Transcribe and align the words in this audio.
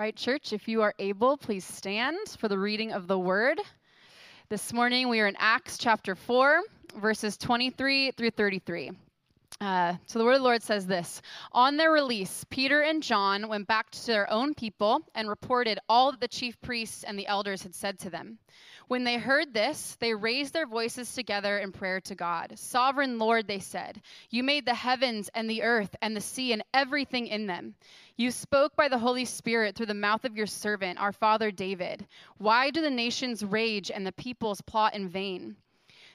right, 0.00 0.16
church, 0.16 0.54
if 0.54 0.66
you 0.66 0.80
are 0.80 0.94
able, 0.98 1.36
please 1.36 1.62
stand 1.62 2.16
for 2.38 2.48
the 2.48 2.58
reading 2.58 2.90
of 2.90 3.06
the 3.06 3.18
word. 3.18 3.60
This 4.48 4.72
morning 4.72 5.10
we 5.10 5.20
are 5.20 5.26
in 5.26 5.36
Acts 5.38 5.76
chapter 5.76 6.14
4, 6.14 6.62
verses 6.96 7.36
23 7.36 8.12
through 8.12 8.30
33. 8.30 8.92
Uh, 9.60 9.94
so 10.06 10.18
the 10.18 10.24
word 10.24 10.36
of 10.36 10.38
the 10.38 10.44
Lord 10.44 10.62
says 10.62 10.86
this 10.86 11.20
On 11.52 11.76
their 11.76 11.92
release, 11.92 12.46
Peter 12.48 12.80
and 12.80 13.02
John 13.02 13.46
went 13.46 13.66
back 13.66 13.90
to 13.90 14.06
their 14.06 14.30
own 14.30 14.54
people 14.54 15.02
and 15.14 15.28
reported 15.28 15.78
all 15.86 16.12
that 16.12 16.20
the 16.20 16.28
chief 16.28 16.58
priests 16.62 17.04
and 17.04 17.18
the 17.18 17.26
elders 17.26 17.62
had 17.62 17.74
said 17.74 17.98
to 17.98 18.08
them. 18.08 18.38
When 18.90 19.04
they 19.04 19.18
heard 19.18 19.54
this, 19.54 19.96
they 20.00 20.14
raised 20.14 20.52
their 20.52 20.66
voices 20.66 21.14
together 21.14 21.58
in 21.58 21.70
prayer 21.70 22.00
to 22.00 22.16
God. 22.16 22.58
Sovereign 22.58 23.20
Lord, 23.20 23.46
they 23.46 23.60
said, 23.60 24.02
You 24.30 24.42
made 24.42 24.66
the 24.66 24.74
heavens 24.74 25.30
and 25.32 25.48
the 25.48 25.62
earth 25.62 25.94
and 26.02 26.16
the 26.16 26.20
sea 26.20 26.52
and 26.52 26.64
everything 26.74 27.28
in 27.28 27.46
them. 27.46 27.76
You 28.16 28.32
spoke 28.32 28.74
by 28.74 28.88
the 28.88 28.98
Holy 28.98 29.26
Spirit 29.26 29.76
through 29.76 29.86
the 29.86 29.94
mouth 29.94 30.24
of 30.24 30.36
your 30.36 30.48
servant, 30.48 30.98
our 30.98 31.12
father 31.12 31.52
David. 31.52 32.04
Why 32.38 32.70
do 32.70 32.82
the 32.82 32.90
nations 32.90 33.44
rage 33.44 33.92
and 33.92 34.04
the 34.04 34.10
peoples 34.10 34.60
plot 34.60 34.96
in 34.96 35.08
vain? 35.08 35.54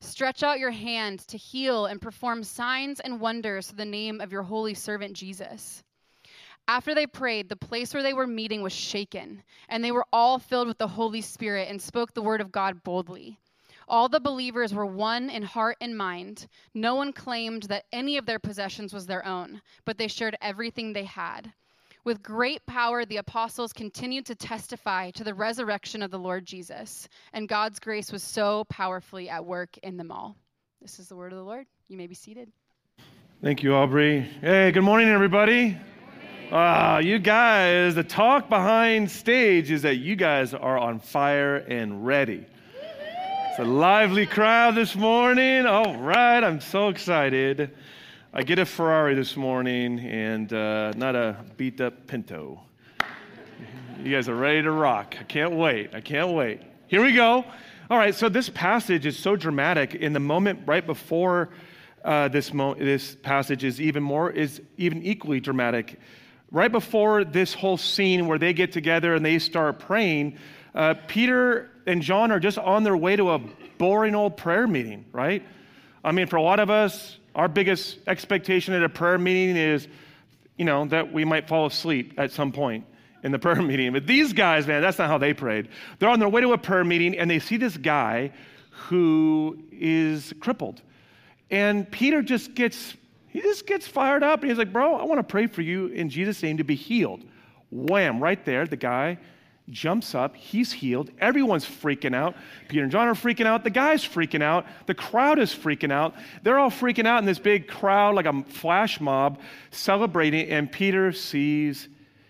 Stretch 0.00 0.42
out 0.42 0.58
your 0.58 0.70
hand 0.70 1.20
to 1.28 1.38
heal 1.38 1.86
and 1.86 2.00
perform 2.00 2.44
signs 2.44 3.00
and 3.00 3.20
wonders 3.20 3.68
through 3.68 3.78
the 3.78 3.84
name 3.84 4.20
of 4.20 4.30
your 4.30 4.42
holy 4.42 4.74
servant 4.74 5.14
Jesus. 5.14 5.82
After 6.68 6.94
they 6.94 7.06
prayed, 7.06 7.48
the 7.48 7.56
place 7.56 7.94
where 7.94 8.02
they 8.02 8.12
were 8.12 8.26
meeting 8.26 8.60
was 8.60 8.72
shaken, 8.72 9.42
and 9.68 9.82
they 9.82 9.92
were 9.92 10.06
all 10.12 10.38
filled 10.38 10.68
with 10.68 10.78
the 10.78 10.88
Holy 10.88 11.20
Spirit 11.20 11.68
and 11.70 11.80
spoke 11.80 12.12
the 12.12 12.22
word 12.22 12.40
of 12.40 12.52
God 12.52 12.82
boldly. 12.82 13.38
All 13.88 14.08
the 14.08 14.20
believers 14.20 14.74
were 14.74 14.84
one 14.84 15.30
in 15.30 15.44
heart 15.44 15.76
and 15.80 15.96
mind. 15.96 16.48
No 16.74 16.96
one 16.96 17.12
claimed 17.12 17.64
that 17.64 17.86
any 17.92 18.16
of 18.16 18.26
their 18.26 18.40
possessions 18.40 18.92
was 18.92 19.06
their 19.06 19.24
own, 19.24 19.62
but 19.84 19.96
they 19.96 20.08
shared 20.08 20.36
everything 20.40 20.92
they 20.92 21.04
had. 21.04 21.52
With 22.06 22.22
great 22.22 22.64
power, 22.66 23.04
the 23.04 23.16
apostles 23.16 23.72
continued 23.72 24.26
to 24.26 24.36
testify 24.36 25.10
to 25.10 25.24
the 25.24 25.34
resurrection 25.34 26.04
of 26.04 26.12
the 26.12 26.20
Lord 26.20 26.46
Jesus, 26.46 27.08
and 27.32 27.48
God's 27.48 27.80
grace 27.80 28.12
was 28.12 28.22
so 28.22 28.62
powerfully 28.68 29.28
at 29.28 29.44
work 29.44 29.76
in 29.78 29.96
them 29.96 30.12
all. 30.12 30.36
This 30.80 31.00
is 31.00 31.08
the 31.08 31.16
word 31.16 31.32
of 31.32 31.38
the 31.38 31.44
Lord. 31.44 31.66
You 31.88 31.96
may 31.96 32.06
be 32.06 32.14
seated. 32.14 32.48
Thank 33.42 33.64
you, 33.64 33.74
Aubrey. 33.74 34.20
Hey, 34.20 34.70
good 34.70 34.84
morning, 34.84 35.08
everybody. 35.08 35.76
Ah, 36.52 36.98
you 36.98 37.18
guys, 37.18 37.96
the 37.96 38.04
talk 38.04 38.48
behind 38.48 39.10
stage 39.10 39.72
is 39.72 39.82
that 39.82 39.96
you 39.96 40.14
guys 40.14 40.54
are 40.54 40.78
on 40.78 41.00
fire 41.00 41.56
and 41.56 42.06
ready. 42.06 42.46
It's 43.50 43.58
a 43.58 43.64
lively 43.64 44.26
crowd 44.26 44.76
this 44.76 44.94
morning. 44.94 45.66
All 45.66 45.96
right, 45.96 46.44
I'm 46.44 46.60
so 46.60 46.88
excited. 46.88 47.72
I 48.38 48.42
get 48.42 48.58
a 48.58 48.66
Ferrari 48.66 49.14
this 49.14 49.34
morning 49.34 49.98
and 49.98 50.52
uh, 50.52 50.92
not 50.94 51.16
a 51.16 51.42
beat 51.56 51.80
up 51.80 52.06
Pinto. 52.06 52.60
You 54.02 54.14
guys 54.14 54.28
are 54.28 54.34
ready 54.34 54.60
to 54.60 54.70
rock. 54.72 55.16
I 55.18 55.22
can't 55.22 55.54
wait. 55.54 55.94
I 55.94 56.02
can't 56.02 56.34
wait. 56.34 56.60
Here 56.86 57.02
we 57.02 57.14
go. 57.14 57.46
All 57.88 57.96
right, 57.96 58.14
so 58.14 58.28
this 58.28 58.50
passage 58.50 59.06
is 59.06 59.18
so 59.18 59.36
dramatic. 59.36 59.94
In 59.94 60.12
the 60.12 60.20
moment 60.20 60.60
right 60.66 60.86
before 60.86 61.48
uh, 62.04 62.28
this, 62.28 62.52
mo- 62.52 62.74
this 62.74 63.14
passage 63.14 63.64
is 63.64 63.80
even 63.80 64.02
more, 64.02 64.30
is 64.30 64.60
even 64.76 65.02
equally 65.02 65.40
dramatic. 65.40 65.98
Right 66.50 66.70
before 66.70 67.24
this 67.24 67.54
whole 67.54 67.78
scene 67.78 68.26
where 68.26 68.38
they 68.38 68.52
get 68.52 68.70
together 68.70 69.14
and 69.14 69.24
they 69.24 69.38
start 69.38 69.78
praying, 69.78 70.36
uh, 70.74 70.92
Peter 71.08 71.70
and 71.86 72.02
John 72.02 72.30
are 72.30 72.38
just 72.38 72.58
on 72.58 72.84
their 72.84 72.98
way 72.98 73.16
to 73.16 73.30
a 73.30 73.38
boring 73.78 74.14
old 74.14 74.36
prayer 74.36 74.66
meeting, 74.66 75.06
right? 75.10 75.42
I 76.04 76.12
mean, 76.12 76.26
for 76.26 76.36
a 76.36 76.42
lot 76.42 76.60
of 76.60 76.68
us, 76.68 77.16
our 77.36 77.48
biggest 77.48 77.98
expectation 78.08 78.74
at 78.74 78.82
a 78.82 78.88
prayer 78.88 79.18
meeting 79.18 79.56
is, 79.56 79.86
you 80.56 80.64
know, 80.64 80.86
that 80.86 81.12
we 81.12 81.24
might 81.24 81.46
fall 81.46 81.66
asleep 81.66 82.14
at 82.16 82.32
some 82.32 82.50
point 82.50 82.84
in 83.22 83.30
the 83.30 83.38
prayer 83.46 83.62
meeting. 83.62 83.92
But 83.92 84.06
these 84.06 84.32
guys, 84.32 84.66
man, 84.66 84.82
that's 84.82 84.98
not 84.98 85.08
how 85.08 85.18
they 85.18 85.34
prayed. 85.34 85.68
They're 85.98 86.08
on 86.08 86.18
their 86.18 86.30
way 86.30 86.40
to 86.40 86.52
a 86.54 86.58
prayer 86.58 86.82
meeting 86.82 87.16
and 87.16 87.30
they 87.30 87.38
see 87.38 87.58
this 87.58 87.76
guy 87.76 88.32
who 88.70 89.62
is 89.70 90.34
crippled. 90.40 90.80
And 91.50 91.88
Peter 91.90 92.22
just 92.22 92.54
gets 92.54 92.94
he 93.28 93.42
just 93.42 93.66
gets 93.66 93.86
fired 93.86 94.22
up 94.22 94.40
and 94.40 94.50
he's 94.50 94.56
like, 94.56 94.72
"Bro, 94.72 94.94
I 94.96 95.04
want 95.04 95.18
to 95.18 95.22
pray 95.22 95.46
for 95.46 95.60
you 95.60 95.88
in 95.88 96.08
Jesus 96.08 96.42
name 96.42 96.56
to 96.56 96.64
be 96.64 96.74
healed." 96.74 97.22
Wham, 97.70 98.18
right 98.18 98.42
there, 98.46 98.66
the 98.66 98.78
guy 98.78 99.18
jumps 99.70 100.14
up. 100.14 100.36
He's 100.36 100.72
healed. 100.72 101.10
Everyone's 101.18 101.64
freaking 101.64 102.14
out. 102.14 102.36
Peter 102.68 102.82
and 102.82 102.92
John 102.92 103.08
are 103.08 103.14
freaking 103.14 103.46
out. 103.46 103.64
The 103.64 103.70
guy's 103.70 104.04
freaking 104.04 104.42
out. 104.42 104.66
The 104.86 104.94
crowd 104.94 105.38
is 105.38 105.52
freaking 105.52 105.92
out. 105.92 106.14
They're 106.42 106.58
all 106.58 106.70
freaking 106.70 107.06
out 107.06 107.18
in 107.18 107.24
this 107.24 107.38
big 107.38 107.66
crowd, 107.66 108.14
like 108.14 108.26
a 108.26 108.42
flash 108.44 109.00
mob, 109.00 109.40
celebrating. 109.70 110.48
And 110.50 110.70
Peter 110.70 111.12
sees 111.12 111.88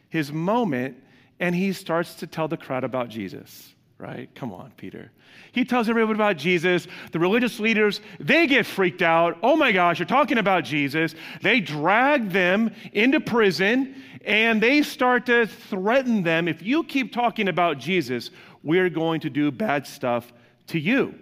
his 0.08 0.32
moment 0.32 0.96
and 1.38 1.54
he 1.54 1.72
starts 1.72 2.14
to 2.16 2.26
tell 2.26 2.48
the 2.48 2.56
crowd 2.56 2.84
about 2.84 3.10
Jesus, 3.10 3.74
right? 3.98 4.34
Come 4.34 4.52
on, 4.52 4.72
Peter. 4.76 5.10
He 5.52 5.64
tells 5.64 5.88
everyone 5.88 6.14
about 6.14 6.38
Jesus. 6.38 6.86
The 7.12 7.18
religious 7.18 7.60
leaders, 7.60 8.00
they 8.18 8.46
get 8.46 8.64
freaked 8.64 9.02
out. 9.02 9.38
Oh 9.42 9.56
my 9.56 9.72
gosh, 9.72 9.98
you're 9.98 10.06
talking 10.06 10.38
about 10.38 10.64
Jesus. 10.64 11.14
They 11.42 11.60
drag 11.60 12.30
them 12.30 12.74
into 12.92 13.20
prison 13.20 13.94
and 14.26 14.60
they 14.60 14.82
start 14.82 15.26
to 15.26 15.46
threaten 15.46 16.24
them 16.24 16.48
if 16.48 16.60
you 16.60 16.82
keep 16.82 17.12
talking 17.12 17.46
about 17.46 17.78
Jesus, 17.78 18.30
we're 18.64 18.90
going 18.90 19.20
to 19.20 19.30
do 19.30 19.52
bad 19.52 19.86
stuff 19.86 20.32
to 20.66 20.80
you. 20.80 21.14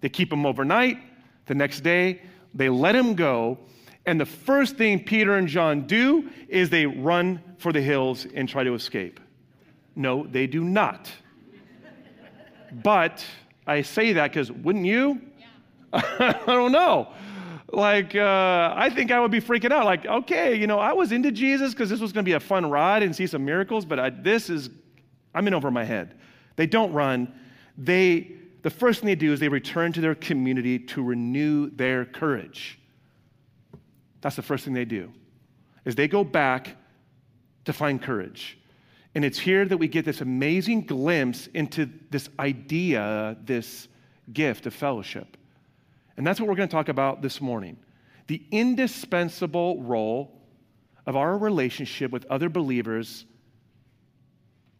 They 0.00 0.08
keep 0.08 0.32
him 0.32 0.44
overnight. 0.44 0.98
The 1.46 1.54
next 1.54 1.80
day, 1.80 2.22
they 2.52 2.68
let 2.68 2.96
him 2.96 3.14
go. 3.14 3.58
And 4.04 4.20
the 4.20 4.26
first 4.26 4.76
thing 4.76 5.04
Peter 5.04 5.36
and 5.36 5.46
John 5.46 5.86
do 5.86 6.28
is 6.48 6.70
they 6.70 6.86
run 6.86 7.40
for 7.58 7.72
the 7.72 7.80
hills 7.80 8.26
and 8.34 8.48
try 8.48 8.64
to 8.64 8.74
escape. 8.74 9.20
No, 9.94 10.26
they 10.26 10.48
do 10.48 10.64
not. 10.64 11.08
but 12.82 13.24
I 13.64 13.82
say 13.82 14.14
that 14.14 14.32
because 14.32 14.50
wouldn't 14.50 14.86
you? 14.86 15.20
Yeah. 15.38 15.46
I 16.46 16.52
don't 16.52 16.72
know 16.72 17.12
like 17.72 18.14
uh, 18.14 18.74
i 18.76 18.90
think 18.90 19.10
i 19.10 19.20
would 19.20 19.30
be 19.30 19.40
freaking 19.40 19.72
out. 19.72 19.84
Like 19.84 20.06
okay 20.06 20.54
you 20.54 20.66
know 20.66 20.78
i 20.78 20.92
was 20.92 21.12
into 21.12 21.30
jesus 21.30 21.72
because 21.72 21.88
this 21.88 22.00
was 22.00 22.12
going 22.12 22.24
to 22.24 22.28
be 22.28 22.34
a 22.34 22.40
fun 22.40 22.68
ride 22.68 23.02
and 23.02 23.14
see 23.14 23.26
some 23.26 23.44
miracles 23.44 23.84
but 23.84 23.98
I, 23.98 24.10
this 24.10 24.50
is 24.50 24.70
i'm 25.34 25.46
in 25.46 25.54
over 25.54 25.70
my 25.70 25.84
head. 25.84 26.16
They 26.56 26.66
don't 26.66 26.92
run. 26.92 27.32
They 27.78 28.32
the 28.62 28.68
first 28.68 29.00
thing 29.00 29.06
they 29.06 29.14
do 29.14 29.32
is 29.32 29.40
they 29.40 29.48
return 29.48 29.92
to 29.94 30.02
their 30.02 30.14
community 30.14 30.78
to 30.78 31.02
renew 31.02 31.70
their 31.70 32.04
courage. 32.04 32.78
That's 34.20 34.36
the 34.36 34.42
first 34.42 34.64
thing 34.64 34.74
they 34.74 34.84
do 34.84 35.10
is 35.86 35.94
they 35.94 36.08
go 36.08 36.22
back 36.22 36.76
to 37.64 37.72
find 37.72 38.02
courage. 38.02 38.58
And 39.14 39.24
it's 39.24 39.38
here 39.38 39.64
that 39.64 39.78
we 39.78 39.88
get 39.88 40.04
this 40.04 40.20
amazing 40.20 40.82
glimpse 40.82 41.46
into 41.54 41.88
this 42.10 42.28
idea 42.38 43.38
this 43.44 43.88
gift 44.32 44.66
of 44.66 44.74
fellowship 44.74 45.38
and 46.20 46.26
that's 46.26 46.38
what 46.38 46.50
we're 46.50 46.54
going 46.54 46.68
to 46.68 46.74
talk 46.74 46.90
about 46.90 47.22
this 47.22 47.40
morning 47.40 47.78
the 48.26 48.42
indispensable 48.50 49.82
role 49.82 50.38
of 51.06 51.16
our 51.16 51.38
relationship 51.38 52.10
with 52.10 52.26
other 52.26 52.50
believers 52.50 53.24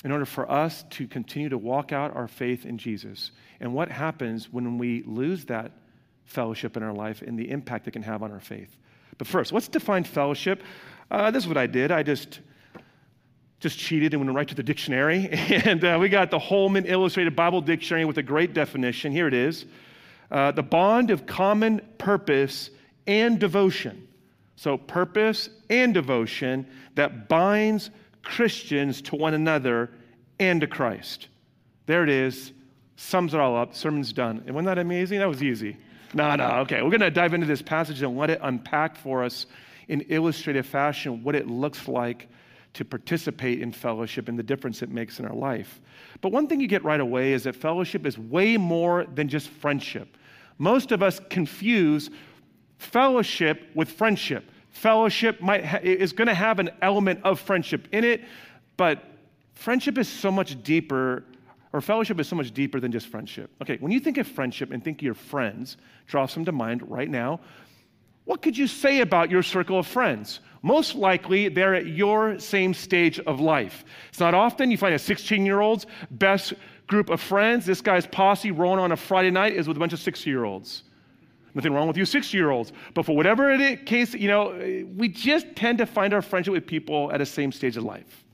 in 0.05 0.13
order 0.13 0.27
for 0.27 0.51
us 0.51 0.85
to 0.91 1.09
continue 1.09 1.49
to 1.49 1.57
walk 1.57 1.93
out 1.93 2.15
our 2.15 2.29
faith 2.29 2.67
in 2.67 2.77
Jesus. 2.77 3.31
And 3.59 3.73
what 3.73 3.91
happens 3.91 4.53
when 4.53 4.77
we 4.77 5.03
lose 5.07 5.47
that 5.47 5.73
fellowship 6.27 6.77
in 6.77 6.83
our 6.83 6.93
life 6.93 7.23
and 7.23 7.39
the 7.39 7.51
impact 7.51 7.89
it 7.89 7.93
can 7.93 8.03
have 8.03 8.23
on 8.23 8.31
our 8.33 8.41
faith. 8.41 8.77
But 9.17 9.27
first, 9.27 9.51
let's 9.51 9.67
define 9.67 10.05
fellowship. 10.05 10.63
Uh, 11.11 11.31
this 11.31 11.45
is 11.45 11.49
what 11.49 11.57
I 11.57 11.67
did. 11.67 11.91
I 11.91 12.03
just 12.03 12.41
just 13.61 13.79
cheated 13.79 14.13
and 14.13 14.23
went 14.23 14.37
right 14.37 14.49
to 14.49 14.55
the 14.55 14.63
dictionary, 14.63 15.27
and 15.33 15.83
uh, 15.83 15.97
we 15.99 16.11
got 16.11 16.31
the 16.31 16.39
Holman 16.39 16.85
Illustrated 16.85 17.35
Bible 17.35 17.63
Dictionary 17.63 18.05
with 18.05 18.19
a 18.19 18.23
great 18.23 18.53
definition. 18.53 19.11
Here 19.11 19.27
it 19.27 19.35
is 19.35 19.65
uh, 20.31 20.53
the 20.53 20.63
bond 20.63 21.11
of 21.11 21.27
common 21.27 21.81
purpose 21.99 22.71
and 23.07 23.39
devotion. 23.39 24.07
So, 24.57 24.77
purpose 24.77 25.49
and 25.71 25.95
devotion 25.95 26.67
that 26.95 27.29
binds 27.29 27.91
Christians 28.23 29.01
to 29.03 29.17
one 29.17 29.35
another 29.35 29.91
and 30.39 30.61
to 30.61 30.67
Christ. 30.67 31.29
There 31.87 32.03
it 32.03 32.11
is. 32.11 32.53
Sums 32.97 33.33
it 33.33 33.41
all 33.41 33.57
up. 33.57 33.75
Sermon's 33.75 34.13
done. 34.13 34.43
And 34.47 34.55
wasn't 34.55 34.67
that 34.67 34.79
amazing? 34.79 35.21
That 35.21 35.29
was 35.29 35.43
easy. 35.43 35.77
No, 36.13 36.35
no, 36.37 36.47
okay. 36.61 36.83
We're 36.83 36.91
going 36.91 37.01
to 37.01 37.11
dive 37.11 37.35
into 37.35 37.47
this 37.47 37.63
passage 37.63 38.03
and 38.03 38.17
let 38.17 38.31
it 38.31 38.41
unpack 38.43 38.97
for 38.97 39.25
us 39.25 39.47
in 39.89 40.03
illustrative 40.03 40.67
fashion 40.67 41.23
what 41.23 41.35
it 41.35 41.47
looks 41.49 41.89
like 41.89 42.29
to 42.75 42.85
participate 42.85 43.61
in 43.61 43.73
fellowship 43.73 44.29
and 44.29 44.39
the 44.39 44.43
difference 44.43 44.83
it 44.83 44.91
makes 44.91 45.19
in 45.19 45.27
our 45.27 45.35
life. 45.35 45.81
But 46.21 46.33
one 46.33 46.47
thing 46.47 46.61
you 46.61 46.69
get 46.69 46.85
right 46.85 47.01
away 47.01 47.33
is 47.33 47.45
that 47.45 47.57
fellowship 47.57 48.07
is 48.07 48.19
way 48.19 48.57
more 48.57 49.05
than 49.05 49.29
just 49.29 49.49
friendship. 49.49 50.17
Most 50.61 50.93
of 50.93 51.03
us 51.03 51.19
confuse 51.31 52.11
fellowship 52.77 53.71
with 53.75 53.91
friendship. 53.91 54.45
Fellowship 54.69 55.41
might 55.41 55.65
ha- 55.65 55.81
is 55.83 56.13
going 56.13 56.29
to 56.29 56.35
have 56.35 56.59
an 56.59 56.69
element 56.83 57.21
of 57.25 57.41
friendship 57.41 57.89
in 57.93 58.05
it, 58.05 58.23
but 58.77 59.03
friendship 59.55 59.97
is 59.97 60.07
so 60.07 60.31
much 60.31 60.63
deeper 60.63 61.25
or 61.73 61.81
fellowship 61.81 62.21
is 62.21 62.29
so 62.29 62.37
much 62.37 62.53
deeper 62.53 62.79
than 62.79 62.93
just 62.93 63.07
friendship. 63.07 63.51
Okay, 63.63 63.79
when 63.81 63.91
you 63.91 64.01
think 64.01 64.19
of 64.19 64.27
friendship 64.29 64.71
and 64.71 64.85
think 64.85 64.99
of 64.99 65.03
your 65.03 65.15
friends, 65.15 65.79
draw 66.07 66.27
some 66.27 66.45
to 66.45 66.53
mind 66.53 66.89
right 66.91 67.09
now. 67.09 67.41
What 68.25 68.43
could 68.43 68.57
you 68.57 68.67
say 68.67 69.01
about 69.01 69.31
your 69.31 69.43
circle 69.43 69.79
of 69.79 69.87
friends? 69.87 70.41
Most 70.63 70.95
likely, 70.95 71.49
they're 71.49 71.75
at 71.75 71.87
your 71.87 72.39
same 72.39 72.75
stage 72.75 73.19
of 73.21 73.41
life. 73.41 73.85
It's 74.11 74.21
not 74.21 74.35
often 74.35 74.71
you 74.71 74.77
find 74.77 74.95
a 74.95 74.99
16 74.99 75.47
year 75.47 75.61
old's 75.61 75.87
best 76.11 76.53
group 76.91 77.09
of 77.09 77.21
friends. 77.21 77.65
This 77.65 77.81
guy's 77.81 78.05
posse 78.05 78.51
rolling 78.51 78.81
on 78.81 78.91
a 78.91 78.97
Friday 78.97 79.31
night 79.31 79.55
is 79.55 79.69
with 79.69 79.77
a 79.77 79.81
bunch 79.81 79.93
of 79.93 80.01
six 80.01 80.27
year 80.27 80.43
olds. 80.45 80.83
Nothing 81.55 81.73
wrong 81.73 81.87
with 81.87 81.97
you 81.97 82.05
six 82.05 82.35
year 82.35 82.51
olds. 82.51 82.73
But 82.95 83.07
for 83.07 83.17
whatever 83.17 83.51
it 83.53 83.61
is, 83.61 83.79
case, 83.87 84.13
you 84.13 84.29
know, 84.29 84.51
we 84.97 85.09
just 85.09 85.47
tend 85.55 85.79
to 85.79 85.87
find 85.87 86.13
our 86.13 86.21
friendship 86.21 86.53
with 86.53 86.67
people 86.67 87.11
at 87.13 87.19
the 87.19 87.27
same 87.27 87.53
stage 87.53 87.77
of 87.77 87.85
life. 87.85 88.25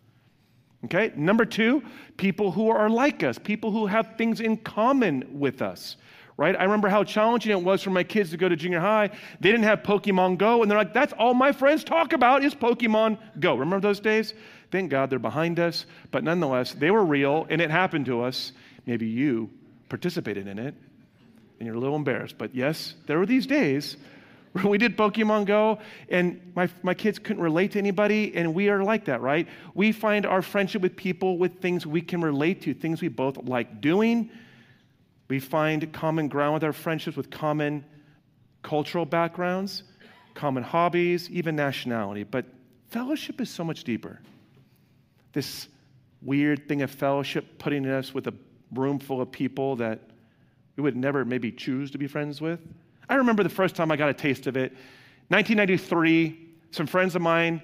Okay? 0.86 1.12
Number 1.16 1.44
two, 1.44 1.82
people 2.16 2.50
who 2.50 2.70
are 2.70 2.88
like 2.88 3.22
us, 3.22 3.38
people 3.38 3.70
who 3.70 3.86
have 3.86 4.16
things 4.16 4.40
in 4.40 4.56
common 4.56 5.38
with 5.38 5.60
us. 5.60 5.96
Right? 6.38 6.56
I 6.56 6.64
remember 6.64 6.88
how 6.88 7.04
challenging 7.04 7.52
it 7.52 7.62
was 7.62 7.82
for 7.82 7.90
my 7.90 8.04
kids 8.04 8.30
to 8.30 8.36
go 8.38 8.48
to 8.48 8.56
junior 8.56 8.80
high. 8.80 9.08
They 9.40 9.50
didn't 9.50 9.64
have 9.64 9.82
Pokemon 9.82 10.38
Go, 10.38 10.62
and 10.62 10.70
they're 10.70 10.78
like, 10.78 10.92
that's 10.94 11.14
all 11.14 11.32
my 11.34 11.52
friends 11.52 11.84
talk 11.84 12.12
about 12.12 12.44
is 12.44 12.54
Pokemon 12.54 13.18
Go. 13.40 13.54
Remember 13.54 13.80
those 13.80 14.00
days? 14.00 14.34
Thank 14.70 14.90
God 14.90 15.10
they're 15.10 15.18
behind 15.18 15.60
us. 15.60 15.86
But 16.10 16.24
nonetheless, 16.24 16.72
they 16.72 16.90
were 16.90 17.04
real, 17.04 17.46
and 17.48 17.60
it 17.60 17.70
happened 17.70 18.06
to 18.06 18.22
us. 18.22 18.52
Maybe 18.84 19.06
you 19.06 19.50
participated 19.88 20.46
in 20.46 20.58
it, 20.58 20.74
and 21.58 21.66
you're 21.66 21.76
a 21.76 21.78
little 21.78 21.96
embarrassed. 21.96 22.36
But 22.38 22.54
yes, 22.54 22.94
there 23.06 23.18
were 23.18 23.26
these 23.26 23.46
days 23.46 23.96
where 24.52 24.66
we 24.66 24.78
did 24.78 24.96
Pokemon 24.96 25.46
Go, 25.46 25.78
and 26.08 26.52
my, 26.54 26.68
my 26.82 26.94
kids 26.94 27.18
couldn't 27.18 27.42
relate 27.42 27.72
to 27.72 27.78
anybody, 27.78 28.34
and 28.34 28.54
we 28.54 28.68
are 28.68 28.82
like 28.82 29.04
that, 29.06 29.20
right? 29.20 29.46
We 29.74 29.92
find 29.92 30.26
our 30.26 30.42
friendship 30.42 30.82
with 30.82 30.96
people 30.96 31.38
with 31.38 31.60
things 31.60 31.86
we 31.86 32.00
can 32.00 32.20
relate 32.20 32.62
to, 32.62 32.74
things 32.74 33.00
we 33.00 33.08
both 33.08 33.36
like 33.44 33.80
doing. 33.80 34.30
We 35.28 35.40
find 35.40 35.92
common 35.92 36.28
ground 36.28 36.54
with 36.54 36.64
our 36.64 36.72
friendships 36.72 37.16
with 37.16 37.30
common 37.30 37.84
cultural 38.62 39.04
backgrounds, 39.04 39.82
common 40.34 40.62
hobbies, 40.62 41.30
even 41.30 41.56
nationality. 41.56 42.24
But 42.24 42.46
fellowship 42.90 43.40
is 43.40 43.50
so 43.50 43.64
much 43.64 43.84
deeper. 43.84 44.20
This 45.36 45.68
weird 46.22 46.66
thing 46.66 46.80
of 46.80 46.90
fellowship 46.90 47.58
putting 47.58 47.84
us 47.84 48.14
with 48.14 48.26
a 48.26 48.32
room 48.72 48.98
full 48.98 49.20
of 49.20 49.30
people 49.30 49.76
that 49.76 50.00
we 50.76 50.82
would 50.82 50.96
never 50.96 51.26
maybe 51.26 51.52
choose 51.52 51.90
to 51.90 51.98
be 51.98 52.06
friends 52.06 52.40
with. 52.40 52.58
I 53.06 53.16
remember 53.16 53.42
the 53.42 53.50
first 53.50 53.76
time 53.76 53.92
I 53.92 53.96
got 53.96 54.08
a 54.08 54.14
taste 54.14 54.46
of 54.46 54.56
it. 54.56 54.72
1993, 55.28 56.54
some 56.70 56.86
friends 56.86 57.14
of 57.16 57.20
mine 57.20 57.62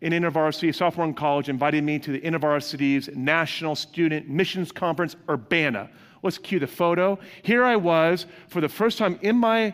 in 0.00 0.12
InterVarsity, 0.12 0.74
sophomore 0.74 1.06
in 1.06 1.14
college, 1.14 1.48
invited 1.48 1.84
me 1.84 2.00
to 2.00 2.10
the 2.10 2.20
InterVarsity's 2.20 3.08
National 3.14 3.76
Student 3.76 4.28
Missions 4.28 4.72
Conference, 4.72 5.14
Urbana. 5.30 5.90
Let's 6.24 6.38
cue 6.38 6.58
the 6.58 6.66
photo. 6.66 7.20
Here 7.42 7.62
I 7.62 7.76
was 7.76 8.26
for 8.48 8.60
the 8.60 8.68
first 8.68 8.98
time 8.98 9.20
in 9.22 9.36
my 9.36 9.72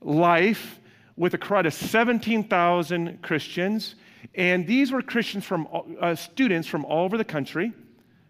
life 0.00 0.80
with 1.14 1.34
a 1.34 1.38
crowd 1.38 1.66
of 1.66 1.72
17,000 1.72 3.22
Christians. 3.22 3.94
And 4.34 4.66
these 4.66 4.92
were 4.92 5.02
Christians 5.02 5.44
from 5.44 5.68
uh, 6.00 6.14
students 6.14 6.68
from 6.68 6.84
all 6.84 7.04
over 7.04 7.16
the 7.16 7.24
country. 7.24 7.72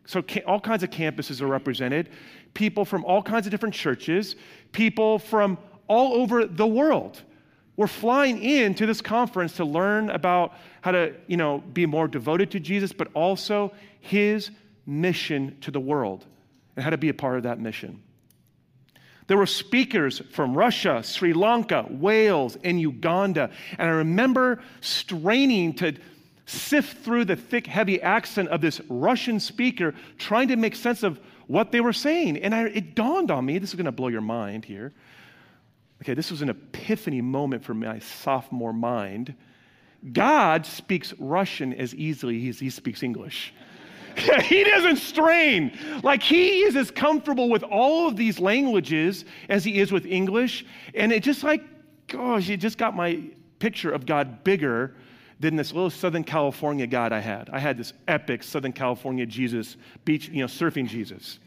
So 0.07 0.23
all 0.47 0.61
kinds 0.61 0.83
of 0.83 0.91
campuses 0.91 1.41
are 1.41 1.47
represented. 1.47 2.11
People 2.55 2.85
from 2.85 3.05
all 3.05 3.23
kinds 3.23 3.47
of 3.47 3.51
different 3.51 3.75
churches. 3.75 4.37
People 4.73 5.19
from 5.19 5.59
all 5.87 6.15
over 6.15 6.47
the 6.47 6.67
world. 6.67 7.23
We're 7.77 7.87
flying 7.87 8.43
into 8.43 8.87
this 8.87 9.01
conference 9.01 9.55
to 9.55 9.65
learn 9.65 10.11
about 10.11 10.55
how 10.83 10.91
to, 10.91 11.15
you 11.27 11.37
know, 11.37 11.63
be 11.73 11.87
more 11.87 12.09
devoted 12.09 12.51
to 12.53 12.61
Jesus, 12.61 12.93
but 12.93 13.09
also 13.15 13.73
his 14.01 14.51
mission 14.87 15.57
to 15.63 15.71
the 15.71 15.81
world 15.81 16.27
and 16.77 16.85
how 16.85 16.91
to 16.91 16.99
be 16.99 17.09
a 17.09 17.15
part 17.15 17.37
of 17.37 17.45
that 17.45 17.59
mission. 17.59 18.03
There 19.31 19.39
were 19.39 19.47
speakers 19.47 20.21
from 20.33 20.59
Russia, 20.59 21.05
Sri 21.05 21.33
Lanka, 21.33 21.87
Wales, 21.89 22.59
and 22.65 22.81
Uganda. 22.81 23.53
And 23.79 23.89
I 23.89 23.93
remember 23.93 24.61
straining 24.81 25.73
to 25.75 25.95
sift 26.47 27.05
through 27.05 27.27
the 27.27 27.37
thick, 27.37 27.69
heavy 27.69 28.03
accent 28.03 28.49
of 28.49 28.61
this 28.61 28.81
Russian 28.89 29.39
speaker, 29.39 29.95
trying 30.19 30.49
to 30.49 30.57
make 30.57 30.75
sense 30.75 31.05
of 31.05 31.21
what 31.47 31.71
they 31.71 31.81
were 31.81 31.93
saying. 31.93 32.39
And 32.39 32.53
I, 32.53 32.65
it 32.65 32.97
dawned 32.97 33.31
on 33.31 33.47
me 33.47 33.59
this 33.59 33.71
is 33.71 33.77
going 33.77 33.85
to 33.85 33.93
blow 33.93 34.09
your 34.09 34.21
mind 34.21 34.65
here. 34.65 34.93
Okay, 36.03 36.15
this 36.15 36.33
was 36.33 36.43
an 36.43 36.49
epiphany 36.49 37.21
moment 37.21 37.63
for 37.63 37.73
my 37.73 38.01
sophomore 38.01 38.73
mind. 38.73 39.37
God 40.13 40.67
speaks 40.67 41.15
Russian 41.21 41.73
as 41.73 41.95
easily 41.95 42.49
as 42.49 42.59
he 42.59 42.69
speaks 42.69 43.05
English. 43.05 43.55
he 44.43 44.65
doesn't 44.65 44.97
strain. 44.97 45.77
Like 46.03 46.23
he 46.23 46.63
is 46.63 46.77
as 46.77 46.91
comfortable 46.91 47.49
with 47.49 47.63
all 47.63 48.09
of 48.09 48.17
these 48.17 48.39
languages 48.39 49.25
as 49.49 49.65
he 49.65 49.79
is 49.81 49.93
with 49.93 50.07
English. 50.07 50.65
And 50.95 51.13
it 51.13 51.23
just 51.23 51.43
like, 51.43 51.63
gosh, 52.07 52.49
it 52.49 52.59
just 52.59 52.79
got 52.79 52.95
my 52.95 53.23
picture 53.59 53.91
of 53.91 54.07
God 54.07 54.45
bigger 54.45 54.95
than 55.41 55.57
this 55.57 55.73
little 55.73 55.91
Southern 55.91 56.25
California 56.25 56.87
God 56.87 57.13
I 57.13 57.21
had. 57.21 57.49
I 57.51 57.59
had 57.59 57.79
this 57.79 57.93
epic 58.07 58.43
Southern 58.43 58.73
California 58.73 59.25
Jesus, 59.25 59.77
beach, 60.05 60.29
you 60.29 60.41
know, 60.41 60.47
surfing 60.47 60.87
Jesus. 60.87 61.39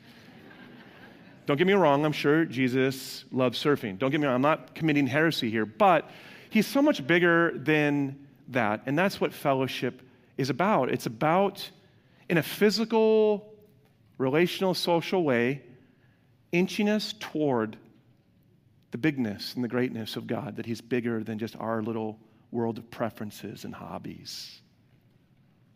Don't 1.46 1.58
get 1.58 1.68
me 1.68 1.74
wrong, 1.74 2.06
I'm 2.06 2.14
sure 2.14 2.46
Jesus 2.46 3.26
loves 3.32 3.62
surfing. 3.62 4.00
Don't 4.00 4.10
get 4.10 4.20
me 4.20 4.26
wrong, 4.26 4.36
I'm 4.36 4.42
not 4.42 4.74
committing 4.74 5.06
heresy 5.06 5.50
here, 5.50 5.66
but 5.66 6.10
he's 6.50 6.66
so 6.66 6.82
much 6.82 7.06
bigger 7.06 7.52
than 7.58 8.18
that. 8.48 8.82
And 8.86 8.98
that's 8.98 9.22
what 9.22 9.34
fellowship 9.34 10.02
is 10.38 10.50
about. 10.50 10.90
It's 10.90 11.06
about, 11.06 11.70
in 12.30 12.38
a 12.38 12.44
physical, 12.44 13.54
relational, 14.18 14.74
social 14.74 15.24
way, 15.24 15.62
inching 16.52 16.90
us 16.90 17.14
toward 17.20 17.78
the 18.92 18.98
bigness 18.98 19.56
and 19.56 19.64
the 19.64 19.68
greatness 19.68 20.16
of 20.16 20.28
God, 20.28 20.56
that 20.56 20.66
he's 20.66 20.82
bigger 20.82 21.24
than 21.24 21.40
just 21.40 21.56
our 21.58 21.82
little 21.82 22.20
world 22.52 22.78
of 22.78 22.90
preferences 22.92 23.66
and 23.66 23.74
hobbies. 23.74 24.62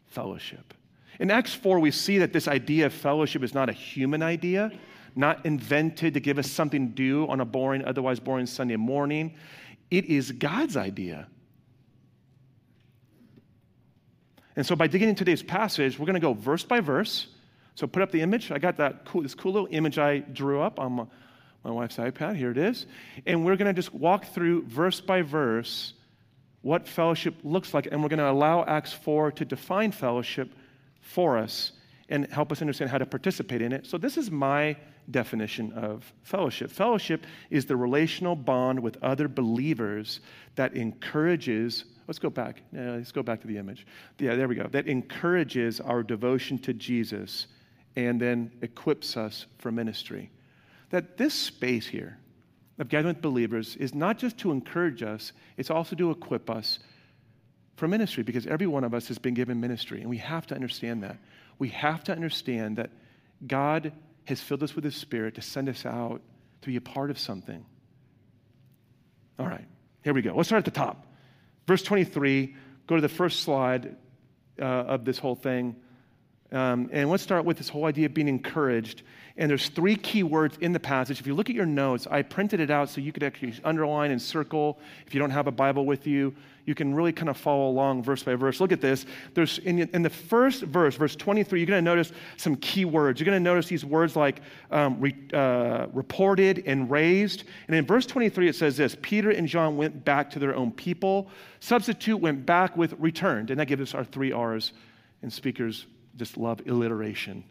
Fellowship. 0.08 0.74
In 1.20 1.32
Acts 1.32 1.54
4, 1.54 1.80
we 1.80 1.90
see 1.92 2.20
that 2.20 2.32
this 2.32 2.48
idea 2.48 2.86
of 2.86 2.94
fellowship 2.94 3.44
is 3.44 3.54
not 3.54 3.70
a 3.70 3.74
human 3.74 4.22
idea 4.22 4.72
not 5.18 5.46
invented 5.46 6.14
to 6.14 6.20
give 6.20 6.38
us 6.38 6.50
something 6.50 6.90
to 6.90 6.94
do 6.94 7.28
on 7.28 7.42
a 7.42 7.46
boring, 7.46 7.84
otherwise 7.84 8.20
boring 8.20 8.46
Sunday 8.46 8.76
morning. 8.76 9.34
It 9.90 10.06
is 10.06 10.32
God's 10.32 10.78
idea. 10.78 11.28
And 14.58 14.66
so, 14.66 14.76
by 14.76 14.88
digging 14.88 15.08
into 15.08 15.24
today's 15.24 15.44
passage, 15.44 15.98
we're 15.98 16.08
going 16.08 16.16
to 16.16 16.20
go 16.20 16.34
verse 16.34 16.64
by 16.64 16.82
verse. 16.82 17.28
So, 17.76 17.86
put 17.86 18.02
up 18.02 18.12
the 18.12 18.22
image. 18.22 18.52
I 18.52 18.58
got 18.58 18.78
that 18.78 19.06
cool, 19.06 19.22
this 19.22 19.36
cool 19.36 19.54
little 19.54 19.70
image 19.72 20.00
I 20.00 20.18
drew 20.18 20.60
up 20.62 20.80
on 20.80 20.94
my, 20.94 21.06
my 21.64 21.72
wife's 21.72 21.98
iPad. 21.98 22.36
Here 22.36 22.50
it 22.50 22.58
is. 22.58 22.88
And 23.28 23.46
we're 23.46 23.56
going 23.56 23.74
to 23.74 23.80
just 23.80 23.94
walk 23.94 24.26
through 24.26 24.64
verse 24.64 25.00
by 25.00 25.22
verse 25.22 25.94
what 26.64 26.88
fellowship 26.88 27.36
looks 27.44 27.72
like. 27.76 27.88
And 27.92 28.02
we're 28.02 28.10
going 28.10 28.18
to 28.18 28.32
allow 28.32 28.66
Acts 28.66 28.92
4 28.92 29.32
to 29.34 29.46
define 29.46 29.92
fellowship 29.92 30.52
for 31.02 31.38
us 31.38 31.74
and 32.10 32.26
help 32.32 32.52
us 32.52 32.60
understand 32.62 32.90
how 32.90 32.98
to 32.98 33.06
participate 33.06 33.62
in 33.62 33.72
it. 33.72 33.86
So, 33.86 34.00
this 34.00 34.18
is 34.18 34.32
my 34.32 34.76
definition 35.12 35.72
of 35.74 36.12
fellowship. 36.24 36.72
Fellowship 36.72 37.26
is 37.52 37.68
the 37.68 37.78
relational 37.78 38.36
bond 38.36 38.80
with 38.80 38.98
other 39.04 39.28
believers 39.28 40.20
that 40.56 40.74
encourages, 40.74 41.86
let's 42.08 42.20
go 42.20 42.30
back. 42.30 42.62
Let's 42.72 43.12
go 43.12 43.24
back 43.24 43.42
to 43.42 43.48
the 43.48 43.58
image. 43.58 43.86
Yeah, 44.20 44.36
there 44.36 44.48
we 44.48 44.56
go. 44.56 44.68
That 44.68 44.88
encourages 44.88 45.80
our 45.80 46.04
devotion 46.04 46.58
to 46.60 46.74
Jesus 46.74 47.48
and 47.96 48.20
then 48.20 48.52
equips 48.62 49.18
us 49.18 49.46
for 49.58 49.72
ministry. 49.72 50.32
That 50.90 51.18
this 51.18 51.34
space 51.34 51.88
here 51.88 52.18
of 52.80 52.90
gathering 52.90 53.16
with 53.16 53.22
believers 53.22 53.76
is 53.76 53.94
not 53.94 54.18
just 54.18 54.38
to 54.40 54.52
encourage 54.52 55.04
us, 55.04 55.34
it's 55.58 55.72
also 55.72 55.96
to 55.96 56.12
equip 56.12 56.50
us 56.50 56.80
for 57.76 57.88
ministry 57.88 58.24
because 58.24 58.48
every 58.48 58.68
one 58.68 58.84
of 58.84 58.94
us 58.94 59.08
has 59.08 59.18
been 59.18 59.34
given 59.34 59.60
ministry, 59.60 60.02
and 60.02 60.10
we 60.10 60.18
have 60.18 60.48
to 60.48 60.56
understand 60.56 61.04
that. 61.04 61.18
We 61.60 61.70
have 61.70 62.04
to 62.06 62.12
understand 62.12 62.78
that 62.78 62.92
God 63.46 63.92
has 64.26 64.42
filled 64.42 64.64
us 64.64 64.76
with 64.76 64.84
His 64.84 64.96
Spirit 64.96 65.36
to 65.36 65.42
send 65.42 65.70
us 65.70 65.86
out 65.86 66.22
to 66.62 66.68
be 66.68 66.76
a 66.76 66.82
part 66.82 67.10
of 67.10 67.18
something. 67.18 67.66
All 69.40 69.48
right, 69.48 69.66
here 70.04 70.14
we 70.14 70.22
go. 70.22 70.36
Let's 70.36 70.50
start 70.50 70.60
at 70.60 70.66
the 70.66 70.80
top. 70.80 71.06
Verse 71.68 71.84
23, 71.84 72.56
go 72.88 72.96
to 72.96 73.02
the 73.02 73.10
first 73.10 73.42
slide 73.42 73.96
uh, 74.60 74.64
of 74.64 75.06
this 75.06 75.20
whole 75.20 75.36
thing. 75.36 75.76
Um, 76.52 76.90
and 76.94 77.10
let's 77.10 77.24
start 77.24 77.44
with 77.44 77.58
this 77.58 77.68
whole 77.68 77.86
idea 77.86 78.06
of 78.06 78.14
being 78.14 78.30
encouraged. 78.30 79.04
And 79.36 79.50
there's 79.50 79.70
three 79.70 79.96
key 79.96 80.24
words 80.24 80.58
in 80.62 80.72
the 80.72 80.80
passage. 80.80 81.20
If 81.20 81.28
you 81.28 81.36
look 81.36 81.50
at 81.50 81.56
your 81.56 81.66
notes, 81.66 82.08
I 82.10 82.22
printed 82.22 82.60
it 82.60 82.72
out 82.72 82.90
so 82.90 83.02
you 83.02 83.12
could 83.12 83.22
actually 83.24 83.54
underline 83.64 84.12
and 84.12 84.22
circle. 84.22 84.80
If 85.06 85.14
you 85.14 85.20
don't 85.20 85.30
have 85.30 85.48
a 85.48 85.52
Bible 85.52 85.86
with 85.86 86.08
you, 86.08 86.34
you 86.66 86.74
can 86.74 86.94
really 86.94 87.14
kind 87.14 87.30
of 87.30 87.38
follow 87.38 87.70
along 87.70 88.04
verse 88.04 88.24
by 88.24 88.36
verse. 88.36 88.60
Look 88.60 88.72
at 88.72 88.82
this. 88.82 89.06
There's 89.34 89.60
in, 89.60 89.80
in 89.80 90.02
the 90.02 90.10
first 90.10 90.64
verse, 90.64 90.96
verse 90.96 91.16
23, 91.16 91.60
you're 91.60 91.68
going 91.68 91.84
to 91.84 91.90
notice 91.90 92.12
some 92.38 92.56
key 92.58 92.84
words. 92.84 93.20
You're 93.20 93.26
going 93.26 93.42
to 93.42 93.44
notice 93.44 93.68
these 93.68 93.86
words 93.86 94.16
like 94.16 94.42
um, 94.72 95.00
re, 95.00 95.16
uh, 95.34 95.88
reported 95.94 96.64
and 96.66 96.90
raised. 96.90 97.44
And 97.68 97.76
in 97.76 97.86
verse 97.86 98.06
23, 98.06 98.50
it 98.50 98.56
says 98.56 98.76
this 98.76 98.96
Peter 99.02 99.30
and 99.30 99.48
John 99.48 99.78
went 99.78 100.04
back 100.04 100.32
to 100.32 100.40
their 100.40 100.56
own 100.56 100.72
people. 100.72 101.30
Substitute 101.60 102.18
went 102.18 102.46
back 102.46 102.76
with 102.76 102.94
returned. 103.00 103.52
And 103.52 103.60
that 103.60 103.68
gives 103.68 103.82
us 103.82 103.94
our 103.94 104.04
three 104.04 104.32
R's. 104.32 104.74
And 105.22 105.32
speakers 105.32 105.86
just 106.18 106.38
love 106.38 106.62
alliteration. 106.68 107.44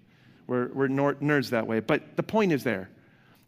We're, 0.47 0.69
we're 0.69 0.89
nerds 0.89 1.51
that 1.51 1.67
way. 1.67 1.81
But 1.81 2.17
the 2.17 2.23
point 2.23 2.53
is 2.53 2.65
there 2.65 2.91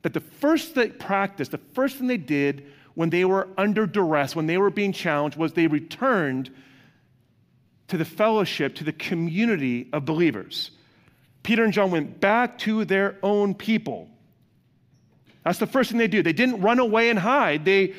that 0.02 0.14
the 0.14 0.20
first 0.20 0.74
they 0.74 0.88
practiced, 0.88 1.50
the 1.50 1.58
first 1.58 1.96
thing 1.96 2.06
they 2.06 2.16
did 2.16 2.64
when 2.94 3.10
they 3.10 3.24
were 3.24 3.48
under 3.56 3.86
duress, 3.86 4.34
when 4.34 4.46
they 4.46 4.58
were 4.58 4.70
being 4.70 4.92
challenged, 4.92 5.36
was 5.36 5.52
they 5.52 5.66
returned 5.66 6.50
to 7.88 7.96
the 7.96 8.04
fellowship, 8.04 8.76
to 8.76 8.84
the 8.84 8.92
community 8.92 9.88
of 9.92 10.04
believers. 10.04 10.70
Peter 11.42 11.64
and 11.64 11.72
John 11.72 11.90
went 11.90 12.20
back 12.20 12.58
to 12.58 12.84
their 12.84 13.16
own 13.22 13.54
people. 13.54 14.08
That's 15.44 15.58
the 15.58 15.66
first 15.66 15.90
thing 15.90 15.98
they 15.98 16.08
do. 16.08 16.22
They 16.22 16.32
didn't 16.32 16.60
run 16.60 16.78
away 16.78 17.10
and 17.10 17.18
hide. 17.18 17.64
They, 17.64 17.94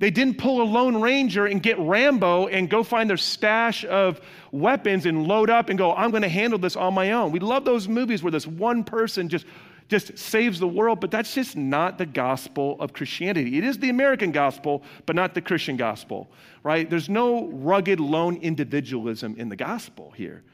they 0.00 0.10
didn't 0.10 0.38
pull 0.38 0.62
a 0.62 0.64
Lone 0.64 1.00
Ranger 1.00 1.46
and 1.46 1.62
get 1.62 1.78
Rambo 1.78 2.48
and 2.48 2.68
go 2.68 2.82
find 2.82 3.08
their 3.08 3.18
stash 3.18 3.84
of 3.84 4.20
weapons 4.50 5.04
and 5.04 5.28
load 5.28 5.50
up 5.50 5.68
and 5.68 5.78
go, 5.78 5.94
I'm 5.94 6.10
going 6.10 6.22
to 6.22 6.28
handle 6.28 6.58
this 6.58 6.74
on 6.74 6.94
my 6.94 7.12
own. 7.12 7.32
We 7.32 7.38
love 7.38 7.66
those 7.66 7.86
movies 7.86 8.22
where 8.22 8.32
this 8.32 8.46
one 8.46 8.82
person 8.82 9.28
just 9.28 9.44
just 9.88 10.16
saves 10.16 10.60
the 10.60 10.68
world, 10.68 11.00
but 11.00 11.10
that's 11.10 11.34
just 11.34 11.56
not 11.56 11.98
the 11.98 12.06
gospel 12.06 12.76
of 12.78 12.92
Christianity. 12.92 13.58
It 13.58 13.64
is 13.64 13.76
the 13.76 13.90
American 13.90 14.30
gospel, 14.30 14.84
but 15.04 15.16
not 15.16 15.34
the 15.34 15.40
Christian 15.40 15.76
gospel, 15.76 16.30
right? 16.62 16.88
There's 16.88 17.08
no 17.08 17.48
rugged 17.48 17.98
lone 17.98 18.36
individualism 18.36 19.34
in 19.36 19.48
the 19.48 19.56
gospel 19.56 20.12
here. 20.12 20.44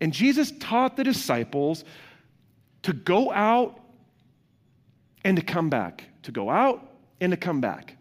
And 0.00 0.12
Jesus 0.12 0.52
taught 0.58 0.96
the 0.96 1.04
disciples 1.04 1.84
to 2.82 2.92
go 2.92 3.32
out 3.32 3.80
and 5.24 5.36
to 5.36 5.44
come 5.44 5.70
back, 5.70 6.02
to 6.24 6.32
go 6.32 6.50
out 6.50 6.90
and 7.20 7.30
to 7.30 7.36
come 7.36 7.60
back. 7.60 7.95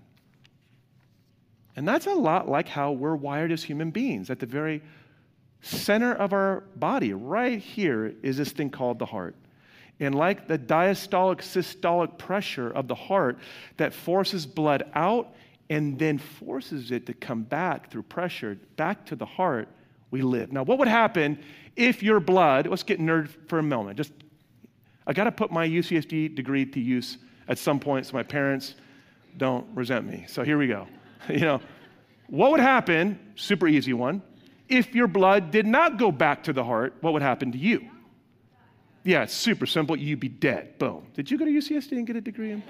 And 1.75 1.87
that's 1.87 2.07
a 2.07 2.13
lot 2.13 2.47
like 2.49 2.67
how 2.67 2.91
we're 2.91 3.15
wired 3.15 3.51
as 3.51 3.63
human 3.63 3.91
beings. 3.91 4.29
At 4.29 4.39
the 4.39 4.45
very 4.45 4.81
center 5.61 6.13
of 6.13 6.31
our 6.31 6.63
body, 6.75 7.13
right 7.13 7.59
here, 7.59 8.13
is 8.21 8.37
this 8.37 8.51
thing 8.51 8.69
called 8.69 8.99
the 8.99 9.05
heart. 9.05 9.35
And 9.99 10.13
like 10.15 10.47
the 10.47 10.57
diastolic 10.57 11.37
systolic 11.37 12.17
pressure 12.17 12.69
of 12.69 12.87
the 12.87 12.95
heart 12.95 13.39
that 13.77 13.93
forces 13.93 14.45
blood 14.45 14.83
out 14.93 15.33
and 15.69 15.97
then 15.97 16.17
forces 16.17 16.91
it 16.91 17.05
to 17.07 17.13
come 17.13 17.43
back 17.43 17.89
through 17.89 18.03
pressure 18.03 18.57
back 18.75 19.05
to 19.07 19.15
the 19.15 19.25
heart, 19.25 19.67
we 20.11 20.21
live. 20.21 20.51
Now, 20.51 20.63
what 20.63 20.77
would 20.79 20.87
happen 20.87 21.39
if 21.75 22.03
your 22.03 22.19
blood, 22.19 22.67
let's 22.67 22.83
get 22.83 22.99
nerd 22.99 23.29
for 23.47 23.59
a 23.59 23.63
moment. 23.63 23.97
Just, 23.97 24.13
I 25.07 25.13
got 25.13 25.25
to 25.25 25.31
put 25.31 25.51
my 25.51 25.67
UCSD 25.67 26.35
degree 26.35 26.65
to 26.65 26.79
use 26.79 27.17
at 27.47 27.57
some 27.57 27.79
point 27.79 28.05
so 28.05 28.13
my 28.13 28.23
parents 28.23 28.75
don't 29.37 29.65
resent 29.73 30.07
me. 30.07 30.25
So 30.27 30.43
here 30.43 30.57
we 30.57 30.67
go. 30.67 30.87
you 31.29 31.39
know, 31.39 31.61
what 32.27 32.51
would 32.51 32.59
happen, 32.59 33.19
super 33.35 33.67
easy 33.67 33.93
one, 33.93 34.21
if 34.67 34.95
your 34.95 35.07
blood 35.07 35.51
did 35.51 35.67
not 35.67 35.97
go 35.97 36.11
back 36.11 36.43
to 36.43 36.53
the 36.53 36.63
heart, 36.63 36.95
what 37.01 37.13
would 37.13 37.21
happen 37.21 37.51
to 37.51 37.57
you? 37.57 37.87
Yeah, 39.03 39.23
it's 39.23 39.33
super 39.33 39.67
simple. 39.67 39.95
You'd 39.95 40.19
be 40.19 40.29
dead. 40.29 40.79
Boom. 40.79 41.05
Did 41.13 41.29
you 41.29 41.37
go 41.37 41.45
to 41.45 41.51
UCSD 41.51 41.91
and 41.91 42.07
get 42.07 42.15
a 42.15 42.21
degree 42.21 42.51
in? 42.51 42.63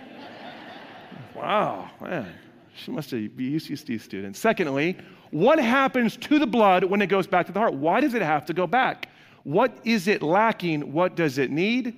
wow, 1.36 1.90
man. 2.02 2.34
She 2.75 2.92
must 2.92 3.12
be 3.12 3.25
a 3.25 3.30
UCSD 3.30 4.02
student. 4.02 4.36
Secondly, 4.36 4.98
what 5.32 5.60
happens 5.60 6.18
to 6.18 6.38
the 6.38 6.46
blood 6.46 6.84
when 6.84 7.02
it 7.02 7.08
goes 7.08 7.25
back 7.25 7.46
to 7.46 7.54
the 7.54 7.60
heart? 7.60 7.74
Why 7.74 8.02
does 8.02 8.14
it 8.14 8.22
have 8.22 8.46
to 8.48 8.54
go 8.54 8.68
back? 8.68 9.10
What 9.44 9.78
is 9.86 10.10
it 10.10 10.22
lacking? 10.22 10.92
What 10.92 11.16
does 11.16 11.38
it 11.38 11.52
need? 11.52 11.96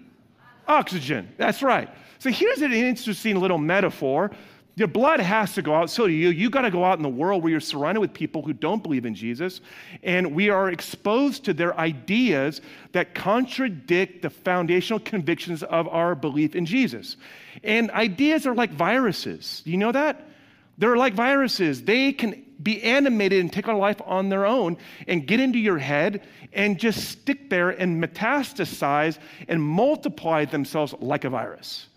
Oxygen. 0.68 1.30
That's 1.38 1.63
right. 1.63 1.89
So 2.20 2.30
here's 2.30 2.62
an 2.62 2.74
interesting 2.74 3.39
little 3.39 3.58
metaphor 3.58 4.32
your 4.77 4.88
blood 4.88 5.19
has 5.19 5.55
to 5.55 5.63
go 5.63 5.74
out. 5.74 5.89
So 5.89 6.05
do 6.05 6.13
you. 6.13 6.29
You 6.29 6.51
got 6.51 6.62
to 6.62 6.69
go 6.69 6.86
out 6.86 7.00
in 7.00 7.03
the 7.03 7.10
world 7.10 7.41
where 7.41 7.50
you're 7.50 7.60
surrounded 7.60 8.00
with 8.00 8.13
people 8.13 8.43
who 8.43 8.53
don't 8.53 8.84
believe 8.84 9.07
in 9.07 9.15
Jesus. 9.15 9.60
And 10.03 10.36
we 10.36 10.51
are 10.51 10.69
exposed 10.69 11.46
to 11.46 11.53
their 11.55 11.75
ideas 11.79 12.62
that 12.91 13.15
contradict 13.15 14.22
the 14.22 14.29
foundational 14.29 15.00
convictions 15.00 15.63
of 15.63 15.88
our 15.88 16.13
belief 16.13 16.55
in 16.55 16.67
Jesus. 16.67 17.17
And 17.63 17.89
ideas 17.89 18.46
are 18.46 18.53
like 18.53 18.69
viruses. 18.69 19.63
You 19.65 19.77
know 19.77 19.91
that? 19.91 20.29
They're 20.77 20.96
like 20.96 21.15
viruses. 21.15 21.81
They 21.81 22.13
can 22.13 22.46
be 22.62 22.84
animated 22.84 23.39
and 23.41 23.51
take 23.51 23.67
on 23.67 23.79
life 23.79 24.00
on 24.05 24.29
their 24.29 24.46
own 24.46 24.77
and 25.07 25.25
get 25.25 25.39
into 25.39 25.57
your 25.57 25.79
head 25.79 26.22
and 26.53 26.77
just 26.77 27.10
stick 27.10 27.50
there 27.50 27.72
and 27.72 28.03
metastasize 28.03 29.17
and 29.48 29.60
multiply 29.60 30.46
themselves 30.46 30.93
like 31.00 31.24
a 31.24 31.31
virus. 31.31 31.88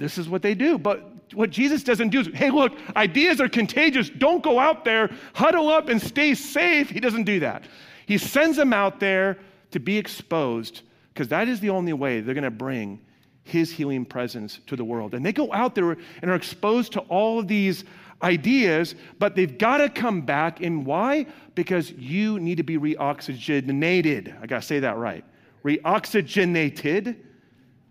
This 0.00 0.16
is 0.18 0.28
what 0.28 0.42
they 0.42 0.54
do. 0.54 0.78
But 0.78 1.04
what 1.34 1.50
Jesus 1.50 1.84
doesn't 1.84 2.08
do 2.08 2.20
is, 2.20 2.28
hey, 2.28 2.50
look, 2.50 2.72
ideas 2.96 3.40
are 3.40 3.48
contagious. 3.48 4.08
Don't 4.08 4.42
go 4.42 4.58
out 4.58 4.84
there, 4.84 5.10
huddle 5.34 5.68
up 5.68 5.88
and 5.88 6.02
stay 6.02 6.34
safe. 6.34 6.88
He 6.88 6.98
doesn't 6.98 7.24
do 7.24 7.38
that. 7.40 7.64
He 8.06 8.18
sends 8.18 8.56
them 8.56 8.72
out 8.72 8.98
there 8.98 9.38
to 9.70 9.78
be 9.78 9.98
exposed 9.98 10.82
because 11.12 11.28
that 11.28 11.46
is 11.46 11.60
the 11.60 11.70
only 11.70 11.92
way 11.92 12.20
they're 12.20 12.34
going 12.34 12.44
to 12.44 12.50
bring 12.50 12.98
his 13.44 13.70
healing 13.70 14.04
presence 14.06 14.60
to 14.66 14.74
the 14.74 14.84
world. 14.84 15.14
And 15.14 15.24
they 15.24 15.32
go 15.32 15.52
out 15.52 15.74
there 15.74 15.90
and 15.90 16.30
are 16.30 16.34
exposed 16.34 16.92
to 16.92 17.00
all 17.00 17.38
of 17.38 17.46
these 17.46 17.84
ideas, 18.22 18.94
but 19.18 19.34
they've 19.36 19.58
got 19.58 19.78
to 19.78 19.88
come 19.90 20.22
back. 20.22 20.60
And 20.60 20.86
why? 20.86 21.26
Because 21.54 21.90
you 21.92 22.40
need 22.40 22.56
to 22.56 22.62
be 22.62 22.78
reoxygenated. 22.78 24.40
I 24.42 24.46
got 24.46 24.62
to 24.62 24.66
say 24.66 24.80
that 24.80 24.96
right. 24.96 25.24
Reoxygenated. 25.62 27.16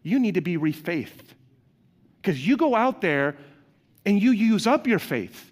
You 0.02 0.20
need 0.20 0.34
to 0.36 0.42
be 0.42 0.58
refaithed. 0.58 1.36
Because 2.22 2.46
you 2.46 2.58
go 2.58 2.76
out 2.76 3.02
there 3.02 3.38
and 4.06 4.22
you 4.22 4.32
use 4.32 4.68
up 4.68 4.88
your 4.88 5.00
faith. 5.00 5.52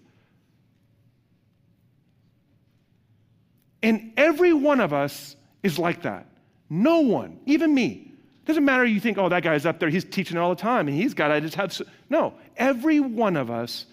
And 3.82 4.12
every 4.16 4.52
one 4.52 4.80
of 4.80 4.92
us 4.92 5.36
is 5.62 5.78
like 5.78 6.02
that. 6.02 6.26
No 6.68 7.00
one, 7.00 7.40
even 7.46 7.74
me. 7.74 8.12
Doesn't 8.44 8.64
matter 8.64 8.84
you 8.84 9.00
think, 9.00 9.18
oh, 9.18 9.28
that 9.28 9.42
guy's 9.42 9.66
up 9.66 9.78
there, 9.78 9.88
he's 9.88 10.04
teaching 10.04 10.36
all 10.38 10.50
the 10.50 10.60
time, 10.60 10.88
and 10.88 10.96
he's 10.96 11.14
got 11.14 11.28
to 11.28 11.40
just 11.40 11.54
have. 11.54 11.72
So. 11.72 11.84
No, 12.08 12.34
every 12.56 12.98
one 12.98 13.36
of 13.36 13.50
us 13.50 13.86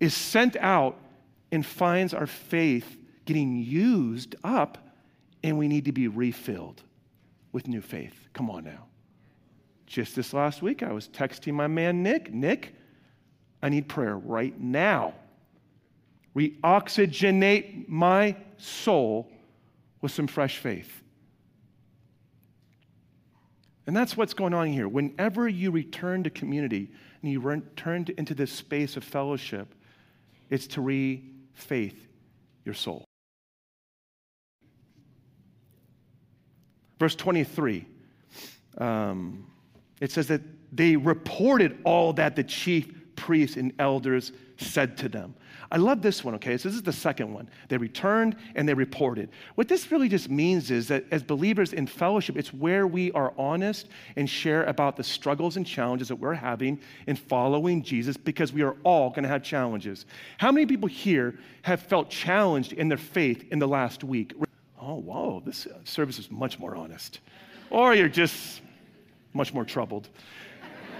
is 0.00 0.14
sent 0.14 0.56
out 0.56 0.96
and 1.52 1.64
finds 1.64 2.14
our 2.14 2.26
faith 2.26 2.96
getting 3.26 3.56
used 3.56 4.34
up, 4.42 4.78
and 5.42 5.58
we 5.58 5.68
need 5.68 5.84
to 5.84 5.92
be 5.92 6.08
refilled 6.08 6.82
with 7.52 7.68
new 7.68 7.80
faith. 7.80 8.28
Come 8.32 8.50
on 8.50 8.64
now. 8.64 8.86
Just 9.90 10.14
this 10.14 10.32
last 10.32 10.62
week, 10.62 10.84
I 10.84 10.92
was 10.92 11.08
texting 11.08 11.52
my 11.52 11.66
man 11.66 12.04
Nick 12.04 12.32
Nick, 12.32 12.76
I 13.60 13.68
need 13.70 13.88
prayer 13.88 14.16
right 14.16 14.58
now. 14.58 15.14
Reoxygenate 16.36 17.88
my 17.88 18.36
soul 18.56 19.28
with 20.00 20.12
some 20.12 20.28
fresh 20.28 20.58
faith. 20.58 21.02
And 23.88 23.96
that's 23.96 24.16
what's 24.16 24.32
going 24.32 24.54
on 24.54 24.68
here. 24.68 24.86
Whenever 24.86 25.48
you 25.48 25.72
return 25.72 26.22
to 26.22 26.30
community 26.30 26.88
and 27.20 27.32
you 27.32 27.40
return 27.40 28.06
into 28.16 28.32
this 28.32 28.52
space 28.52 28.96
of 28.96 29.02
fellowship, 29.02 29.74
it's 30.50 30.68
to 30.68 30.82
re 30.82 31.24
faith 31.54 32.06
your 32.64 32.74
soul. 32.74 33.04
Verse 37.00 37.16
23. 37.16 37.86
Um, 38.78 39.49
it 40.00 40.10
says 40.10 40.26
that 40.28 40.40
they 40.72 40.96
reported 40.96 41.78
all 41.84 42.12
that 42.14 42.36
the 42.36 42.44
chief 42.44 42.92
priests 43.16 43.56
and 43.56 43.72
elders 43.78 44.32
said 44.56 44.96
to 44.98 45.08
them. 45.08 45.34
I 45.72 45.76
love 45.76 46.02
this 46.02 46.24
one, 46.24 46.34
okay? 46.34 46.56
So 46.56 46.68
this 46.68 46.76
is 46.76 46.82
the 46.82 46.92
second 46.92 47.32
one. 47.32 47.48
They 47.68 47.76
returned 47.76 48.34
and 48.56 48.68
they 48.68 48.74
reported. 48.74 49.30
What 49.54 49.68
this 49.68 49.92
really 49.92 50.08
just 50.08 50.28
means 50.28 50.70
is 50.70 50.88
that 50.88 51.04
as 51.12 51.22
believers 51.22 51.72
in 51.72 51.86
fellowship, 51.86 52.36
it's 52.36 52.52
where 52.52 52.88
we 52.88 53.12
are 53.12 53.32
honest 53.38 53.88
and 54.16 54.28
share 54.28 54.64
about 54.64 54.96
the 54.96 55.04
struggles 55.04 55.56
and 55.56 55.64
challenges 55.66 56.08
that 56.08 56.16
we're 56.16 56.34
having 56.34 56.80
in 57.06 57.14
following 57.14 57.82
Jesus 57.82 58.16
because 58.16 58.52
we 58.52 58.62
are 58.62 58.76
all 58.82 59.10
going 59.10 59.22
to 59.22 59.28
have 59.28 59.44
challenges. 59.44 60.06
How 60.38 60.50
many 60.50 60.66
people 60.66 60.88
here 60.88 61.38
have 61.62 61.80
felt 61.80 62.10
challenged 62.10 62.72
in 62.72 62.88
their 62.88 62.98
faith 62.98 63.44
in 63.52 63.60
the 63.60 63.68
last 63.68 64.02
week? 64.02 64.34
Oh, 64.80 64.96
whoa, 64.96 65.40
this 65.44 65.68
service 65.84 66.18
is 66.18 66.30
much 66.30 66.58
more 66.58 66.74
honest. 66.74 67.20
Or 67.70 67.94
you're 67.94 68.08
just 68.08 68.62
much 69.32 69.54
more 69.54 69.64
troubled. 69.64 70.08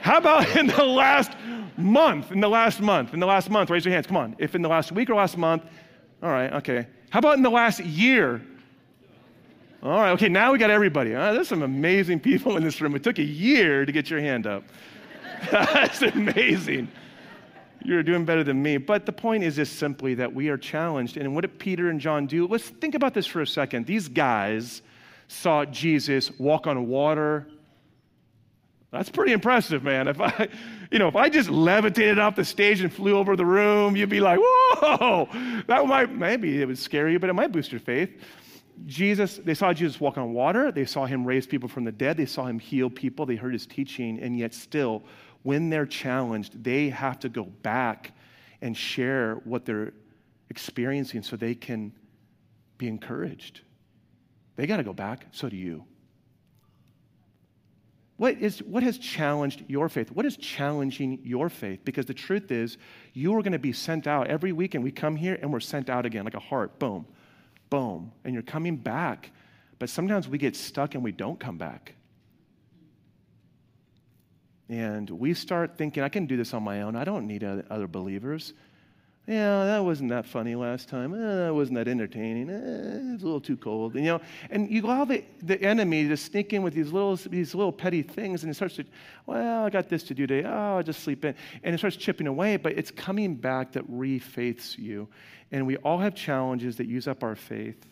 How 0.01 0.19
about 0.19 0.57
in 0.57 0.67
the 0.67 0.85
last 0.85 1.33
month? 1.77 2.33
In 2.33 2.41
the 2.41 2.49
last 2.49 2.81
month? 2.81 3.13
In 3.13 3.21
the 3.21 3.27
last 3.27 3.51
month, 3.51 3.71
raise 3.71 3.85
your 3.85 3.93
hands. 3.93 4.07
Come 4.07 4.17
on. 4.17 4.37
If 4.39 4.55
in 4.55 4.63
the 4.63 4.69
last 4.69 4.93
week 4.93 5.11
or 5.11 5.15
last 5.15 5.37
month, 5.37 5.65
all 6.23 6.31
right, 6.31 6.53
okay. 6.55 6.87
How 7.11 7.19
about 7.19 7.37
in 7.37 7.43
the 7.43 7.51
last 7.51 7.81
year? 7.81 8.43
All 9.83 10.01
right, 10.01 10.11
okay, 10.11 10.29
now 10.29 10.53
we 10.53 10.59
got 10.59 10.71
everybody. 10.71 11.15
Uh, 11.15 11.33
there's 11.33 11.49
some 11.49 11.63
amazing 11.63 12.21
people 12.21 12.57
in 12.59 12.63
this 12.63 12.81
room. 12.81 12.95
It 12.95 13.03
took 13.03 13.19
a 13.19 13.25
year 13.25 13.87
to 13.87 13.93
get 13.93 14.11
your 14.11 14.21
hand 14.21 14.47
up. 14.47 14.65
That's 15.51 16.03
amazing. 16.03 16.89
You're 17.83 18.03
doing 18.03 18.27
better 18.27 18.45
than 18.45 18.63
me. 18.63 18.77
But 18.77 19.07
the 19.07 19.13
point 19.13 19.43
is 19.43 19.57
just 19.57 19.79
simply 19.79 20.15
that 20.15 20.33
we 20.33 20.51
are 20.51 20.59
challenged. 20.59 21.17
And 21.17 21.35
what 21.35 21.43
did 21.43 21.59
Peter 21.59 21.89
and 21.89 21.99
John 21.99 22.27
do? 22.27 22.47
Let's 22.47 22.69
think 22.69 22.95
about 22.95 23.15
this 23.15 23.27
for 23.27 23.41
a 23.41 23.47
second. 23.47 23.87
These 23.87 24.09
guys 24.09 24.83
saw 25.29 25.65
Jesus 25.65 26.31
walk 26.39 26.67
on 26.67 26.89
water. 26.89 27.47
That's 28.93 29.09
pretty 29.09 29.33
impressive, 29.33 29.85
man. 29.85 30.09
If 30.09 30.21
I, 30.21 30.49
you 30.91 30.99
know, 30.99 31.09
if 31.09 31.17
I 31.17 31.29
just 31.29 31.49
levitated 31.49 32.19
off 32.19 32.37
the 32.37 32.45
stage 32.45 32.81
and 32.81 32.93
flew 32.93 33.17
over 33.17 33.37
the 33.37 33.47
room, 33.47 33.97
you'd 33.97 34.09
be 34.09 34.21
like, 34.21 34.39
whoa, 34.41 35.29
that 35.67 35.87
might, 35.87 36.13
maybe 36.13 36.61
it 36.61 36.67
would 36.67 36.79
scare 36.79 37.09
you, 37.09 37.19
but 37.19 37.31
it 37.31 37.35
might 37.35 37.53
boost 37.53 37.71
your 37.73 37.81
faith. 37.81 38.11
Jesus, 38.87 39.37
they 39.37 39.55
saw 39.55 39.73
Jesus 39.73 40.01
walk 40.01 40.17
on 40.17 40.33
water. 40.33 40.73
They 40.73 40.87
saw 40.87 41.05
him 41.05 41.25
raise 41.25 41.47
people 41.47 41.69
from 41.69 41.85
the 41.85 41.93
dead. 41.93 42.17
They 42.17 42.27
saw 42.27 42.47
him 42.47 42.59
heal 42.59 42.89
people. 42.89 43.27
They 43.27 43.37
heard 43.37 43.53
his 43.53 43.67
teaching. 43.67 44.19
And 44.21 44.39
yet, 44.39 44.55
still, 44.55 45.05
when 45.43 45.69
they're 45.69 45.87
challenged, 45.87 46.65
they 46.65 46.89
have 46.89 47.19
to 47.21 47.29
go 47.29 47.45
back 47.45 48.13
and 48.63 48.75
share 48.75 49.35
what 49.45 49.67
they're 49.67 49.93
experiencing 50.49 51.23
so 51.23 51.37
they 51.37 51.55
can 51.55 51.93
be 52.79 52.89
encouraged. 52.89 53.61
They 54.57 54.67
got 54.67 54.79
to 54.79 54.83
go 54.83 54.95
back. 54.95 55.27
So 55.33 55.49
do 55.49 55.57
you. 55.57 55.85
What, 58.21 58.37
is, 58.43 58.63
what 58.63 58.83
has 58.83 58.99
challenged 58.99 59.65
your 59.67 59.89
faith? 59.89 60.11
What 60.11 60.27
is 60.27 60.37
challenging 60.37 61.21
your 61.25 61.49
faith? 61.49 61.81
Because 61.87 62.05
the 62.05 62.13
truth 62.13 62.51
is, 62.51 62.77
you 63.15 63.35
are 63.35 63.41
going 63.41 63.55
to 63.55 63.59
be 63.59 63.73
sent 63.73 64.07
out. 64.07 64.27
Every 64.27 64.53
weekend 64.53 64.85
we 64.85 64.93
come 64.93 65.17
here 65.17 65.39
and 65.41 65.51
we're 65.51 65.61
sent 65.61 65.89
out 65.89 66.05
again, 66.05 66.25
like 66.25 66.35
a 66.35 66.39
heart. 66.39 66.79
Boom, 66.79 67.07
boom. 67.71 68.13
And 68.23 68.35
you're 68.35 68.43
coming 68.43 68.77
back. 68.77 69.31
But 69.79 69.89
sometimes 69.89 70.29
we 70.29 70.37
get 70.37 70.55
stuck 70.55 70.95
and 70.95 71.03
we 71.03 71.13
don't 71.13 71.41
come 71.41 71.57
back. 71.57 71.95
And 74.69 75.09
we 75.09 75.33
start 75.33 75.79
thinking, 75.79 76.03
I 76.03 76.11
can 76.11 76.27
do 76.27 76.37
this 76.37 76.53
on 76.53 76.63
my 76.63 76.83
own. 76.83 76.97
I 76.97 77.05
don't 77.05 77.27
need 77.27 77.43
other 77.43 77.87
believers. 77.87 78.53
Yeah, 79.31 79.65
that 79.65 79.85
wasn't 79.85 80.11
that 80.11 80.27
funny 80.27 80.57
last 80.57 80.89
time. 80.89 81.15
Eh, 81.15 81.45
that 81.45 81.55
wasn't 81.55 81.77
that 81.77 81.87
entertaining. 81.87 82.51
Eh, 82.51 83.15
it's 83.15 83.23
a 83.23 83.27
little 83.27 83.41
too 83.41 83.57
cold. 83.57 83.95
And, 83.95 84.05
you 84.05 84.11
know, 84.11 84.21
and 84.51 84.69
you 84.69 84.85
allow 84.85 85.05
the, 85.05 85.25
the 85.45 85.63
enemy 85.63 86.09
to 86.09 86.17
sneak 86.17 86.53
in 86.53 86.65
with 86.65 86.75
these 86.75 86.91
little, 86.91 87.15
these 87.15 87.55
little 87.55 87.71
petty 87.71 88.03
things, 88.03 88.43
and 88.43 88.51
it 88.51 88.55
starts 88.57 88.75
to, 88.75 88.85
well, 89.27 89.65
I 89.65 89.71
got 89.71 89.89
this 89.89 90.03
to 90.05 90.15
do 90.15 90.27
today. 90.27 90.49
Oh, 90.49 90.79
I'll 90.79 90.83
just 90.83 91.05
sleep 91.05 91.25
in. 91.25 91.37
And 91.63 91.73
it 91.73 91.79
starts 91.79 91.95
chipping 91.95 92.27
away, 92.27 92.57
but 92.57 92.73
it's 92.73 92.91
coming 92.91 93.37
back 93.37 93.71
that 93.75 93.89
refaiths 93.89 94.77
you. 94.77 95.07
And 95.53 95.65
we 95.65 95.77
all 95.77 95.99
have 95.99 96.17
challenges 96.17 96.75
that 96.79 96.89
use 96.89 97.07
up 97.07 97.23
our 97.23 97.37
faith. 97.37 97.87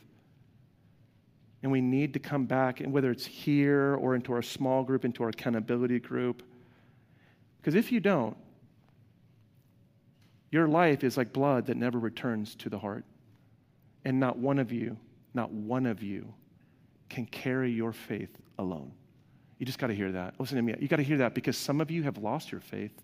And 1.63 1.71
we 1.71 1.81
need 1.81 2.15
to 2.15 2.19
come 2.19 2.47
back, 2.47 2.81
and 2.81 2.93
whether 2.93 3.13
it's 3.13 3.25
here 3.25 3.95
or 4.01 4.17
into 4.17 4.33
our 4.33 4.43
small 4.43 4.83
group, 4.83 5.05
into 5.05 5.23
our 5.23 5.29
accountability 5.29 6.01
group, 6.01 6.43
because 7.61 7.77
if 7.77 7.93
you 7.93 8.01
don't, 8.01 8.37
your 10.51 10.69
life 10.69 11.05
is 11.05 11.17
like 11.17 11.33
blood 11.33 11.67
that 11.67 11.77
never 11.77 11.99
returns 11.99 12.55
to 12.57 12.69
the 12.69 12.79
heart. 12.79 13.05
And 14.05 14.19
not 14.19 14.39
one 14.39 14.59
of 14.59 14.73
you, 14.73 14.97
not 15.35 15.51
one 15.51 15.87
of 15.87 16.03
you 16.03 16.33
can 17.09 17.27
carry 17.27 17.71
your 17.71 17.93
faith 17.93 18.31
alone. 18.59 18.93
You 19.59 19.67
just 19.67 19.79
got 19.79 19.89
to 19.89 19.95
hear 19.95 20.13
that. 20.13 20.35
Listen 20.39 20.57
to 20.57 20.63
me. 20.63 20.75
You 20.79 20.89
got 20.89 20.97
to 20.97 21.03
hear 21.03 21.19
that 21.19 21.35
because 21.35 21.57
some 21.57 21.81
of 21.81 21.91
you 21.91 22.03
have 22.05 22.19
lost 22.19 22.53
your 22.53 22.61
faith 22.61 23.03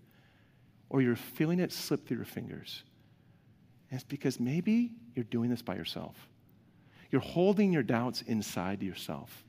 or 0.89 1.01
you're 1.01 1.15
feeling 1.15 1.59
it 1.59 1.71
slip 1.71 2.07
through 2.07 2.17
your 2.17 2.25
fingers. 2.25 2.83
And 3.89 3.99
it's 3.99 4.07
because 4.07 4.39
maybe 4.39 4.91
you're 5.15 5.25
doing 5.25 5.49
this 5.49 5.61
by 5.61 5.75
yourself. 5.75 6.15
You're 7.11 7.21
holding 7.21 7.71
your 7.71 7.83
doubts 7.83 8.21
inside 8.23 8.81
yourself. 8.81 9.43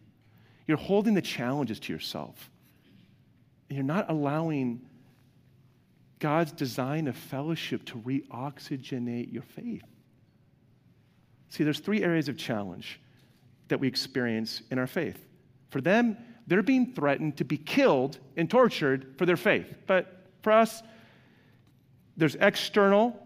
You're 0.67 0.77
holding 0.77 1.15
the 1.15 1.23
challenges 1.23 1.79
to 1.81 1.93
yourself. 1.93 2.51
And 3.69 3.77
you're 3.77 3.85
not 3.85 4.11
allowing 4.11 4.83
God's 6.19 6.53
design 6.53 7.09
of 7.09 7.17
fellowship 7.17 7.85
to 7.87 7.99
reoxygenate 7.99 9.33
your 9.33 9.43
faith. 9.43 9.85
See, 11.49 11.65
there's 11.65 11.79
three 11.79 12.03
areas 12.03 12.29
of 12.29 12.37
challenge 12.37 13.01
that 13.69 13.81
we 13.81 13.89
experience 13.89 14.63
in 14.71 14.79
our 14.79 14.87
faith. 14.87 15.27
For 15.71 15.81
them, 15.81 16.17
they're 16.47 16.63
being 16.63 16.93
threatened 16.93 17.37
to 17.39 17.45
be 17.45 17.57
killed 17.57 18.19
and 18.37 18.49
tortured 18.49 19.15
for 19.19 19.27
their 19.27 19.37
faith. 19.37 19.75
But 19.87 20.27
for 20.43 20.53
us, 20.53 20.83
there's 22.17 22.37
external 22.37 23.21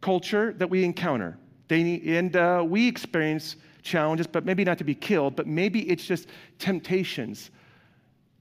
culture 0.00 0.52
that 0.58 0.68
we 0.68 0.84
encounter. 0.84 1.38
They, 1.68 2.00
and 2.18 2.36
uh, 2.36 2.64
we 2.66 2.86
experience 2.86 3.56
challenges, 3.82 4.26
but 4.26 4.44
maybe 4.44 4.64
not 4.64 4.78
to 4.78 4.84
be 4.84 4.94
killed, 4.94 5.36
but 5.36 5.46
maybe 5.46 5.88
it's 5.90 6.04
just 6.04 6.28
temptations 6.58 7.50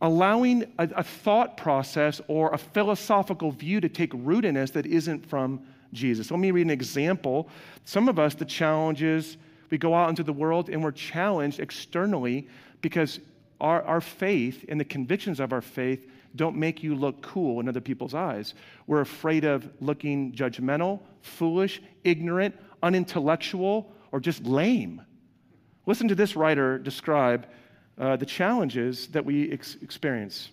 allowing 0.04 0.63
a, 0.78 0.88
a, 0.98 1.04
thought 1.04 1.56
process 1.56 2.22
or 2.28 2.54
a 2.54 2.58
philosophical 2.58 3.52
view 3.52 3.80
to 3.80 3.88
take 3.88 4.12
root 4.13 4.44
in 4.44 4.58
us 4.58 4.70
that 4.72 4.86
isn't 4.86 5.26
from 5.26 5.66
Jesus. 5.94 6.30
Let 6.30 6.42
me 6.42 6.52
read 6.52 6.66
an 6.66 6.72
example. 6.72 7.48
Some 7.86 8.10
of 8.10 8.20
us, 8.20 8.36
the 8.36 8.46
challenge 8.46 9.02
is 9.02 9.38
we 9.70 9.78
go 9.78 9.96
out 9.96 10.10
into 10.10 10.22
the 10.22 10.34
world 10.34 10.70
and 10.70 10.84
we're 10.84 10.92
challenged 10.92 11.62
externally 11.62 12.50
because 12.82 13.22
our, 13.62 13.82
our 13.84 14.02
faith 14.02 14.66
and 14.68 14.78
the 14.78 14.86
convictions 14.86 15.39
of 15.39 15.54
our 15.54 15.62
faith 15.62 16.06
don't 16.36 16.58
make 16.58 16.84
you 16.84 16.96
look 16.96 17.22
cool 17.22 17.62
in 17.62 17.70
other 17.70 17.80
people's 17.80 18.13
eyes. 18.13 18.56
We're 18.88 19.02
afraid 19.02 19.46
of 19.46 19.70
looking 19.80 20.34
judgmental, 20.34 21.00
foolish, 21.22 21.82
ignorant, 22.04 22.56
unintellectual, 22.82 23.94
or 24.12 24.20
just 24.20 24.44
lame. 24.44 25.02
Listen 25.86 26.10
to 26.10 26.16
this 26.16 26.36
writer 26.36 26.78
describe 26.78 27.48
uh, 27.98 28.16
the 28.16 28.26
challenges 28.26 29.08
that 29.08 29.24
we 29.24 29.52
ex- 29.52 29.78
experience. 29.82 30.50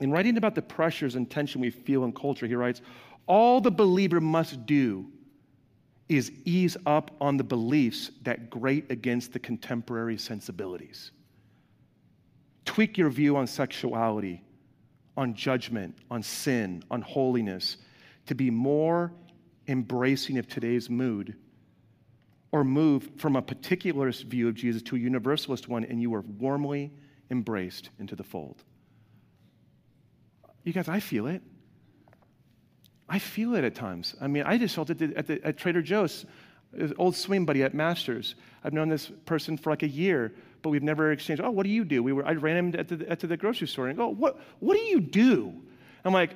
In 0.00 0.10
writing 0.10 0.36
about 0.36 0.54
the 0.54 0.62
pressures 0.62 1.14
and 1.14 1.28
tension 1.28 1.60
we 1.60 1.70
feel 1.70 2.04
in 2.04 2.12
culture, 2.12 2.46
he 2.46 2.54
writes, 2.54 2.80
All 3.26 3.60
the 3.60 3.70
believer 3.70 4.20
must 4.20 4.64
do 4.66 5.06
is 6.08 6.32
ease 6.44 6.76
up 6.86 7.10
on 7.20 7.36
the 7.36 7.44
beliefs 7.44 8.10
that 8.22 8.48
grate 8.48 8.90
against 8.90 9.32
the 9.32 9.38
contemporary 9.38 10.16
sensibilities. 10.16 11.10
Tweak 12.64 12.96
your 12.96 13.10
view 13.10 13.36
on 13.36 13.46
sexuality, 13.46 14.42
on 15.16 15.34
judgment, 15.34 15.94
on 16.10 16.22
sin, 16.22 16.82
on 16.90 17.02
holiness, 17.02 17.76
to 18.26 18.34
be 18.34 18.50
more 18.50 19.12
embracing 19.66 20.38
of 20.38 20.48
today's 20.48 20.88
mood 20.88 21.36
or 22.52 22.64
move 22.64 23.10
from 23.16 23.36
a 23.36 23.42
particularist 23.42 24.24
view 24.24 24.48
of 24.48 24.54
Jesus 24.54 24.82
to 24.82 24.96
a 24.96 24.98
universalist 24.98 25.68
one, 25.68 25.84
and 25.84 26.00
you 26.00 26.14
are 26.14 26.22
warmly 26.22 26.92
embraced 27.30 27.90
into 27.98 28.16
the 28.16 28.24
fold. 28.24 28.64
You 30.64 30.72
guys, 30.72 30.88
I 30.88 31.00
feel 31.00 31.26
it. 31.26 31.42
I 33.08 33.18
feel 33.18 33.54
it 33.54 33.64
at 33.64 33.74
times. 33.74 34.14
I 34.20 34.26
mean, 34.26 34.42
I 34.44 34.58
just 34.58 34.74
felt 34.74 34.90
it 34.90 35.00
at, 35.00 35.26
the, 35.26 35.44
at 35.44 35.56
Trader 35.56 35.82
Joe's, 35.82 36.26
uh, 36.78 36.88
old 36.98 37.16
swing 37.16 37.46
buddy 37.46 37.62
at 37.62 37.74
Masters. 37.74 38.34
I've 38.62 38.74
known 38.74 38.88
this 38.88 39.10
person 39.24 39.56
for 39.56 39.70
like 39.70 39.82
a 39.82 39.88
year, 39.88 40.34
but 40.62 40.70
we've 40.70 40.82
never 40.82 41.12
exchanged. 41.12 41.42
Oh, 41.42 41.50
what 41.50 41.64
do 41.64 41.70
you 41.70 41.84
do? 41.84 42.02
We 42.02 42.12
were, 42.12 42.26
I 42.26 42.32
ran 42.32 42.56
him 42.56 42.74
at 42.78 42.88
the, 42.88 43.10
at 43.10 43.20
the 43.20 43.36
grocery 43.36 43.66
store 43.66 43.88
and 43.88 43.96
go, 43.96 44.08
what, 44.08 44.38
what 44.58 44.76
do 44.76 44.82
you 44.82 45.00
do? 45.00 45.54
I'm 46.04 46.12
like, 46.12 46.30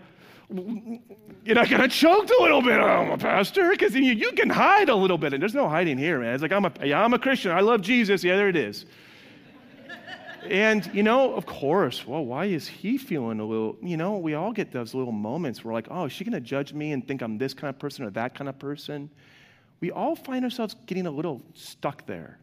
you 0.53 1.55
know, 1.55 1.61
I 1.63 1.67
kind 1.67 1.83
of 1.83 1.91
choked 1.91 2.31
a 2.31 2.43
little 2.43 2.63
bit. 2.63 2.79
I'm 2.79 3.11
a 3.11 3.19
pastor 3.19 3.71
because 3.71 3.95
you, 3.95 4.03
you 4.03 4.33
can 4.33 4.51
hide 4.51 4.89
a 4.89 4.95
little 4.95 5.19
bit, 5.19 5.33
and 5.33 5.43
there's 5.43 5.55
no 5.55 5.69
hiding 5.69 5.99
here, 5.99 6.21
man. 6.21 6.35
It's 6.35 6.43
like 6.43 6.53
I'm 6.53 6.65
a, 6.65 6.73
yeah, 6.85 7.03
I'm 7.03 7.15
a 7.15 7.19
Christian. 7.19 7.53
I 7.53 7.61
love 7.61 7.81
Jesus. 7.81 8.23
Yeah, 8.23 8.37
there 8.37 8.49
it 8.49 8.57
is. 8.57 8.87
and 10.49 10.89
you 10.95 11.03
know, 11.03 11.35
of 11.35 11.47
course, 11.47 12.07
well, 12.07 12.25
why 12.25 12.47
is 12.47 12.67
he 12.67 12.99
feeling 12.99 13.41
a 13.41 13.45
little? 13.45 13.77
You 13.83 13.97
know, 13.97 14.19
we 14.19 14.35
all 14.35 14.53
get 14.53 14.73
those 14.73 14.95
little 14.95 15.13
moments 15.13 15.65
where 15.65 15.73
like, 15.73 15.89
oh, 15.91 16.05
is 16.05 16.13
she 16.13 16.25
going 16.25 16.33
to 16.33 16.41
judge 16.41 16.73
me 16.73 16.93
and 16.93 17.07
think 17.07 17.23
I'm 17.23 17.39
this 17.39 17.55
kind 17.55 17.71
of 17.71 17.79
person 17.79 18.05
or 18.05 18.11
that 18.11 18.35
kind 18.35 18.49
of 18.49 18.59
person? 18.59 19.11
We 19.81 19.91
all 19.91 20.15
find 20.15 20.45
ourselves 20.45 20.77
getting 20.87 21.07
a 21.07 21.11
little 21.11 21.43
stuck 21.55 22.07
there. 22.07 22.39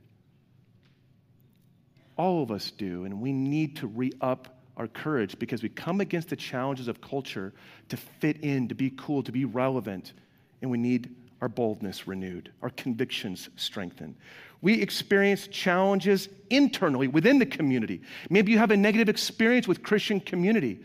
All 2.17 2.43
of 2.43 2.51
us 2.51 2.71
do, 2.71 3.05
and 3.05 3.21
we 3.21 3.31
need 3.31 3.77
to 3.77 3.87
re 3.87 4.11
up 4.19 4.58
our 4.79 4.87
courage 4.87 5.37
because 5.37 5.61
we 5.61 5.69
come 5.69 6.01
against 6.01 6.29
the 6.29 6.35
challenges 6.35 6.87
of 6.87 7.01
culture 7.01 7.53
to 7.89 7.97
fit 7.97 8.37
in, 8.37 8.67
to 8.69 8.73
be 8.73 8.91
cool, 8.97 9.21
to 9.21 9.31
be 9.31 9.43
relevant, 9.45 10.13
and 10.61 10.71
we 10.71 10.77
need 10.77 11.13
our 11.41 11.49
boldness 11.49 12.07
renewed, 12.07 12.51
our 12.61 12.69
convictions 12.71 13.49
strengthened. 13.57 14.15
We 14.61 14.81
experience 14.81 15.47
challenges 15.47 16.29
internally 16.49 17.07
within 17.07 17.39
the 17.39 17.45
community. 17.45 18.01
Maybe 18.29 18.51
you 18.51 18.57
have 18.57 18.71
a 18.71 18.77
negative 18.77 19.09
experience 19.09 19.67
with 19.67 19.83
Christian 19.83 20.19
community. 20.19 20.79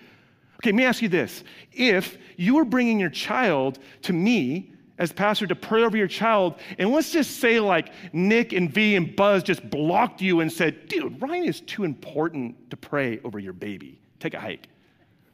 Okay, 0.57 0.71
let 0.71 0.75
me 0.75 0.85
ask 0.85 1.01
you 1.01 1.09
this. 1.09 1.45
If 1.73 2.19
you 2.37 2.57
were 2.57 2.65
bringing 2.65 2.99
your 3.01 3.11
child 3.11 3.79
to 4.03 4.13
me 4.13 4.74
as 4.99 5.13
pastor 5.13 5.47
to 5.47 5.57
pray 5.57 5.83
over 5.83 5.97
your 5.97 6.07
child, 6.07 6.55
and 6.79 6.91
let's 6.91 7.11
just 7.11 7.41
say 7.41 7.59
like 7.59 7.93
Nick 8.13 8.53
and 8.53 8.73
V 8.73 8.97
and 8.97 9.15
Buzz 9.17 9.43
just 9.43 9.69
blocked 9.69 10.21
you 10.21 10.41
and 10.41 10.53
said, 10.53 10.89
dude, 10.89 11.21
Ryan 11.21 11.45
is 11.45 11.61
too 11.61 11.85
important 11.85 12.71
to 12.71 12.77
pray 12.77 13.21
over 13.25 13.39
your 13.39 13.53
baby. 13.53 14.01
Take 14.21 14.35
a 14.35 14.41
hike. 14.41 14.69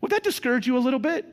Would 0.01 0.13
that 0.13 0.23
discourage 0.23 0.67
you 0.67 0.77
a 0.77 0.81
little 0.81 0.99
bit? 0.99 1.27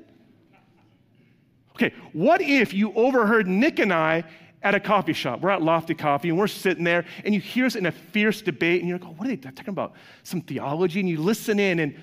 Okay, 1.72 1.94
what 2.12 2.42
if 2.42 2.74
you 2.74 2.92
overheard 2.94 3.48
Nick 3.48 3.80
and 3.80 3.94
I 3.94 4.26
at 4.63 4.76
a 4.76 4.80
coffee 4.80 5.13
shop. 5.13 5.42
We're 5.42 5.52
at 5.52 5.62
Lofty 5.62 5.94
Coffee 5.94 6.30
and 6.30 6.38
we're 6.38 6.48
sitting 6.48 6.84
there 6.84 7.06
and 7.24 7.34
you 7.34 7.40
hear 7.40 7.66
us 7.66 7.76
in 7.76 7.86
a 7.86 7.92
fierce 7.92 8.42
debate 8.42 8.82
and 8.82 8.90
you're 8.90 8.98
like, 8.98 9.08
oh, 9.08 9.13
what 9.13 9.28
are 9.28 9.30
they 9.30 9.38
talking 9.38 9.70
about? 9.70 9.94
Some 10.24 10.42
theology. 10.42 11.00
And 11.00 11.08
you 11.08 11.20
listen 11.20 11.60
in 11.60 11.80
and 11.80 11.96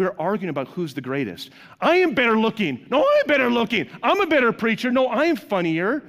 we're 0.00 0.16
arguing 0.18 0.48
about 0.48 0.66
who's 0.68 0.94
the 0.94 1.00
greatest. 1.02 1.50
I 1.78 1.96
am 1.96 2.14
better 2.14 2.38
looking. 2.38 2.86
No, 2.90 3.00
I'm 3.00 3.26
better 3.26 3.50
looking. 3.50 3.86
I'm 4.02 4.18
a 4.22 4.26
better 4.26 4.50
preacher. 4.50 4.90
No, 4.90 5.08
I 5.08 5.26
am 5.26 5.36
funnier. 5.36 6.02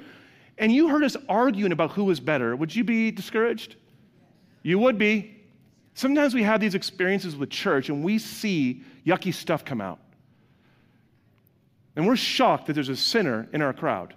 And 0.57 0.71
you 0.71 0.87
heard 0.87 1.03
us 1.03 1.17
arguing 1.27 1.73
about 1.73 1.91
who 1.91 2.05
was 2.05 2.21
better. 2.21 2.55
Would 2.55 2.73
you 2.73 2.85
be 2.85 3.11
discouraged? 3.11 3.75
You 4.63 4.79
would 4.79 4.97
be. 4.97 5.35
Sometimes 5.93 6.33
we 6.33 6.41
have 6.43 6.61
these 6.61 6.73
experiences 6.73 7.35
with 7.35 7.49
church 7.49 7.89
and 7.89 8.01
we 8.01 8.17
see 8.17 8.81
yucky 9.05 9.33
stuff 9.33 9.65
come 9.65 9.81
out. 9.81 9.99
And 11.97 12.07
we're 12.07 12.15
shocked 12.15 12.67
that 12.67 12.73
there's 12.73 12.87
a 12.87 12.95
sinner 12.95 13.49
in 13.51 13.61
our 13.61 13.73
crowd. 13.73 14.13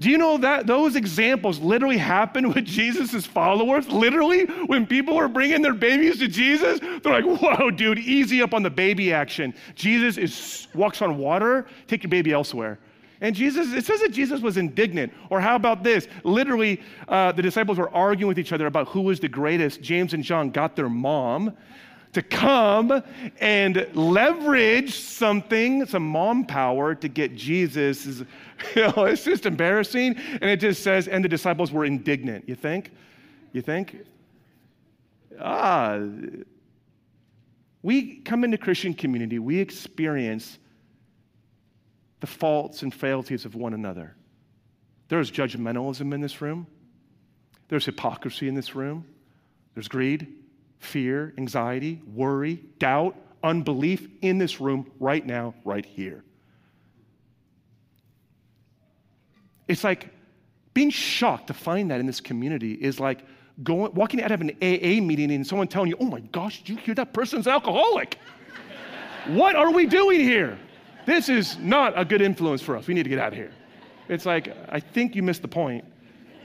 Do 0.00 0.08
you 0.08 0.16
know 0.16 0.38
that 0.38 0.66
those 0.66 0.96
examples 0.96 1.58
literally 1.58 1.98
happened 1.98 2.54
with 2.54 2.64
Jesus' 2.64 3.26
followers? 3.26 3.86
Literally, 3.88 4.46
when 4.64 4.86
people 4.86 5.14
were 5.14 5.28
bringing 5.28 5.60
their 5.60 5.74
babies 5.74 6.18
to 6.20 6.26
Jesus, 6.26 6.80
they're 6.80 7.20
like, 7.20 7.40
whoa, 7.40 7.70
dude, 7.70 7.98
easy 7.98 8.40
up 8.40 8.54
on 8.54 8.62
the 8.62 8.70
baby 8.70 9.12
action. 9.12 9.54
Jesus 9.74 10.16
is, 10.16 10.68
walks 10.74 11.02
on 11.02 11.18
water, 11.18 11.66
take 11.86 12.02
your 12.02 12.08
baby 12.10 12.32
elsewhere. 12.32 12.78
And 13.20 13.36
Jesus, 13.36 13.74
it 13.74 13.84
says 13.84 14.00
that 14.00 14.12
Jesus 14.12 14.40
was 14.40 14.56
indignant. 14.56 15.12
Or 15.28 15.38
how 15.38 15.54
about 15.54 15.84
this? 15.84 16.08
Literally, 16.24 16.80
uh, 17.06 17.32
the 17.32 17.42
disciples 17.42 17.76
were 17.76 17.94
arguing 17.94 18.28
with 18.28 18.38
each 18.38 18.54
other 18.54 18.66
about 18.66 18.88
who 18.88 19.02
was 19.02 19.20
the 19.20 19.28
greatest. 19.28 19.82
James 19.82 20.14
and 20.14 20.24
John 20.24 20.48
got 20.48 20.76
their 20.76 20.88
mom 20.88 21.54
to 22.12 22.22
come 22.22 23.02
and 23.40 23.86
leverage 23.94 24.98
something, 24.98 25.86
some 25.86 26.06
mom 26.06 26.44
power 26.44 26.94
to 26.94 27.08
get 27.08 27.36
Jesus. 27.36 28.04
You 28.06 28.26
know, 28.76 29.04
it's 29.04 29.24
just 29.24 29.46
embarrassing. 29.46 30.16
And 30.16 30.44
it 30.44 30.58
just 30.58 30.82
says, 30.82 31.06
and 31.06 31.24
the 31.24 31.28
disciples 31.28 31.70
were 31.70 31.84
indignant. 31.84 32.48
You 32.48 32.56
think? 32.56 32.90
You 33.52 33.62
think? 33.62 34.04
Ah, 35.40 36.00
we 37.82 38.16
come 38.16 38.44
into 38.44 38.58
Christian 38.58 38.92
community, 38.92 39.38
we 39.38 39.58
experience 39.58 40.58
the 42.18 42.26
faults 42.26 42.82
and 42.82 42.92
frailties 42.92 43.46
of 43.46 43.54
one 43.54 43.72
another. 43.72 44.14
There's 45.08 45.30
judgmentalism 45.30 46.12
in 46.12 46.20
this 46.20 46.42
room. 46.42 46.66
There's 47.68 47.86
hypocrisy 47.86 48.48
in 48.48 48.54
this 48.54 48.74
room. 48.74 49.06
There's 49.74 49.88
greed 49.88 50.39
fear, 50.80 51.32
anxiety, 51.38 52.02
worry, 52.12 52.64
doubt, 52.78 53.16
unbelief 53.42 54.08
in 54.22 54.38
this 54.38 54.60
room 54.60 54.90
right 54.98 55.24
now, 55.24 55.54
right 55.64 55.84
here. 55.84 56.24
It's 59.68 59.84
like 59.84 60.08
being 60.74 60.90
shocked 60.90 61.46
to 61.46 61.54
find 61.54 61.90
that 61.90 62.00
in 62.00 62.06
this 62.06 62.20
community 62.20 62.72
is 62.72 62.98
like 62.98 63.20
going, 63.62 63.94
walking 63.94 64.22
out 64.22 64.32
of 64.32 64.40
an 64.40 64.50
AA 64.62 65.00
meeting 65.00 65.30
and 65.30 65.46
someone 65.46 65.68
telling 65.68 65.88
you, 65.88 65.96
oh 66.00 66.06
my 66.06 66.20
gosh, 66.20 66.58
did 66.58 66.70
you 66.70 66.76
hear 66.76 66.94
that 66.94 67.12
person's 67.12 67.46
alcoholic? 67.46 68.18
what 69.28 69.54
are 69.54 69.70
we 69.70 69.86
doing 69.86 70.20
here? 70.20 70.58
This 71.06 71.28
is 71.28 71.56
not 71.58 71.98
a 71.98 72.04
good 72.04 72.20
influence 72.20 72.62
for 72.62 72.76
us. 72.76 72.86
We 72.86 72.94
need 72.94 73.04
to 73.04 73.08
get 73.08 73.18
out 73.18 73.28
of 73.28 73.38
here. 73.38 73.52
It's 74.08 74.26
like, 74.26 74.54
I 74.68 74.80
think 74.80 75.14
you 75.14 75.22
missed 75.22 75.42
the 75.42 75.48
point. 75.48 75.84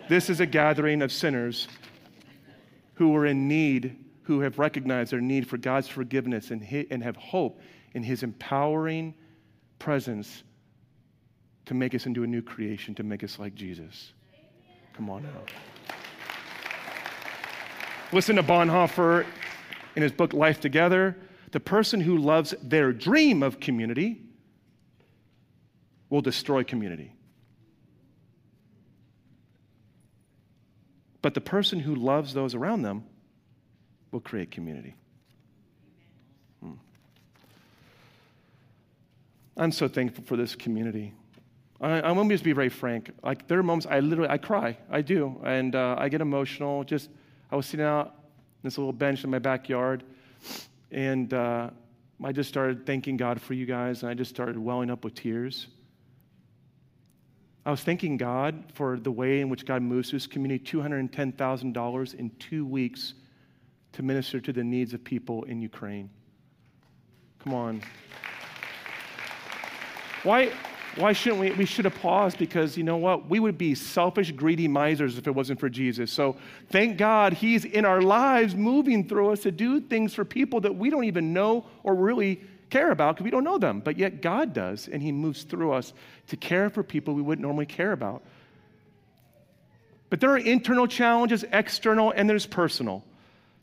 This 0.07 0.29
is 0.29 0.39
a 0.39 0.45
gathering 0.45 1.01
of 1.01 1.11
sinners 1.11 1.67
who 2.93 3.15
are 3.15 3.25
in 3.25 3.47
need 3.47 4.04
who 4.25 4.41
have 4.41 4.59
recognized 4.59 5.11
their 5.11 5.21
need 5.21 5.47
for 5.47 5.57
God's 5.57 5.87
forgiveness 5.87 6.51
and, 6.51 6.63
and 6.89 7.03
have 7.03 7.15
hope 7.15 7.61
in 7.93 8.03
His 8.03 8.23
empowering 8.23 9.13
presence 9.79 10.43
to 11.65 11.73
make 11.73 11.95
us 11.95 12.05
into 12.05 12.23
a 12.23 12.27
new 12.27 12.41
creation, 12.41 12.95
to 12.95 13.03
make 13.03 13.23
us 13.23 13.39
like 13.39 13.55
Jesus. 13.55 14.13
Come 14.93 15.09
on 15.09 15.23
now. 15.23 15.29
Listen 18.11 18.35
to 18.35 18.43
Bonhoeffer 18.43 19.25
in 19.95 20.01
his 20.03 20.11
book 20.11 20.33
Life 20.33 20.59
Together. 20.59 21.17
The 21.51 21.59
person 21.59 22.01
who 22.01 22.17
loves 22.17 22.53
their 22.61 22.93
dream 22.93 23.43
of 23.43 23.59
community 23.59 24.21
will 26.09 26.21
destroy 26.21 26.63
community. 26.63 27.13
But 31.21 31.33
the 31.33 31.41
person 31.41 31.79
who 31.79 31.95
loves 31.95 32.33
those 32.33 32.53
around 32.53 32.83
them 32.83 33.03
will 34.15 34.21
create 34.21 34.49
community. 34.49 34.95
Hmm. 36.63 36.75
I'm 39.57 39.73
so 39.73 39.89
thankful 39.89 40.23
for 40.23 40.37
this 40.37 40.55
community. 40.55 41.13
I, 41.81 41.99
I 41.99 42.11
want 42.13 42.29
to 42.29 42.33
just 42.33 42.45
be 42.45 42.53
very 42.53 42.69
frank. 42.69 43.11
Like 43.23 43.45
there 43.49 43.59
are 43.59 43.63
moments 43.63 43.85
I 43.89 43.99
literally 43.99 44.29
I 44.29 44.37
cry. 44.37 44.77
I 44.89 45.01
do, 45.01 45.37
and 45.43 45.75
uh, 45.75 45.97
I 45.99 46.07
get 46.07 46.21
emotional. 46.21 46.85
Just 46.85 47.09
I 47.51 47.57
was 47.57 47.65
sitting 47.65 47.85
out 47.85 48.15
this 48.63 48.77
little 48.77 48.93
bench 48.93 49.25
in 49.25 49.29
my 49.29 49.39
backyard, 49.39 50.05
and 50.91 51.33
uh, 51.33 51.71
I 52.23 52.31
just 52.31 52.47
started 52.47 52.85
thanking 52.85 53.17
God 53.17 53.41
for 53.41 53.53
you 53.53 53.65
guys, 53.65 54.01
and 54.01 54.09
I 54.09 54.13
just 54.13 54.29
started 54.29 54.57
welling 54.57 54.89
up 54.89 55.03
with 55.03 55.15
tears. 55.15 55.67
I 57.65 57.71
was 57.71 57.81
thanking 57.81 58.15
God 58.15 58.63
for 58.75 58.97
the 58.97 59.11
way 59.11 59.41
in 59.41 59.49
which 59.49 59.65
God 59.65 59.81
moves 59.81 60.09
this 60.09 60.25
community. 60.25 60.63
Two 60.63 60.81
hundred 60.81 60.99
and 60.99 61.11
ten 61.11 61.33
thousand 61.33 61.73
dollars 61.73 62.13
in 62.13 62.29
two 62.39 62.65
weeks 62.65 63.15
to 63.95 64.03
minister 64.03 64.41
to 64.41 64.51
the 64.51 64.63
needs 64.63 64.93
of 64.93 65.03
people 65.03 65.43
in 65.43 65.61
Ukraine. 65.61 66.09
Come 67.39 67.53
on. 67.53 67.81
Why, 70.23 70.51
why 70.97 71.13
shouldn't 71.13 71.39
we? 71.39 71.51
We 71.51 71.65
should 71.65 71.85
have 71.85 71.95
paused 71.95 72.37
because 72.37 72.77
you 72.77 72.83
know 72.83 72.97
what? 72.97 73.29
We 73.29 73.39
would 73.39 73.57
be 73.57 73.73
selfish, 73.73 74.31
greedy 74.31 74.67
misers 74.67 75.17
if 75.17 75.27
it 75.27 75.31
wasn't 75.31 75.61
for 75.61 75.69
Jesus. 75.69 76.11
So 76.11 76.35
thank 76.69 76.97
God 76.97 77.33
He's 77.33 77.63
in 77.63 77.85
our 77.85 78.01
lives 78.01 78.53
moving 78.53 79.07
through 79.07 79.31
us 79.31 79.41
to 79.41 79.51
do 79.51 79.79
things 79.79 80.13
for 80.13 80.25
people 80.25 80.59
that 80.61 80.75
we 80.75 80.89
don't 80.89 81.05
even 81.05 81.31
know 81.31 81.65
or 81.83 81.95
really 81.95 82.41
care 82.69 82.91
about 82.91 83.15
because 83.15 83.23
we 83.23 83.31
don't 83.31 83.45
know 83.45 83.57
them. 83.57 83.79
But 83.79 83.97
yet 83.97 84.21
God 84.21 84.53
does, 84.53 84.89
and 84.89 85.01
He 85.01 85.13
moves 85.13 85.43
through 85.43 85.71
us 85.71 85.93
to 86.27 86.35
care 86.35 86.69
for 86.69 86.83
people 86.83 87.13
we 87.13 87.21
wouldn't 87.21 87.43
normally 87.43 87.67
care 87.67 87.93
about. 87.93 88.23
But 90.09 90.19
there 90.19 90.31
are 90.31 90.37
internal 90.37 90.87
challenges, 90.87 91.45
external, 91.53 92.11
and 92.11 92.29
there's 92.29 92.45
personal 92.45 93.05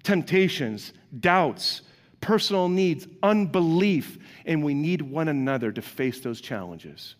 temptations, 0.02 0.92
doubts, 1.20 1.82
personal 2.20 2.68
needs, 2.68 3.06
unbelief, 3.22 4.18
and 4.46 4.64
we 4.64 4.74
need 4.74 5.02
one 5.02 5.28
another 5.28 5.72
to 5.72 5.82
face 5.82 6.20
those 6.20 6.40
challenges. 6.40 7.16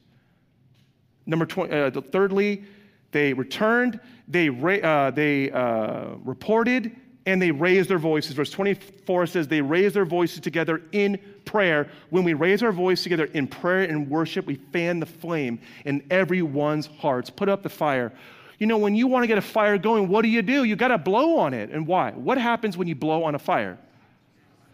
Number 1.27 1.47
20, 1.47 1.73
uh, 1.73 2.01
thirdly, 2.01 2.65
they 3.13 3.33
returned, 3.33 4.01
they, 4.27 4.49
uh, 4.49 5.11
they 5.11 5.51
uh, 5.51 6.17
reported, 6.25 6.97
and 7.27 7.41
they 7.41 7.51
raised 7.51 7.89
their 7.89 7.99
voices. 7.99 8.33
Verse 8.33 8.51
24 8.51 9.27
says, 9.27 9.47
They 9.47 9.61
raised 9.61 9.95
their 9.95 10.05
voices 10.05 10.41
together 10.41 10.83
in 10.93 11.19
prayer. 11.45 11.89
When 12.11 12.25
we 12.25 12.35
raise 12.35 12.63
our 12.63 12.73
voice 12.73 13.03
together 13.03 13.27
in 13.27 13.47
prayer 13.47 13.83
and 13.83 14.09
worship, 14.09 14.47
we 14.47 14.57
fan 14.73 14.99
the 14.99 15.07
flame 15.07 15.61
in 15.85 16.05
everyone's 16.11 16.87
hearts. 16.87 17.31
Put 17.31 17.49
up 17.49 17.63
the 17.63 17.69
fire. 17.69 18.13
You 18.59 18.67
know, 18.67 18.79
when 18.79 18.95
you 18.95 19.07
want 19.07 19.23
to 19.25 19.27
get 19.27 19.39
a 19.39 19.43
fire 19.43 19.79
going, 19.79 20.09
what 20.09 20.23
do 20.23 20.29
you 20.29 20.43
do? 20.43 20.65
You 20.65 20.77
got 20.77 20.89
to 20.89 20.99
blow 20.99 21.39
on 21.39 21.55
it. 21.55 21.71
And 21.71 21.87
why? 21.87 22.13
What 22.13 22.39
happens 22.39 22.77
when 22.77 22.89
you 22.89 22.95
blow 22.95 23.25
on 23.25 23.35
a 23.35 23.39
fire? 23.39 23.79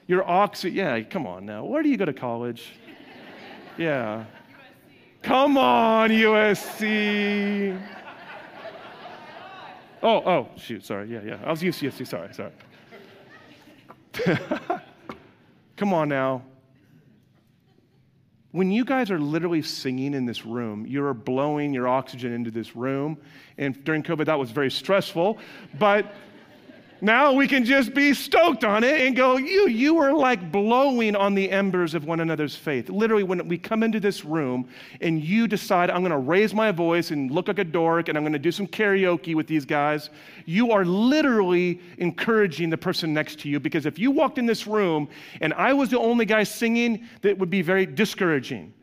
Your 0.07 0.29
oxygen, 0.29 0.77
yeah, 0.77 1.01
come 1.03 1.27
on 1.27 1.45
now. 1.47 1.65
Where 1.65 1.83
do 1.83 1.89
you 1.89 1.97
go 1.97 2.05
to 2.05 2.13
college? 2.13 2.73
Yeah. 3.77 4.25
Come 5.23 5.59
on, 5.59 6.11
USC. 6.11 7.81
Oh, 10.03 10.17
oh, 10.25 10.49
shoot, 10.57 10.85
sorry. 10.85 11.13
Yeah, 11.13 11.21
yeah. 11.25 11.39
I 11.45 11.51
was 11.51 11.63
used 11.63 11.81
to 11.81 11.91
USC. 11.91 12.07
Sorry, 12.07 12.33
sorry. 12.33 12.53
Come 15.77 15.93
on 15.93 16.09
now 16.09 16.43
when 18.59 18.73
you 18.73 18.85
guys 18.85 19.09
are 19.13 19.21
literally 19.21 19.63
singing 19.63 20.15
in 20.15 20.27
this 20.27 20.45
room, 20.45 20.85
you're 20.85 21.15
blowing 21.15 21.73
your 21.73 21.87
oxygen 21.87 22.33
into 22.33 22.51
this 22.51 22.75
room. 22.75 23.17
And 23.57 23.85
during 23.85 24.03
COVID, 24.03 24.27
that 24.27 24.37
was 24.37 24.51
very 24.51 24.69
stressful. 24.69 25.39
But 25.79 26.13
now 27.01 27.33
we 27.33 27.47
can 27.47 27.65
just 27.65 27.95
be 27.95 28.13
stoked 28.13 28.65
on 28.65 28.83
it 28.83 29.01
and 29.01 29.15
go, 29.15 29.37
you, 29.37 29.69
you 29.69 29.99
are 29.99 30.13
like 30.13 30.51
blowing 30.51 31.15
on 31.15 31.35
the 31.35 31.51
embers 31.51 31.95
of 31.95 32.05
one 32.05 32.21
another's 32.21 32.57
faith. 32.57 32.91
Literally, 32.91 33.23
when 33.23 33.47
we 33.47 33.57
come 33.57 33.83
into 33.83 34.01
this 34.01 34.25
room 34.25 34.69
and 35.01 35.23
you 35.23 35.47
decide, 35.47 35.91
I'm 35.91 36.01
going 36.01 36.11
to 36.11 36.19
raise 36.19 36.55
my 36.55 36.73
voice 36.73 37.11
and 37.11 37.31
look 37.31 37.49
like 37.49 37.59
a 37.59 37.65
dork 37.65 38.09
and 38.09 38.19
I'm 38.19 38.25
going 38.25 38.33
to 38.33 38.39
do 38.39 38.51
some 38.51 38.67
karaoke 38.67 39.35
with 39.35 39.47
these 39.47 39.65
guys, 39.65 40.11
you 40.45 40.73
are 40.73 40.85
literally 40.85 41.81
encouraging 41.99 42.71
the 42.71 42.79
person 42.79 43.15
next 43.15 43.39
to 43.41 43.49
you 43.49 43.61
because 43.61 43.87
if 43.87 43.99
you 43.99 44.11
walked 44.11 44.39
in 44.39 44.47
this 44.47 44.67
room 44.67 45.09
and 45.41 45.55
I 45.55 45.73
was 45.73 45.91
the 45.91 45.99
only 45.99 46.25
guy 46.25 46.43
singing, 46.43 47.07
that 47.23 47.39
would 47.39 47.51
be 47.51 47.63
very 47.63 47.87
discouraging. 47.87 48.75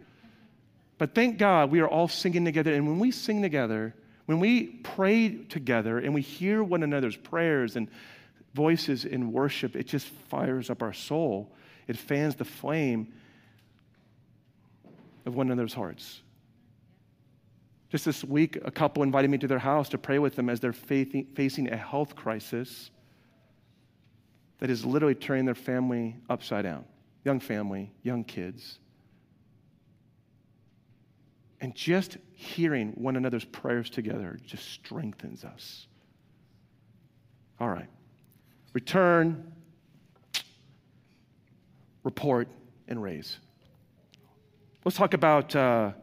But 0.97 1.13
thank 1.13 1.37
God 1.37 1.71
we 1.71 1.81
are 1.81 1.87
all 1.87 2.07
singing 2.07 2.45
together. 2.45 2.73
And 2.73 2.87
when 2.87 2.99
we 2.99 3.11
sing 3.11 3.41
together, 3.41 3.93
when 4.25 4.39
we 4.39 4.67
pray 4.67 5.29
together 5.29 5.99
and 5.99 6.13
we 6.13 6.21
hear 6.21 6.63
one 6.63 6.83
another's 6.83 7.15
prayers 7.15 7.75
and 7.75 7.89
voices 8.53 9.05
in 9.05 9.31
worship, 9.31 9.75
it 9.75 9.85
just 9.85 10.07
fires 10.07 10.69
up 10.69 10.81
our 10.81 10.93
soul. 10.93 11.53
It 11.87 11.97
fans 11.97 12.35
the 12.35 12.45
flame 12.45 13.13
of 15.25 15.35
one 15.35 15.47
another's 15.47 15.73
hearts. 15.73 16.21
Just 17.89 18.05
this 18.05 18.23
week, 18.23 18.57
a 18.65 18.71
couple 18.71 19.03
invited 19.03 19.29
me 19.29 19.37
to 19.37 19.47
their 19.47 19.59
house 19.59 19.89
to 19.89 19.97
pray 19.97 20.19
with 20.19 20.35
them 20.35 20.49
as 20.49 20.59
they're 20.59 20.73
facing 20.73 21.71
a 21.71 21.77
health 21.77 22.15
crisis 22.15 22.89
that 24.57 24.69
is 24.69 24.83
literally 24.85 25.15
turning 25.15 25.45
their 25.45 25.53
family 25.53 26.15
upside 26.29 26.63
down. 26.63 26.85
Young 27.23 27.39
family, 27.39 27.91
young 28.01 28.23
kids. 28.23 28.79
And 31.61 31.75
just 31.75 32.17
hearing 32.35 32.91
one 32.91 33.15
another's 33.15 33.45
prayers 33.45 33.89
together 33.89 34.37
just 34.45 34.69
strengthens 34.69 35.43
us. 35.43 35.87
All 37.59 37.69
right. 37.69 37.87
Return, 38.73 39.53
report, 42.03 42.49
and 42.87 43.01
raise. 43.01 43.39
Let's 44.83 44.97
talk 44.97 45.13
about 45.13 45.55
uh, 45.55 45.93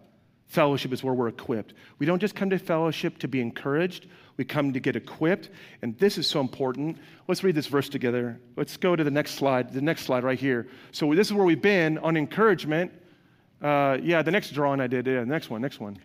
fellowship 0.48 0.92
is 0.92 1.04
where 1.04 1.12
we're 1.12 1.28
equipped. 1.28 1.74
We 1.98 2.06
don't 2.06 2.18
just 2.18 2.34
come 2.34 2.48
to 2.50 2.58
fellowship 2.58 3.18
to 3.18 3.28
be 3.28 3.40
encouraged, 3.40 4.06
we 4.38 4.44
come 4.44 4.72
to 4.72 4.80
get 4.80 4.96
equipped. 4.96 5.50
And 5.82 5.96
this 5.98 6.16
is 6.16 6.26
so 6.26 6.40
important. 6.40 6.96
Let's 7.28 7.44
read 7.44 7.54
this 7.54 7.66
verse 7.66 7.90
together. 7.90 8.40
Let's 8.56 8.78
go 8.78 8.96
to 8.96 9.04
the 9.04 9.10
next 9.10 9.32
slide, 9.32 9.72
the 9.72 9.82
next 9.82 10.04
slide 10.04 10.24
right 10.24 10.38
here. 10.38 10.68
So, 10.90 11.14
this 11.14 11.26
is 11.26 11.34
where 11.34 11.44
we've 11.44 11.60
been 11.60 11.98
on 11.98 12.16
encouragement. 12.16 12.90
Uh, 13.60 13.98
yeah, 14.02 14.22
the 14.22 14.30
next 14.30 14.50
drawing 14.52 14.80
I 14.80 14.86
did. 14.86 15.06
Yeah, 15.06 15.24
next 15.24 15.50
one, 15.50 15.60
next 15.60 15.78
one. 15.78 15.98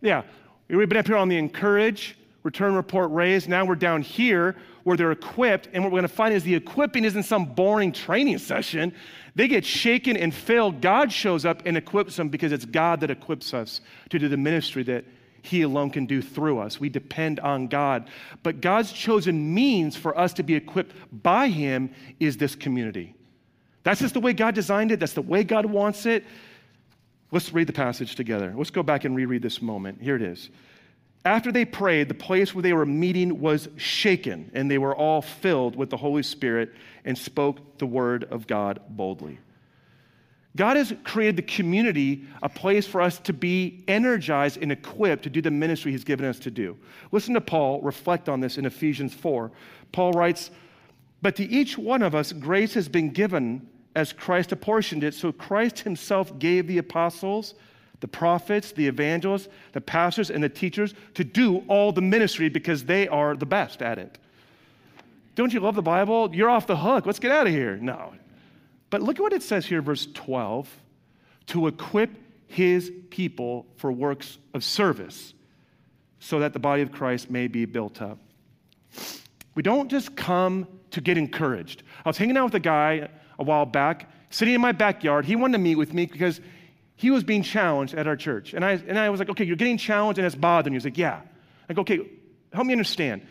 Yeah, 0.00 0.22
we've 0.68 0.88
been 0.88 0.98
up 0.98 1.06
here 1.06 1.16
on 1.16 1.28
the 1.28 1.36
encourage, 1.36 2.16
return 2.44 2.74
report 2.74 3.10
raise. 3.10 3.48
Now 3.48 3.64
we're 3.64 3.74
down 3.74 4.02
here 4.02 4.56
where 4.84 4.96
they're 4.96 5.12
equipped. 5.12 5.68
And 5.72 5.82
what 5.82 5.92
we're 5.92 5.98
going 5.98 6.08
to 6.08 6.14
find 6.14 6.32
is 6.32 6.44
the 6.44 6.54
equipping 6.54 7.04
isn't 7.04 7.24
some 7.24 7.46
boring 7.46 7.92
training 7.92 8.38
session. 8.52 8.94
They 9.34 9.48
get 9.48 9.64
shaken 9.64 10.16
and 10.16 10.32
failed. 10.32 10.80
God 10.80 11.12
shows 11.12 11.44
up 11.44 11.62
and 11.66 11.76
equips 11.76 12.16
them 12.16 12.28
because 12.28 12.52
it's 12.52 12.64
God 12.64 13.00
that 13.00 13.10
equips 13.10 13.52
us 13.54 13.80
to 14.10 14.18
do 14.18 14.28
the 14.28 14.36
ministry 14.36 14.82
that 14.84 15.04
He 15.42 15.62
alone 15.62 15.90
can 15.90 16.06
do 16.06 16.22
through 16.22 16.58
us. 16.58 16.80
We 16.80 16.88
depend 16.88 17.40
on 17.40 17.66
God. 17.68 18.08
But 18.42 18.60
God's 18.60 18.92
chosen 18.92 19.52
means 19.52 19.96
for 19.96 20.16
us 20.18 20.32
to 20.34 20.42
be 20.42 20.54
equipped 20.54 20.94
by 21.22 21.48
Him 21.48 21.90
is 22.20 22.36
this 22.36 22.54
community. 22.54 23.14
That's 23.82 24.00
just 24.00 24.14
the 24.14 24.20
way 24.20 24.32
God 24.32 24.54
designed 24.54 24.92
it, 24.92 25.00
that's 25.00 25.12
the 25.12 25.22
way 25.22 25.44
God 25.44 25.66
wants 25.66 26.06
it. 26.06 26.24
Let's 27.30 27.52
read 27.52 27.66
the 27.66 27.72
passage 27.72 28.14
together. 28.14 28.54
Let's 28.56 28.70
go 28.70 28.82
back 28.82 29.04
and 29.04 29.14
reread 29.14 29.42
this 29.42 29.60
moment. 29.60 30.00
Here 30.00 30.16
it 30.16 30.22
is. 30.22 30.48
After 31.24 31.52
they 31.52 31.64
prayed, 31.64 32.08
the 32.08 32.14
place 32.14 32.54
where 32.54 32.62
they 32.62 32.72
were 32.72 32.86
meeting 32.86 33.40
was 33.40 33.68
shaken, 33.76 34.50
and 34.54 34.70
they 34.70 34.78
were 34.78 34.96
all 34.96 35.20
filled 35.20 35.76
with 35.76 35.90
the 35.90 35.96
Holy 35.96 36.22
Spirit 36.22 36.72
and 37.04 37.18
spoke 37.18 37.78
the 37.78 37.86
word 37.86 38.24
of 38.24 38.46
God 38.46 38.80
boldly. 38.88 39.38
God 40.56 40.76
has 40.76 40.92
created 41.04 41.36
the 41.36 41.42
community 41.42 42.24
a 42.42 42.48
place 42.48 42.86
for 42.86 43.00
us 43.00 43.18
to 43.20 43.32
be 43.32 43.84
energized 43.86 44.58
and 44.60 44.72
equipped 44.72 45.24
to 45.24 45.30
do 45.30 45.42
the 45.42 45.50
ministry 45.50 45.92
He's 45.92 46.04
given 46.04 46.26
us 46.26 46.38
to 46.40 46.50
do. 46.50 46.76
Listen 47.12 47.34
to 47.34 47.40
Paul 47.40 47.82
reflect 47.82 48.28
on 48.28 48.40
this 48.40 48.58
in 48.58 48.64
Ephesians 48.64 49.12
4. 49.12 49.52
Paul 49.92 50.12
writes, 50.12 50.50
But 51.20 51.36
to 51.36 51.44
each 51.44 51.76
one 51.76 52.02
of 52.02 52.14
us, 52.14 52.32
grace 52.32 52.74
has 52.74 52.88
been 52.88 53.10
given 53.10 53.68
as 53.98 54.12
Christ 54.12 54.52
apportioned 54.52 55.02
it. 55.02 55.12
So 55.12 55.32
Christ 55.32 55.80
Himself 55.80 56.38
gave 56.38 56.68
the 56.68 56.78
apostles 56.78 57.54
the 58.00 58.06
prophets, 58.06 58.70
the 58.70 58.86
evangelists, 58.86 59.48
the 59.72 59.80
pastors, 59.80 60.30
and 60.30 60.40
the 60.42 60.48
teachers 60.48 60.94
to 61.14 61.24
do 61.24 61.64
all 61.66 61.90
the 61.90 62.00
ministry 62.00 62.48
because 62.48 62.84
they 62.84 63.08
are 63.08 63.34
the 63.34 63.44
best 63.44 63.82
at 63.82 63.98
it. 63.98 64.18
Don't 65.34 65.52
you 65.52 65.58
love 65.58 65.74
the 65.74 65.82
Bible? 65.82 66.32
You're 66.32 66.48
off 66.48 66.68
the 66.68 66.76
hook. 66.76 67.06
Let's 67.06 67.18
get 67.18 67.32
out 67.32 67.48
of 67.48 67.52
here. 67.52 67.76
No. 67.76 68.14
But 68.90 69.02
look 69.02 69.18
at 69.18 69.22
what 69.22 69.32
it 69.32 69.42
says 69.42 69.66
here, 69.66 69.82
verse 69.82 70.06
12 70.14 70.70
to 71.48 71.66
equip 71.66 72.10
his 72.46 72.92
people 73.10 73.66
for 73.76 73.90
works 73.90 74.38
of 74.54 74.62
service 74.62 75.34
so 76.20 76.38
that 76.38 76.52
the 76.52 76.60
body 76.60 76.82
of 76.82 76.92
Christ 76.92 77.30
may 77.32 77.48
be 77.48 77.64
built 77.64 78.00
up. 78.00 78.18
We 79.56 79.62
don't 79.62 79.90
just 79.90 80.14
come 80.14 80.68
to 80.92 81.00
get 81.00 81.18
encouraged. 81.18 81.82
I 82.04 82.08
was 82.08 82.16
hanging 82.16 82.36
out 82.36 82.44
with 82.44 82.54
a 82.54 82.60
guy 82.60 83.08
a 83.38 83.44
while 83.44 83.66
back, 83.66 84.10
sitting 84.30 84.54
in 84.54 84.60
my 84.60 84.72
backyard. 84.72 85.24
He 85.24 85.36
wanted 85.36 85.52
to 85.52 85.58
meet 85.58 85.76
with 85.76 85.92
me 85.94 86.06
because 86.06 86.40
he 86.96 87.10
was 87.10 87.22
being 87.22 87.42
challenged 87.42 87.94
at 87.94 88.06
our 88.06 88.16
church. 88.16 88.54
And 88.54 88.64
I, 88.64 88.72
and 88.72 88.98
I 88.98 89.10
was 89.10 89.20
like, 89.20 89.28
okay, 89.30 89.44
you're 89.44 89.56
getting 89.56 89.78
challenged 89.78 90.18
and 90.18 90.26
it's 90.26 90.34
bothering 90.34 90.72
you. 90.72 90.78
He's 90.78 90.84
like, 90.84 90.98
yeah. 90.98 91.20
I 91.68 91.74
go, 91.74 91.82
okay, 91.82 92.00
help 92.52 92.66
me 92.66 92.72
understand. 92.72 93.26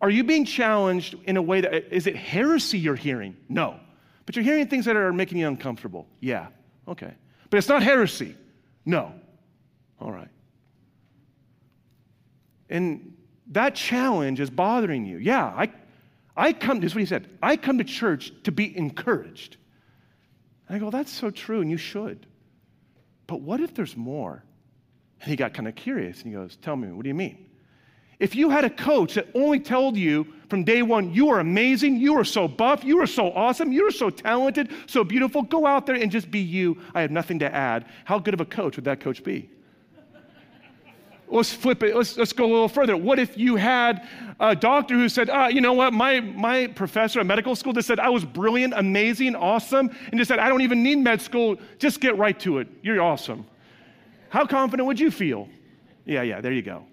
Are 0.00 0.10
you 0.10 0.24
being 0.24 0.44
challenged 0.44 1.14
in 1.24 1.36
a 1.36 1.42
way 1.42 1.62
that, 1.62 1.94
is 1.94 2.06
it 2.06 2.16
heresy 2.16 2.78
you're 2.78 2.94
hearing? 2.96 3.36
No. 3.48 3.80
But 4.26 4.36
you're 4.36 4.44
hearing 4.44 4.66
things 4.66 4.84
that 4.84 4.96
are 4.96 5.12
making 5.12 5.38
you 5.38 5.48
uncomfortable? 5.48 6.06
Yeah. 6.20 6.48
Okay. 6.86 7.12
But 7.48 7.56
it's 7.56 7.68
not 7.68 7.82
heresy? 7.82 8.36
No. 8.84 9.12
All 10.00 10.12
right. 10.12 10.28
And 12.68 13.16
that 13.52 13.74
challenge 13.76 14.40
is 14.40 14.50
bothering 14.50 15.06
you. 15.06 15.18
Yeah, 15.18 15.44
I, 15.44 15.70
I 16.36 16.52
come, 16.52 16.80
this 16.80 16.92
is 16.92 16.94
what 16.94 17.00
he 17.00 17.06
said, 17.06 17.28
I 17.42 17.56
come 17.56 17.78
to 17.78 17.84
church 17.84 18.32
to 18.44 18.52
be 18.52 18.76
encouraged. 18.76 19.56
And 20.68 20.76
I 20.76 20.78
go, 20.78 20.90
that's 20.90 21.12
so 21.12 21.30
true, 21.30 21.60
and 21.60 21.70
you 21.70 21.76
should. 21.76 22.26
But 23.26 23.40
what 23.40 23.60
if 23.60 23.74
there's 23.74 23.96
more? 23.96 24.42
And 25.20 25.30
he 25.30 25.36
got 25.36 25.54
kind 25.54 25.66
of 25.66 25.74
curious 25.74 26.18
and 26.22 26.28
he 26.28 26.32
goes, 26.32 26.56
Tell 26.56 26.76
me, 26.76 26.88
what 26.92 27.02
do 27.02 27.08
you 27.08 27.14
mean? 27.14 27.46
If 28.18 28.34
you 28.34 28.48
had 28.48 28.64
a 28.64 28.70
coach 28.70 29.14
that 29.14 29.28
only 29.34 29.60
told 29.60 29.96
you 29.96 30.26
from 30.48 30.64
day 30.64 30.82
one, 30.82 31.12
you 31.12 31.28
are 31.30 31.40
amazing, 31.40 31.96
you 31.98 32.18
are 32.18 32.24
so 32.24 32.48
buff, 32.48 32.82
you 32.82 33.00
are 33.02 33.06
so 33.06 33.30
awesome, 33.32 33.72
you 33.72 33.86
are 33.86 33.90
so 33.90 34.08
talented, 34.08 34.70
so 34.86 35.04
beautiful, 35.04 35.42
go 35.42 35.66
out 35.66 35.84
there 35.84 35.96
and 35.96 36.10
just 36.10 36.30
be 36.30 36.38
you. 36.38 36.78
I 36.94 37.02
have 37.02 37.10
nothing 37.10 37.40
to 37.40 37.54
add. 37.54 37.86
How 38.04 38.18
good 38.18 38.32
of 38.32 38.40
a 38.40 38.46
coach 38.46 38.76
would 38.76 38.86
that 38.86 39.00
coach 39.00 39.22
be? 39.22 39.50
Let's 41.28 41.52
flip 41.52 41.82
it. 41.82 41.94
Let's, 41.94 42.16
let's 42.16 42.32
go 42.32 42.44
a 42.44 42.52
little 42.52 42.68
further. 42.68 42.96
What 42.96 43.18
if 43.18 43.36
you 43.36 43.56
had 43.56 44.08
a 44.38 44.54
doctor 44.54 44.94
who 44.94 45.08
said, 45.08 45.30
ah, 45.30 45.48
you 45.48 45.60
know 45.60 45.72
what, 45.72 45.92
my, 45.92 46.20
my 46.20 46.66
professor 46.68 47.20
at 47.20 47.26
medical 47.26 47.56
school 47.56 47.72
just 47.72 47.88
said 47.88 47.98
I 47.98 48.08
was 48.08 48.24
brilliant, 48.24 48.74
amazing, 48.76 49.34
awesome, 49.34 49.90
and 50.10 50.18
just 50.18 50.28
said, 50.28 50.38
I 50.38 50.48
don't 50.48 50.62
even 50.62 50.82
need 50.82 50.96
med 50.96 51.20
school, 51.20 51.56
just 51.78 52.00
get 52.00 52.16
right 52.18 52.38
to 52.40 52.58
it. 52.58 52.68
You're 52.82 53.00
awesome. 53.00 53.46
How 54.28 54.46
confident 54.46 54.86
would 54.86 55.00
you 55.00 55.10
feel? 55.10 55.48
Yeah, 56.04 56.22
yeah, 56.22 56.40
there 56.40 56.52
you 56.52 56.62
go. 56.62 56.84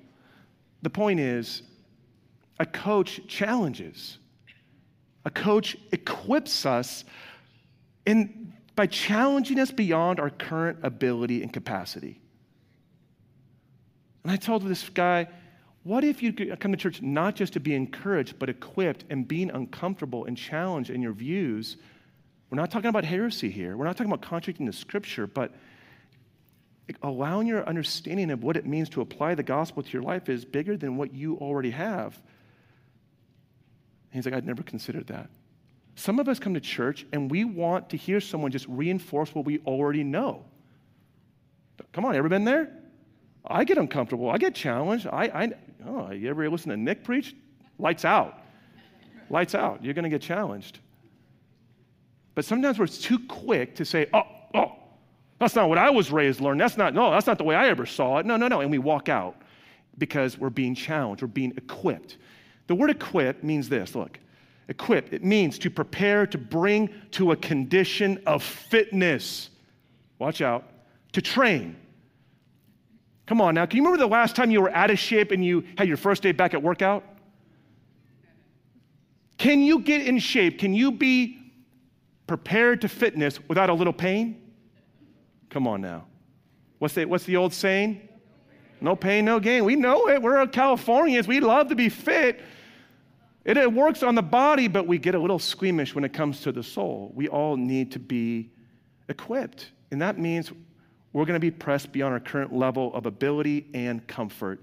The 0.82 0.90
point 0.90 1.20
is, 1.20 1.64
a 2.60 2.66
coach 2.66 3.22
challenges. 3.28 4.18
A 5.26 5.30
coach 5.30 5.78
equips 5.92 6.66
us 6.66 7.04
in, 8.06 8.54
by 8.76 8.88
challenging 8.88 9.60
us 9.60 9.72
beyond 9.72 10.20
our 10.20 10.30
current 10.30 10.80
ability 10.84 11.42
and 11.42 11.52
capacity. 11.52 12.20
And 14.24 14.32
I 14.32 14.38
told 14.38 14.64
this 14.64 14.88
guy, 14.90 15.28
what 15.84 16.04
if 16.04 16.24
you 16.24 16.32
come 16.34 16.72
to 16.72 16.78
church 16.78 17.02
not 17.02 17.36
just 17.36 17.54
to 17.54 17.60
be 17.60 17.76
encouraged, 17.76 18.40
but 18.40 18.50
equipped 18.50 19.04
and 19.10 19.28
being 19.28 19.52
uncomfortable 19.52 20.26
and 20.26 20.38
challenged 20.38 20.90
in 20.90 21.02
your 21.02 21.12
views? 21.12 21.76
We're 22.50 22.58
not 22.58 22.72
talking 22.72 22.90
about 22.90 23.04
heresy 23.04 23.50
here. 23.50 23.76
We're 23.76 23.86
not 23.86 23.98
talking 23.98 24.12
about 24.12 24.22
contradicting 24.22 24.66
the 24.66 24.74
scripture, 24.74 25.28
but 25.28 25.52
allowing 27.02 27.48
your 27.48 27.68
understanding 27.68 28.32
of 28.32 28.44
what 28.44 28.56
it 28.56 28.66
means 28.66 28.90
to 28.90 29.02
apply 29.02 29.36
the 29.36 29.44
gospel 29.44 29.84
to 29.84 29.90
your 29.90 30.04
life 30.04 30.30
is 30.30 30.46
bigger 30.46 30.78
than 30.78 30.96
what 30.96 31.14
you 31.14 31.36
already 31.38 31.72
have. 31.72 32.14
And 34.12 34.20
he's 34.20 34.26
like, 34.26 34.36
I'd 34.36 34.46
never 34.46 34.64
considered 34.64 35.08
that. 35.08 35.30
Some 35.96 36.20
of 36.20 36.30
us 36.30 36.40
come 36.40 36.54
to 36.54 36.60
church 36.60 37.06
and 37.12 37.30
we 37.30 37.44
want 37.44 37.90
to 37.90 37.98
hear 37.98 38.20
someone 38.22 38.52
just 38.52 38.68
reinforce 38.68 39.34
what 39.34 39.46
we 39.46 39.60
already 39.60 40.04
know. 40.04 40.46
Come 41.92 42.06
on, 42.06 42.16
ever 42.16 42.30
been 42.30 42.46
there? 42.46 42.83
I 43.46 43.64
get 43.64 43.78
uncomfortable. 43.78 44.30
I 44.30 44.38
get 44.38 44.56
challenged. 44.56 45.08
I, 45.08 45.26
I 45.26 45.52
oh, 45.86 46.12
you 46.12 46.30
ever 46.30 46.50
listen 46.50 46.70
to 46.70 46.78
Nick 46.78 47.04
preach? 47.04 47.36
Lights 47.78 48.06
out. 48.06 48.40
Lights 49.30 49.56
out. 49.56 49.84
You're 49.84 49.94
going 49.94 50.04
to 50.04 50.10
get 50.10 50.22
challenged. 50.22 50.80
But 52.36 52.46
sometimes 52.46 52.80
we're 52.80 52.88
too 52.88 53.20
quick 53.28 53.76
to 53.76 53.86
say, 53.86 54.08
oh, 54.14 54.24
oh, 54.56 54.72
that's 55.40 55.56
not 55.56 55.70
what 55.70 55.78
I 55.78 55.90
was 55.90 56.12
raised 56.12 56.40
learning. 56.40 56.60
That's 56.60 56.78
not, 56.78 56.94
no, 56.94 57.12
that's 57.12 57.28
not 57.28 57.38
the 57.38 57.44
way 57.44 57.56
I 57.56 57.68
ever 57.68 57.86
saw 57.86 58.20
it. 58.20 58.26
No, 58.26 58.38
no, 58.38 58.48
no. 58.48 58.62
And 58.62 58.72
we 58.72 58.78
walk 58.78 59.10
out 59.10 59.36
because 59.98 60.38
we're 60.38 60.50
being 60.50 60.74
challenged. 60.74 61.22
We're 61.22 61.28
being 61.28 61.54
equipped. 61.58 62.18
The 62.68 62.76
word 62.76 62.90
equip 62.90 63.44
means 63.44 63.70
this 63.70 63.94
look, 63.94 64.20
equip, 64.70 65.14
it 65.14 65.24
means 65.24 65.60
to 65.60 65.70
prepare, 65.70 66.26
to 66.28 66.38
bring 66.38 66.90
to 67.12 67.34
a 67.34 67.36
condition 67.36 68.22
of 68.26 68.42
fitness. 68.42 69.50
Watch 70.18 70.42
out. 70.42 70.70
To 71.12 71.22
train, 71.22 71.76
Come 73.34 73.42
on 73.42 73.56
now. 73.56 73.66
Can 73.66 73.78
you 73.78 73.84
remember 73.84 73.98
the 73.98 74.12
last 74.12 74.36
time 74.36 74.52
you 74.52 74.62
were 74.62 74.70
out 74.76 74.92
of 74.92 75.00
shape 75.00 75.32
and 75.32 75.44
you 75.44 75.64
had 75.76 75.88
your 75.88 75.98
first 75.98 76.22
day 76.22 76.34
back 76.34 76.54
at 76.54 76.62
workout? 76.62 77.04
Can 79.40 79.62
you 79.62 79.80
get 79.80 80.06
in 80.06 80.20
shape? 80.20 80.60
Can 80.60 80.76
you 80.76 80.92
be 80.92 81.40
prepared 82.28 82.82
to 82.82 82.88
fitness 82.88 83.40
without 83.48 83.72
a 83.72 83.74
little 83.74 83.92
pain? 83.92 84.40
Come 85.50 85.68
on 85.68 85.82
now. 85.82 86.06
What's 86.78 86.94
the, 86.94 87.06
what's 87.06 87.24
the 87.24 87.36
old 87.38 87.54
saying? 87.54 88.08
No 88.80 88.96
pain, 88.96 89.26
no 89.26 89.40
gain. 89.40 89.66
We 89.66 89.78
know 89.78 90.10
it. 90.10 90.22
We're 90.22 90.46
Californians. 90.46 91.28
We 91.28 91.40
love 91.40 91.70
to 91.70 91.76
be 91.76 91.90
fit. 91.90 92.40
It, 93.46 93.58
it 93.58 93.74
works 93.74 94.04
on 94.04 94.14
the 94.14 94.22
body, 94.22 94.68
but 94.68 94.86
we 94.86 95.00
get 95.00 95.16
a 95.16 95.20
little 95.20 95.40
squeamish 95.40 95.96
when 95.96 96.04
it 96.04 96.14
comes 96.14 96.42
to 96.42 96.52
the 96.52 96.62
soul. 96.62 97.12
We 97.16 97.30
all 97.30 97.58
need 97.58 97.94
to 97.94 98.00
be 98.00 98.52
equipped. 99.10 99.72
And 99.90 100.00
that 100.04 100.20
means 100.20 100.52
we're 101.14 101.26
going 101.26 101.36
to 101.36 101.40
be 101.40 101.52
pressed 101.52 101.92
beyond 101.92 102.14
our 102.14 102.20
current 102.20 102.54
level 102.54 102.94
of 102.94 103.06
ability 103.06 103.68
and 103.74 104.06
comfort. 104.08 104.60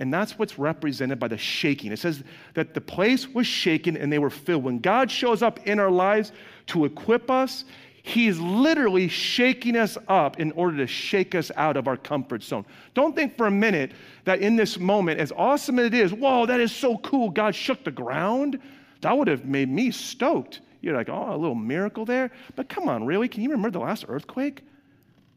And 0.00 0.12
that's 0.12 0.38
what's 0.38 0.58
represented 0.58 1.20
by 1.20 1.28
the 1.28 1.38
shaking. 1.38 1.92
It 1.92 2.00
says 2.00 2.24
that 2.54 2.74
the 2.74 2.80
place 2.80 3.28
was 3.28 3.46
shaken 3.46 3.96
and 3.96 4.12
they 4.12 4.18
were 4.18 4.30
filled. 4.30 4.64
When 4.64 4.80
God 4.80 5.10
shows 5.10 5.40
up 5.40 5.64
in 5.66 5.78
our 5.78 5.90
lives 5.90 6.32
to 6.66 6.84
equip 6.84 7.30
us, 7.30 7.64
He's 8.06 8.38
literally 8.38 9.08
shaking 9.08 9.76
us 9.76 9.96
up 10.08 10.38
in 10.38 10.52
order 10.52 10.76
to 10.76 10.86
shake 10.86 11.34
us 11.34 11.50
out 11.56 11.78
of 11.78 11.88
our 11.88 11.96
comfort 11.96 12.42
zone. 12.42 12.66
Don't 12.92 13.16
think 13.16 13.34
for 13.34 13.46
a 13.46 13.50
minute 13.50 13.92
that 14.24 14.40
in 14.40 14.56
this 14.56 14.78
moment, 14.78 15.20
as 15.20 15.32
awesome 15.34 15.78
as 15.78 15.86
it 15.86 15.94
is, 15.94 16.12
whoa, 16.12 16.44
that 16.44 16.60
is 16.60 16.70
so 16.70 16.98
cool, 16.98 17.30
God 17.30 17.54
shook 17.54 17.82
the 17.82 17.90
ground. 17.90 18.60
That 19.00 19.16
would 19.16 19.26
have 19.26 19.46
made 19.46 19.70
me 19.70 19.90
stoked. 19.90 20.60
You're 20.82 20.94
like, 20.94 21.08
oh, 21.08 21.34
a 21.34 21.38
little 21.38 21.54
miracle 21.54 22.04
there. 22.04 22.30
But 22.56 22.68
come 22.68 22.90
on, 22.90 23.06
really? 23.06 23.26
Can 23.26 23.42
you 23.42 23.48
remember 23.48 23.70
the 23.70 23.82
last 23.82 24.04
earthquake? 24.06 24.60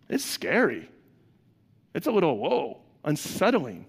It's 0.09 0.23
scary. 0.23 0.89
It's 1.93 2.07
a 2.07 2.11
little, 2.11 2.37
whoa, 2.37 2.79
unsettling. 3.03 3.85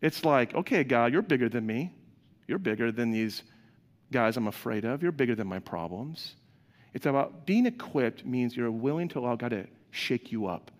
It's 0.00 0.24
like, 0.24 0.54
okay, 0.54 0.84
God, 0.84 1.12
you're 1.12 1.22
bigger 1.22 1.48
than 1.48 1.66
me. 1.66 1.92
You're 2.46 2.58
bigger 2.58 2.92
than 2.92 3.10
these 3.10 3.42
guys 4.12 4.36
I'm 4.36 4.46
afraid 4.46 4.84
of. 4.84 5.02
You're 5.02 5.12
bigger 5.12 5.34
than 5.34 5.46
my 5.46 5.58
problems. 5.58 6.36
It's 6.92 7.06
about 7.06 7.46
being 7.46 7.66
equipped 7.66 8.24
means 8.24 8.56
you're 8.56 8.70
willing 8.70 9.08
to 9.08 9.18
allow 9.18 9.34
God 9.34 9.50
to 9.50 9.66
shake 9.90 10.30
you 10.30 10.46
up. 10.46 10.70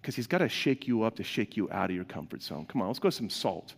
Because 0.00 0.14
He's 0.14 0.26
got 0.26 0.38
to 0.38 0.48
shake 0.48 0.86
you 0.86 1.02
up 1.02 1.16
to 1.16 1.24
shake 1.24 1.56
you 1.56 1.68
out 1.70 1.90
of 1.90 1.96
your 1.96 2.04
comfort 2.04 2.42
zone. 2.42 2.66
Come 2.66 2.82
on, 2.82 2.88
let's 2.88 2.98
go 2.98 3.10
some 3.10 3.30
salt. 3.30 3.74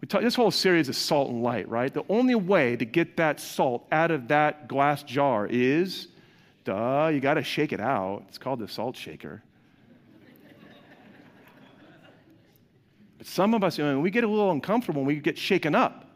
We 0.00 0.08
talk, 0.08 0.22
this 0.22 0.34
whole 0.34 0.50
series 0.50 0.88
is 0.88 0.96
salt 0.96 1.30
and 1.30 1.42
light, 1.42 1.68
right? 1.68 1.92
The 1.92 2.04
only 2.08 2.34
way 2.34 2.76
to 2.76 2.84
get 2.84 3.16
that 3.18 3.38
salt 3.38 3.86
out 3.92 4.10
of 4.10 4.28
that 4.28 4.66
glass 4.68 5.02
jar 5.02 5.46
is, 5.46 6.08
duh, 6.64 7.10
you 7.12 7.20
got 7.20 7.34
to 7.34 7.42
shake 7.42 7.72
it 7.72 7.80
out. 7.80 8.24
It's 8.28 8.38
called 8.38 8.60
the 8.60 8.68
salt 8.68 8.96
shaker. 8.96 9.42
but 13.18 13.26
some 13.26 13.54
of 13.54 13.64
us, 13.64 13.78
you 13.78 13.84
know, 13.84 14.00
we 14.00 14.10
get 14.10 14.24
a 14.24 14.28
little 14.28 14.50
uncomfortable 14.50 15.02
when 15.02 15.06
we 15.06 15.20
get 15.20 15.38
shaken 15.38 15.74
up 15.74 16.06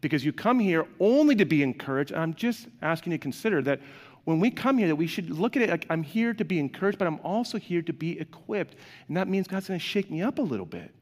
because 0.00 0.24
you 0.24 0.32
come 0.32 0.58
here 0.58 0.86
only 1.00 1.34
to 1.34 1.44
be 1.44 1.62
encouraged. 1.62 2.12
I'm 2.12 2.34
just 2.34 2.68
asking 2.82 3.12
you 3.12 3.18
to 3.18 3.22
consider 3.22 3.62
that 3.62 3.80
when 4.24 4.40
we 4.40 4.50
come 4.50 4.76
here, 4.76 4.88
that 4.88 4.96
we 4.96 5.06
should 5.06 5.30
look 5.30 5.56
at 5.56 5.62
it 5.62 5.70
like 5.70 5.86
I'm 5.88 6.02
here 6.02 6.34
to 6.34 6.44
be 6.44 6.58
encouraged, 6.58 6.98
but 6.98 7.06
I'm 7.06 7.20
also 7.24 7.58
here 7.58 7.80
to 7.82 7.92
be 7.92 8.20
equipped. 8.20 8.76
And 9.08 9.16
that 9.16 9.26
means 9.26 9.48
God's 9.48 9.68
going 9.68 9.80
to 9.80 9.84
shake 9.84 10.10
me 10.10 10.22
up 10.22 10.38
a 10.38 10.42
little 10.42 10.66
bit. 10.66 10.94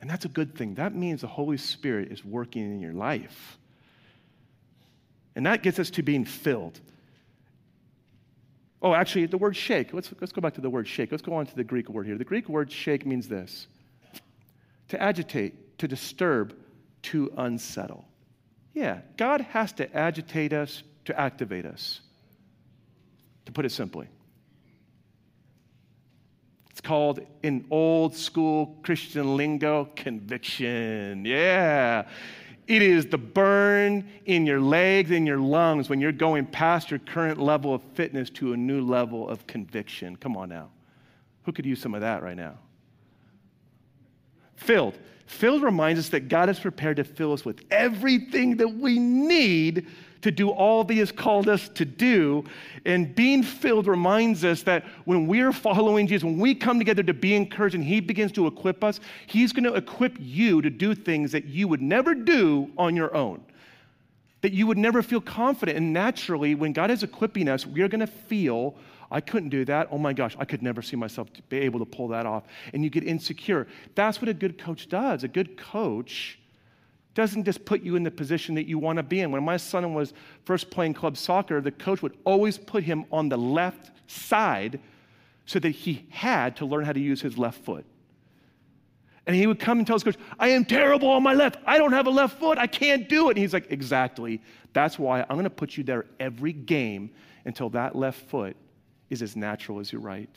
And 0.00 0.08
that's 0.08 0.24
a 0.24 0.28
good 0.28 0.54
thing. 0.54 0.74
That 0.76 0.94
means 0.94 1.22
the 1.22 1.26
Holy 1.26 1.56
Spirit 1.56 2.12
is 2.12 2.24
working 2.24 2.62
in 2.62 2.78
your 2.78 2.92
life. 2.92 3.58
And 5.34 5.44
that 5.46 5.62
gets 5.62 5.78
us 5.78 5.90
to 5.90 6.02
being 6.02 6.24
filled. 6.24 6.80
Oh, 8.86 8.94
actually, 8.94 9.26
the 9.26 9.36
word 9.36 9.56
shake. 9.56 9.92
Let's, 9.92 10.12
let's 10.20 10.32
go 10.32 10.40
back 10.40 10.54
to 10.54 10.60
the 10.60 10.70
word 10.70 10.86
shake. 10.86 11.10
Let's 11.10 11.20
go 11.20 11.34
on 11.34 11.44
to 11.44 11.56
the 11.56 11.64
Greek 11.64 11.88
word 11.88 12.06
here. 12.06 12.16
The 12.16 12.22
Greek 12.22 12.48
word 12.48 12.70
shake 12.70 13.04
means 13.04 13.26
this 13.26 13.66
to 14.90 15.02
agitate, 15.02 15.76
to 15.78 15.88
disturb, 15.88 16.54
to 17.02 17.32
unsettle. 17.36 18.04
Yeah, 18.74 19.00
God 19.16 19.40
has 19.40 19.72
to 19.72 19.92
agitate 19.92 20.52
us 20.52 20.84
to 21.06 21.20
activate 21.20 21.66
us, 21.66 22.00
to 23.46 23.50
put 23.50 23.64
it 23.64 23.72
simply. 23.72 24.06
It's 26.70 26.80
called, 26.80 27.18
in 27.42 27.66
old 27.72 28.14
school 28.14 28.78
Christian 28.84 29.36
lingo, 29.36 29.88
conviction. 29.96 31.24
Yeah. 31.24 32.06
It 32.66 32.82
is 32.82 33.06
the 33.06 33.18
burn 33.18 34.08
in 34.24 34.44
your 34.44 34.60
legs, 34.60 35.12
in 35.12 35.24
your 35.24 35.38
lungs 35.38 35.88
when 35.88 36.00
you're 36.00 36.12
going 36.12 36.46
past 36.46 36.90
your 36.90 36.98
current 36.98 37.40
level 37.40 37.74
of 37.74 37.82
fitness 37.94 38.28
to 38.30 38.52
a 38.52 38.56
new 38.56 38.80
level 38.80 39.28
of 39.28 39.46
conviction. 39.46 40.16
Come 40.16 40.36
on 40.36 40.48
now. 40.48 40.70
Who 41.44 41.52
could 41.52 41.64
use 41.64 41.80
some 41.80 41.94
of 41.94 42.00
that 42.00 42.22
right 42.22 42.36
now? 42.36 42.58
Filled. 44.56 44.98
Filled 45.26 45.62
reminds 45.62 46.00
us 46.00 46.08
that 46.08 46.28
God 46.28 46.48
is 46.48 46.58
prepared 46.58 46.96
to 46.96 47.04
fill 47.04 47.32
us 47.32 47.44
with 47.44 47.64
everything 47.70 48.56
that 48.56 48.68
we 48.68 48.98
need 48.98 49.86
to 50.26 50.32
do 50.32 50.50
all 50.50 50.82
that 50.82 50.92
He 50.92 50.98
has 50.98 51.12
called 51.12 51.48
us 51.48 51.68
to 51.68 51.84
do. 51.84 52.44
And 52.84 53.14
being 53.14 53.44
filled 53.44 53.86
reminds 53.86 54.44
us 54.44 54.64
that 54.64 54.84
when 55.04 55.28
we're 55.28 55.52
following 55.52 56.08
Jesus, 56.08 56.24
when 56.24 56.40
we 56.40 56.52
come 56.52 56.80
together 56.80 57.04
to 57.04 57.14
be 57.14 57.36
encouraged 57.36 57.76
and 57.76 57.84
He 57.84 58.00
begins 58.00 58.32
to 58.32 58.48
equip 58.48 58.82
us, 58.82 58.98
He's 59.28 59.52
going 59.52 59.64
to 59.64 59.74
equip 59.74 60.16
you 60.18 60.60
to 60.62 60.68
do 60.68 60.96
things 60.96 61.30
that 61.30 61.44
you 61.44 61.68
would 61.68 61.80
never 61.80 62.12
do 62.12 62.68
on 62.76 62.96
your 62.96 63.14
own. 63.14 63.40
That 64.40 64.52
you 64.52 64.66
would 64.66 64.78
never 64.78 65.00
feel 65.00 65.20
confident. 65.20 65.78
And 65.78 65.92
naturally, 65.92 66.56
when 66.56 66.72
God 66.72 66.90
is 66.90 67.04
equipping 67.04 67.48
us, 67.48 67.64
we're 67.64 67.88
going 67.88 68.00
to 68.00 68.06
feel 68.06 68.74
I 69.12 69.20
couldn't 69.20 69.50
do 69.50 69.64
that. 69.66 69.88
Oh 69.92 69.98
my 69.98 70.12
gosh, 70.12 70.36
I 70.40 70.44
could 70.44 70.60
never 70.60 70.82
see 70.82 70.96
myself 70.96 71.28
be 71.48 71.58
able 71.58 71.78
to 71.78 71.86
pull 71.86 72.08
that 72.08 72.26
off. 72.26 72.42
And 72.74 72.82
you 72.82 72.90
get 72.90 73.04
insecure. 73.04 73.68
That's 73.94 74.20
what 74.20 74.28
a 74.28 74.34
good 74.34 74.58
coach 74.58 74.88
does. 74.88 75.22
A 75.22 75.28
good 75.28 75.56
coach 75.56 76.40
doesn't 77.16 77.44
just 77.44 77.64
put 77.64 77.82
you 77.82 77.96
in 77.96 78.02
the 78.02 78.10
position 78.10 78.54
that 78.56 78.66
you 78.66 78.78
want 78.78 78.98
to 78.98 79.02
be 79.02 79.20
in. 79.20 79.30
When 79.30 79.42
my 79.42 79.56
son 79.56 79.94
was 79.94 80.12
first 80.44 80.70
playing 80.70 80.92
club 80.92 81.16
soccer, 81.16 81.62
the 81.62 81.70
coach 81.70 82.02
would 82.02 82.14
always 82.24 82.58
put 82.58 82.84
him 82.84 83.06
on 83.10 83.30
the 83.30 83.38
left 83.38 83.90
side 84.06 84.78
so 85.46 85.58
that 85.58 85.70
he 85.70 86.04
had 86.10 86.56
to 86.56 86.66
learn 86.66 86.84
how 86.84 86.92
to 86.92 87.00
use 87.00 87.22
his 87.22 87.38
left 87.38 87.64
foot. 87.64 87.86
And 89.26 89.34
he 89.34 89.46
would 89.46 89.58
come 89.58 89.78
and 89.78 89.86
tell 89.86 89.96
his 89.96 90.04
coach, 90.04 90.18
I 90.38 90.48
am 90.48 90.66
terrible 90.66 91.08
on 91.08 91.22
my 91.22 91.32
left. 91.32 91.56
I 91.64 91.78
don't 91.78 91.92
have 91.92 92.06
a 92.06 92.10
left 92.10 92.38
foot. 92.38 92.58
I 92.58 92.66
can't 92.66 93.08
do 93.08 93.28
it. 93.28 93.30
And 93.30 93.38
he's 93.38 93.54
like, 93.54 93.72
Exactly. 93.72 94.42
That's 94.74 94.98
why 94.98 95.22
I'm 95.22 95.36
going 95.36 95.44
to 95.44 95.50
put 95.50 95.78
you 95.78 95.84
there 95.84 96.04
every 96.20 96.52
game 96.52 97.10
until 97.46 97.70
that 97.70 97.96
left 97.96 98.28
foot 98.28 98.56
is 99.08 99.22
as 99.22 99.36
natural 99.36 99.80
as 99.80 99.90
your 99.90 100.02
right. 100.02 100.28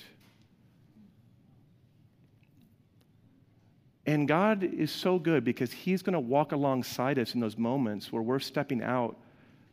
And 4.10 4.28
God 4.28 4.64
is 4.64 4.92
so 4.92 5.20
good 5.20 5.44
because 5.44 5.72
He's 5.72 6.02
going 6.02 6.14
to 6.14 6.20
walk 6.20 6.52
alongside 6.52 7.20
us 7.20 7.36
in 7.36 7.40
those 7.40 7.60
moments 7.60 8.12
where 8.12 8.24
we're 8.24 8.40
stepping 8.40 8.82
out. 8.82 9.16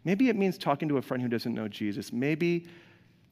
Maybe 0.05 0.29
it 0.29 0.37
means 0.37 0.59
talking 0.59 0.91
to 0.91 0.99
a 0.99 1.03
friend 1.03 1.23
who 1.23 1.29
doesn't 1.31 1.55
know 1.55 1.69
Jesus. 1.69 2.13
Maybe 2.13 2.67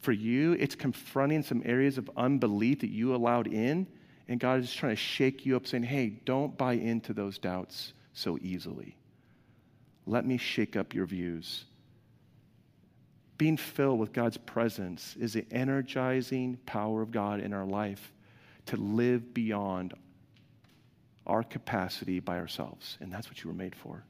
for 0.01 0.12
you, 0.12 0.53
it's 0.53 0.75
confronting 0.75 1.43
some 1.43 1.61
areas 1.67 1.99
of 1.99 2.11
unbelief 2.17 2.81
that 2.81 2.88
you 2.88 3.14
allowed 3.14 3.49
in. 3.49 3.87
And 4.29 4.40
God 4.40 4.61
is 4.61 4.73
trying 4.73 4.93
to 4.93 4.97
shake 4.97 5.45
you 5.45 5.57
up, 5.57 5.67
saying, 5.67 5.83
hey, 5.83 6.21
don't 6.25 6.57
buy 6.57 6.73
into 6.73 7.12
those 7.12 7.37
doubts 7.37 7.93
so 8.14 8.38
easily. 8.40 8.97
Let 10.07 10.25
me 10.25 10.38
shake 10.38 10.75
up 10.75 10.95
your 10.95 11.05
views 11.05 11.67
being 13.37 13.57
filled 13.57 13.99
with 13.99 14.12
God's 14.12 14.37
presence 14.37 15.17
is 15.19 15.33
the 15.33 15.45
energizing 15.51 16.57
power 16.67 17.03
of 17.03 17.11
God 17.11 17.40
in 17.40 17.53
our 17.53 17.67
life 17.67 18.12
to 18.67 18.77
live 18.77 19.35
beyond 19.35 19.93
our 21.27 21.43
capacity 21.43 22.21
by 22.21 22.39
ourselves. 22.39 22.99
And 23.01 23.13
that's 23.13 23.29
what 23.29 23.43
you 23.43 23.49
were 23.49 23.57
made 23.57 23.75
for. 23.75 24.05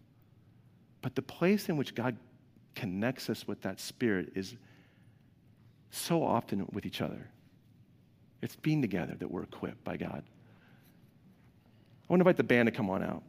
But 1.02 1.14
the 1.14 1.22
place 1.22 1.68
in 1.68 1.76
which 1.76 1.94
God 1.94 2.16
connects 2.74 3.30
us 3.30 3.46
with 3.46 3.62
that 3.62 3.78
spirit 3.80 4.32
is 4.34 4.54
so 5.90 6.24
often 6.24 6.66
with 6.72 6.86
each 6.86 7.00
other. 7.00 7.30
It's 8.42 8.56
being 8.56 8.82
together 8.82 9.14
that 9.18 9.30
we're 9.30 9.44
equipped 9.44 9.84
by 9.84 9.96
God. 9.96 10.22
I 12.02 12.12
want 12.12 12.20
to 12.20 12.22
invite 12.22 12.36
the 12.36 12.42
band 12.42 12.66
to 12.66 12.72
come 12.72 12.90
on 12.90 13.02
out. 13.02 13.22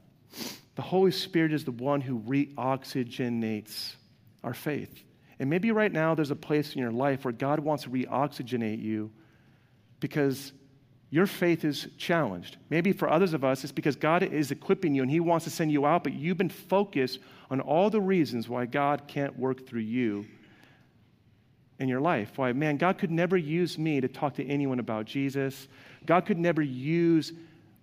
The 0.76 0.82
Holy 0.82 1.12
Spirit 1.12 1.54
is 1.54 1.64
the 1.64 1.72
one 1.72 2.02
who 2.02 2.20
reoxygenates 2.20 3.96
our 4.44 4.54
faith. 4.54 5.04
And 5.40 5.50
maybe 5.50 5.72
right 5.72 5.92
now 5.92 6.16
there's 6.16 6.32
a 6.32 6.36
place 6.36 6.74
in 6.74 6.82
your 6.82 6.92
life 6.92 7.24
where 7.24 7.32
God 7.32 7.60
wants 7.60 7.84
to 7.84 7.90
reoxygenate 7.90 8.82
you 8.82 9.12
because 10.00 10.52
your 11.10 11.28
faith 11.28 11.64
is 11.64 11.88
challenged. 11.98 12.58
Maybe 12.70 12.92
for 12.92 13.10
others 13.10 13.34
of 13.34 13.44
us, 13.44 13.64
it's 13.64 13.72
because 13.72 13.96
God 13.96 14.24
is 14.24 14.52
equipping 14.52 14.96
you 14.96 15.02
and 15.02 15.12
He 15.12 15.20
wants 15.20 15.46
to 15.46 15.52
send 15.52 15.72
you 15.72 15.86
out, 15.86 16.04
but 16.04 16.14
you've 16.14 16.38
been 16.38 16.50
focused 16.50 17.20
on 17.50 17.62
all 17.62 17.90
the 17.90 18.02
reasons 18.02 18.50
why 18.50 18.66
God 18.66 19.04
can't 19.08 19.38
work 19.38 19.68
through 19.68 19.82
you 19.82 20.26
in 21.80 21.88
your 21.88 22.02
life. 22.02 22.32
Why, 22.38 22.54
man, 22.54 22.78
God 22.78 22.98
could 22.98 23.12
never 23.12 23.38
use 23.38 23.78
me 23.78 24.02
to 24.02 24.08
talk 24.08 24.36
to 24.36 24.46
anyone 24.48 24.80
about 24.80 25.06
Jesus. 25.06 25.68
God 26.06 26.26
could 26.26 26.40
never 26.40 26.62
use 26.62 27.34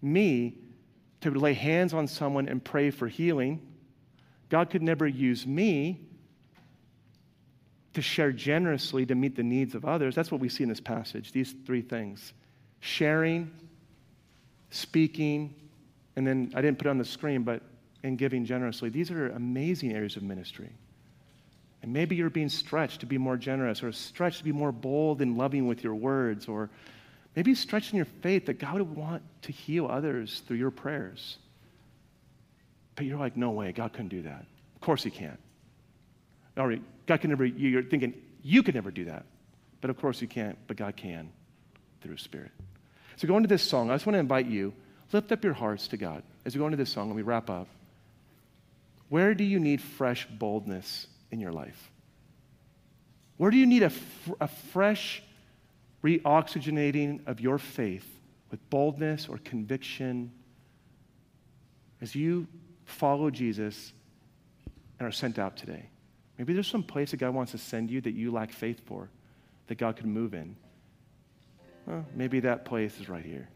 me 0.01 0.55
to 1.21 1.31
lay 1.31 1.55
hands 1.55 1.95
on 1.95 2.09
someone 2.09 2.49
and 2.49 2.63
pray 2.63 2.91
for 2.91 3.07
healing. 3.07 3.61
God 4.49 4.69
could 4.71 4.83
never 4.83 5.07
use 5.07 5.47
me 5.47 6.01
to 7.95 8.03
share 8.03 8.33
generously 8.33 9.07
to 9.07 9.15
meet 9.15 9.37
the 9.37 9.43
needs 9.43 9.75
of 9.75 9.85
others. 9.85 10.15
That's 10.15 10.33
what 10.33 10.41
we 10.41 10.49
see 10.49 10.65
in 10.65 10.69
this 10.69 10.81
passage, 10.81 11.31
these 11.31 11.55
three 11.65 11.83
things 11.83 12.33
sharing, 12.83 13.49
speaking, 14.71 15.55
and 16.17 16.27
then 16.27 16.53
I 16.55 16.61
didn't 16.61 16.79
put 16.79 16.89
it 16.89 16.91
on 16.91 16.99
the 16.99 17.05
screen, 17.05 17.45
but 17.45 17.63
in 18.03 18.17
giving 18.17 18.45
generously. 18.45 18.91
These 18.91 19.11
are 19.13 19.29
amazing 19.31 19.93
areas 19.93 20.17
of 20.17 20.25
ministry. 20.25 20.69
And 21.83 21.93
maybe 21.93 22.17
you're 22.17 22.29
being 22.29 22.49
stretched 22.49 23.01
to 23.01 23.07
be 23.07 23.19
more 23.19 23.37
generous, 23.37 23.83
or 23.83 23.93
stretched 23.93 24.39
to 24.39 24.45
be 24.45 24.53
more 24.53 24.73
bold 24.73 25.23
and 25.23 25.39
loving 25.39 25.69
with 25.69 25.85
your 25.85 25.95
words, 25.95 26.49
or 26.49 26.71
maybe 27.37 27.55
stretched 27.55 27.93
in 27.93 27.97
your 27.97 28.07
faith 28.21 28.47
that 28.47 28.55
God 28.55 28.75
would 28.75 28.97
want 28.97 29.23
to 29.43 29.53
heal 29.53 29.87
others 29.87 30.43
through 30.47 30.57
your 30.57 30.73
prayers. 30.73 31.39
But 32.97 33.07
you're 33.07 33.19
like, 33.19 33.37
no 33.37 33.51
way, 33.51 33.71
God 33.71 33.93
couldn't 33.93 34.09
do 34.09 34.23
that. 34.23 34.45
Of 34.75 34.81
course 34.81 35.05
He 35.05 35.11
can't. 35.11 35.39
All 36.57 36.67
right, 36.67 36.83
God 37.07 37.21
can 37.21 37.31
never, 37.31 37.45
you're 37.45 37.85
thinking, 37.85 38.15
you 38.43 38.65
can 38.65 38.75
never 38.75 38.91
do 38.91 39.05
that. 39.05 39.25
But 39.81 39.91
of 39.91 39.99
course, 39.99 40.21
you 40.21 40.29
can't, 40.29 40.59
but 40.67 40.77
God 40.77 40.97
can 40.97 41.31
through 42.01 42.13
His 42.13 42.23
Spirit. 42.23 42.51
So, 43.17 43.29
go 43.29 43.37
into 43.37 43.49
this 43.49 43.63
song, 43.63 43.91
I 43.91 43.95
just 43.95 44.07
want 44.07 44.15
to 44.15 44.21
invite 44.21 44.47
you, 44.47 44.73
lift 45.13 45.33
up 45.33 45.45
your 45.45 45.53
hearts 45.53 45.89
to 45.89 45.97
God. 45.97 46.23
As 46.45 46.55
we 46.55 46.59
go 46.59 46.67
into 46.67 46.77
this 46.77 46.91
song 46.91 47.09
and 47.09 47.17
we 47.17 47.23
wrap 47.23 47.51
up, 47.51 47.69
where 49.09 49.35
do 49.35 49.45
you 49.45 49.61
need 49.61 49.81
fresh 49.81 50.27
boldness 50.27 51.07
in 51.31 51.39
your 51.39 51.53
life? 51.53 51.91
Where 53.37 53.51
do 53.51 53.57
you 53.57 53.67
need 53.67 53.83
a, 53.83 53.91
fr- 53.91 54.33
a 54.41 54.49
fresh 54.49 55.23
reoxygenating 56.03 57.27
of 57.27 57.41
your 57.41 57.59
faith 57.59 58.07
with 58.51 58.71
boldness 58.71 59.29
or 59.29 59.39
conviction 59.39 60.33
as 62.01 62.15
you 62.15 62.47
follow 62.85 63.31
Jesus 63.31 63.93
and 64.99 65.07
are 65.07 65.13
sent 65.13 65.39
out 65.39 65.57
today? 65.57 65.87
Maybe 66.39 66.55
there's 66.55 66.67
some 66.67 66.83
place 66.83 67.11
that 67.11 67.19
God 67.19 67.35
wants 67.35 67.53
to 67.53 67.59
send 67.59 67.91
you 67.91 68.01
that 68.01 68.15
you 68.15 68.33
lack 68.33 68.51
faith 68.51 68.81
for, 68.87 69.09
that 69.67 69.77
God 69.77 69.97
could 69.97 70.07
move 70.07 70.35
in. 70.35 70.57
Well, 71.87 72.07
maybe 72.15 72.41
that 72.41 72.65
place 72.65 73.01
is 73.01 73.09
right 73.09 73.25
here. 73.25 73.49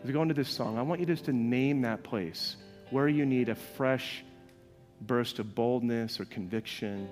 As 0.00 0.06
we 0.06 0.12
go 0.12 0.22
into 0.22 0.34
this 0.34 0.48
song, 0.48 0.78
I 0.78 0.82
want 0.82 1.00
you 1.00 1.06
just 1.06 1.26
to 1.26 1.32
name 1.32 1.82
that 1.82 2.02
place 2.02 2.56
where 2.90 3.08
you 3.08 3.26
need 3.26 3.48
a 3.48 3.54
fresh 3.54 4.24
burst 5.02 5.38
of 5.38 5.54
boldness 5.54 6.18
or 6.20 6.24
conviction 6.24 7.08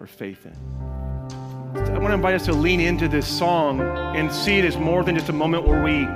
or 0.00 0.06
faith 0.06 0.46
in. 0.46 0.56
I 1.74 1.98
want 1.98 2.06
to 2.08 2.14
invite 2.14 2.34
us 2.34 2.44
to 2.46 2.52
lean 2.52 2.80
into 2.80 3.08
this 3.08 3.26
song 3.26 3.80
and 3.80 4.32
see 4.32 4.58
it 4.58 4.64
as 4.64 4.76
more 4.76 5.02
than 5.02 5.16
just 5.16 5.28
a 5.28 5.32
moment 5.32 5.66
where 5.66 5.82
we 5.82 6.06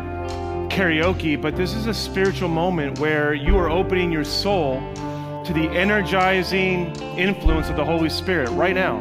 karaoke, 0.74 1.40
but 1.40 1.56
this 1.56 1.74
is 1.74 1.86
a 1.86 1.92
spiritual 1.92 2.48
moment 2.48 2.98
where 2.98 3.34
you 3.34 3.58
are 3.58 3.68
opening 3.68 4.10
your 4.10 4.24
soul 4.24 4.80
to 5.44 5.52
the 5.52 5.68
energizing 5.70 6.96
influence 7.18 7.68
of 7.68 7.76
the 7.76 7.84
Holy 7.84 8.08
Spirit 8.08 8.48
right 8.50 8.74
now. 8.74 9.00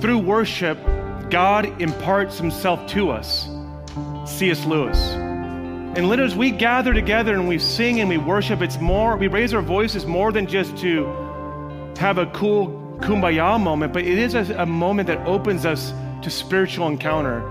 Through 0.00 0.18
worship, 0.18 0.78
God 1.30 1.80
imparts 1.80 2.38
himself 2.38 2.86
to 2.88 3.10
us. 3.10 3.48
C.S. 4.26 4.64
Lewis. 4.64 4.98
And 5.96 6.08
literally, 6.08 6.30
as 6.30 6.36
we 6.36 6.50
gather 6.50 6.92
together 6.92 7.34
and 7.34 7.48
we 7.48 7.58
sing 7.58 8.00
and 8.00 8.08
we 8.08 8.18
worship, 8.18 8.60
it's 8.60 8.78
more, 8.78 9.16
we 9.16 9.28
raise 9.28 9.54
our 9.54 9.62
voices 9.62 10.04
more 10.04 10.30
than 10.30 10.46
just 10.46 10.76
to 10.78 11.06
have 11.96 12.18
a 12.18 12.26
cool 12.26 12.68
kumbaya 13.00 13.58
moment, 13.58 13.92
but 13.92 14.04
it 14.04 14.18
is 14.18 14.34
a, 14.34 14.54
a 14.58 14.66
moment 14.66 15.06
that 15.06 15.26
opens 15.26 15.64
us 15.64 15.92
to 16.22 16.30
spiritual 16.30 16.86
encounter. 16.88 17.46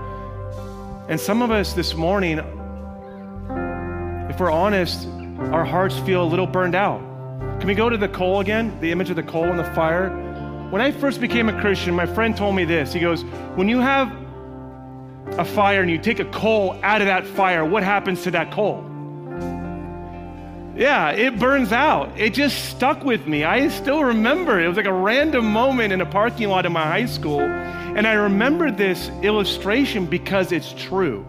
And 1.08 1.18
some 1.18 1.42
of 1.42 1.50
us 1.50 1.72
this 1.72 1.94
morning, 1.94 2.38
if 4.28 4.38
we're 4.38 4.50
honest, 4.50 5.08
our 5.52 5.64
hearts 5.64 5.98
feel 6.00 6.22
a 6.22 6.28
little 6.28 6.46
burned 6.46 6.74
out. 6.74 7.00
Can 7.58 7.66
we 7.66 7.74
go 7.74 7.88
to 7.88 7.96
the 7.96 8.08
coal 8.08 8.40
again? 8.40 8.78
The 8.80 8.92
image 8.92 9.10
of 9.10 9.16
the 9.16 9.22
coal 9.22 9.44
and 9.44 9.58
the 9.58 9.64
fire? 9.72 10.25
When 10.70 10.82
I 10.82 10.90
first 10.90 11.20
became 11.20 11.48
a 11.48 11.60
Christian, 11.60 11.94
my 11.94 12.06
friend 12.06 12.36
told 12.36 12.56
me 12.56 12.64
this. 12.64 12.92
He 12.92 13.00
goes, 13.00 13.22
When 13.54 13.68
you 13.68 13.78
have 13.78 14.12
a 15.38 15.44
fire 15.44 15.80
and 15.80 15.90
you 15.90 15.98
take 15.98 16.18
a 16.18 16.24
coal 16.24 16.78
out 16.82 17.00
of 17.00 17.06
that 17.06 17.26
fire, 17.26 17.64
what 17.64 17.82
happens 17.82 18.22
to 18.24 18.30
that 18.32 18.50
coal? 18.50 18.84
Yeah, 20.76 21.10
it 21.10 21.38
burns 21.38 21.72
out. 21.72 22.10
It 22.18 22.34
just 22.34 22.66
stuck 22.66 23.02
with 23.02 23.26
me. 23.26 23.44
I 23.44 23.68
still 23.68 24.04
remember 24.04 24.60
it. 24.60 24.68
Was 24.68 24.76
like 24.76 24.86
a 24.86 24.92
random 24.92 25.50
moment 25.50 25.92
in 25.92 26.02
a 26.02 26.06
parking 26.06 26.48
lot 26.48 26.66
in 26.66 26.72
my 26.72 26.84
high 26.84 27.06
school. 27.06 27.40
And 27.40 28.06
I 28.06 28.12
remember 28.12 28.70
this 28.70 29.08
illustration 29.22 30.04
because 30.04 30.52
it's 30.52 30.74
true. 30.74 31.24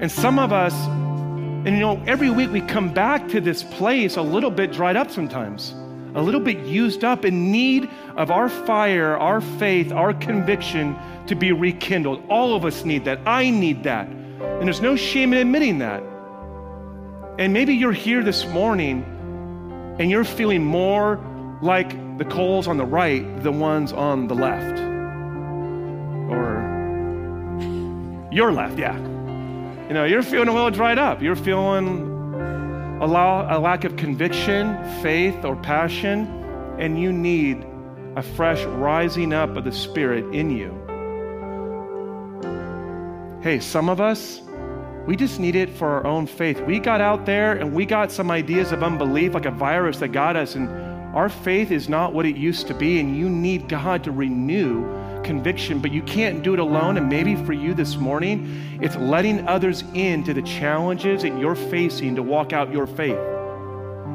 And 0.00 0.10
some 0.10 0.38
of 0.38 0.52
us, 0.52 0.72
and 0.86 1.66
you 1.66 1.80
know, 1.80 2.02
every 2.06 2.30
week 2.30 2.50
we 2.50 2.62
come 2.62 2.94
back 2.94 3.28
to 3.28 3.40
this 3.42 3.62
place 3.62 4.16
a 4.16 4.22
little 4.22 4.50
bit 4.50 4.72
dried 4.72 4.96
up 4.96 5.10
sometimes, 5.10 5.74
a 6.14 6.22
little 6.22 6.40
bit 6.40 6.58
used 6.66 7.04
up 7.04 7.24
in 7.24 7.52
need 7.52 7.88
of 8.16 8.30
our 8.30 8.48
fire, 8.48 9.16
our 9.16 9.40
faith, 9.40 9.92
our 9.92 10.12
conviction 10.14 10.96
to 11.26 11.34
be 11.34 11.52
rekindled. 11.52 12.22
All 12.28 12.56
of 12.56 12.64
us 12.64 12.84
need 12.84 13.04
that. 13.04 13.20
I 13.26 13.50
need 13.50 13.84
that. 13.84 14.08
And 14.08 14.62
there's 14.62 14.80
no 14.80 14.96
shame 14.96 15.32
in 15.32 15.38
admitting 15.38 15.78
that. 15.78 16.02
And 17.38 17.52
maybe 17.52 17.74
you're 17.74 17.92
here 17.92 18.22
this 18.22 18.46
morning 18.46 19.04
and 19.98 20.10
you're 20.10 20.24
feeling 20.24 20.64
more 20.64 21.18
like 21.62 22.18
the 22.18 22.24
coals 22.24 22.66
on 22.66 22.76
the 22.76 22.84
right, 22.84 23.42
the 23.42 23.52
ones 23.52 23.92
on 23.92 24.26
the 24.26 24.34
left. 24.34 24.80
Or 26.30 26.60
your 28.32 28.52
left, 28.52 28.78
yeah. 28.78 28.98
You 29.88 29.94
know, 29.94 30.04
you're 30.04 30.22
feeling 30.22 30.48
a 30.48 30.52
little 30.52 30.70
dried 30.70 30.98
up. 30.98 31.22
You're 31.22 31.36
feeling 31.36 32.09
a, 33.00 33.04
a 33.04 33.58
lack 33.58 33.84
of 33.84 33.96
conviction, 33.96 34.76
faith, 35.02 35.44
or 35.44 35.56
passion, 35.56 36.26
and 36.78 37.00
you 37.00 37.12
need 37.12 37.64
a 38.16 38.22
fresh 38.22 38.62
rising 38.64 39.32
up 39.32 39.56
of 39.56 39.64
the 39.64 39.72
Spirit 39.72 40.34
in 40.34 40.50
you. 40.50 40.76
Hey, 43.42 43.58
some 43.58 43.88
of 43.88 44.00
us, 44.00 44.42
we 45.06 45.16
just 45.16 45.40
need 45.40 45.56
it 45.56 45.70
for 45.70 45.88
our 45.88 46.06
own 46.06 46.26
faith. 46.26 46.60
We 46.60 46.78
got 46.78 47.00
out 47.00 47.24
there 47.24 47.52
and 47.52 47.72
we 47.72 47.86
got 47.86 48.12
some 48.12 48.30
ideas 48.30 48.70
of 48.70 48.82
unbelief, 48.82 49.32
like 49.32 49.46
a 49.46 49.50
virus 49.50 49.98
that 50.00 50.08
got 50.08 50.36
us, 50.36 50.54
and 50.54 50.68
our 51.16 51.30
faith 51.30 51.70
is 51.70 51.88
not 51.88 52.12
what 52.12 52.26
it 52.26 52.36
used 52.36 52.66
to 52.66 52.74
be, 52.74 53.00
and 53.00 53.16
you 53.16 53.30
need 53.30 53.68
God 53.68 54.04
to 54.04 54.12
renew 54.12 54.99
conviction, 55.24 55.80
but 55.80 55.92
you 55.92 56.02
can't 56.02 56.42
do 56.42 56.54
it 56.54 56.58
alone. 56.58 56.96
And 56.96 57.08
maybe 57.08 57.36
for 57.36 57.52
you 57.52 57.74
this 57.74 57.96
morning, 57.96 58.78
it's 58.80 58.96
letting 58.96 59.46
others 59.48 59.84
into 59.94 60.34
the 60.34 60.42
challenges 60.42 61.22
that 61.22 61.38
you're 61.38 61.54
facing 61.54 62.16
to 62.16 62.22
walk 62.22 62.52
out 62.52 62.72
your 62.72 62.86
faith. 62.86 63.18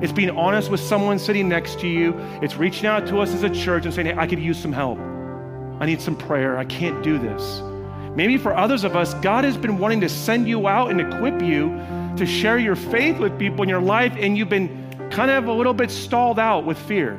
It's 0.01 0.11
being 0.11 0.31
honest 0.31 0.69
with 0.69 0.81
someone 0.81 1.19
sitting 1.19 1.47
next 1.47 1.79
to 1.79 1.87
you. 1.87 2.13
It's 2.41 2.57
reaching 2.57 2.85
out 2.85 3.07
to 3.07 3.19
us 3.19 3.33
as 3.33 3.43
a 3.43 3.49
church 3.49 3.85
and 3.85 3.93
saying, 3.93 4.07
hey, 4.07 4.15
I 4.17 4.27
could 4.27 4.39
use 4.39 4.59
some 4.59 4.73
help. 4.73 4.99
I 5.79 5.85
need 5.85 6.01
some 6.01 6.15
prayer. 6.15 6.57
I 6.57 6.65
can't 6.65 7.01
do 7.03 7.17
this. 7.17 7.61
Maybe 8.15 8.37
for 8.37 8.55
others 8.55 8.83
of 8.83 8.95
us, 8.95 9.13
God 9.15 9.43
has 9.43 9.57
been 9.57 9.77
wanting 9.77 10.01
to 10.01 10.09
send 10.09 10.47
you 10.47 10.67
out 10.67 10.89
and 10.89 11.01
equip 11.01 11.41
you 11.41 11.69
to 12.17 12.25
share 12.25 12.57
your 12.57 12.75
faith 12.75 13.19
with 13.19 13.37
people 13.37 13.63
in 13.63 13.69
your 13.69 13.81
life, 13.81 14.13
and 14.17 14.37
you've 14.37 14.49
been 14.49 15.09
kind 15.11 15.29
of 15.29 15.47
a 15.47 15.51
little 15.51 15.73
bit 15.73 15.91
stalled 15.91 16.39
out 16.39 16.65
with 16.65 16.77
fear. 16.77 17.15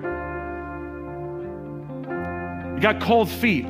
You 2.74 2.80
got 2.80 3.00
cold 3.00 3.28
feet. 3.28 3.66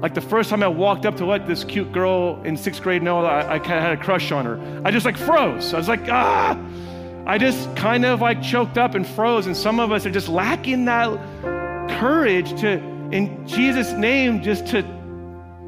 Like 0.00 0.14
the 0.14 0.20
first 0.20 0.48
time 0.48 0.62
I 0.62 0.68
walked 0.68 1.04
up 1.04 1.16
to 1.18 1.26
let 1.26 1.46
this 1.46 1.62
cute 1.64 1.92
girl 1.92 2.42
in 2.42 2.56
sixth 2.56 2.82
grade 2.82 3.02
know 3.02 3.22
that 3.22 3.50
I, 3.50 3.54
I 3.54 3.58
kind 3.58 3.74
of 3.74 3.82
had 3.82 3.92
a 3.92 4.02
crush 4.02 4.32
on 4.32 4.46
her, 4.46 4.82
I 4.84 4.90
just 4.90 5.04
like 5.04 5.16
froze. 5.16 5.74
I 5.74 5.78
was 5.78 5.88
like, 5.88 6.08
ah! 6.08 6.58
I 7.26 7.38
just 7.38 7.76
kind 7.76 8.04
of 8.04 8.20
like 8.20 8.42
choked 8.42 8.78
up 8.78 8.94
and 8.94 9.06
froze. 9.06 9.46
And 9.46 9.56
some 9.56 9.78
of 9.78 9.92
us 9.92 10.06
are 10.06 10.10
just 10.10 10.28
lacking 10.28 10.86
that 10.86 11.18
courage 12.00 12.58
to, 12.62 12.78
in 13.12 13.46
Jesus' 13.46 13.92
name, 13.92 14.42
just 14.42 14.66
to 14.68 14.78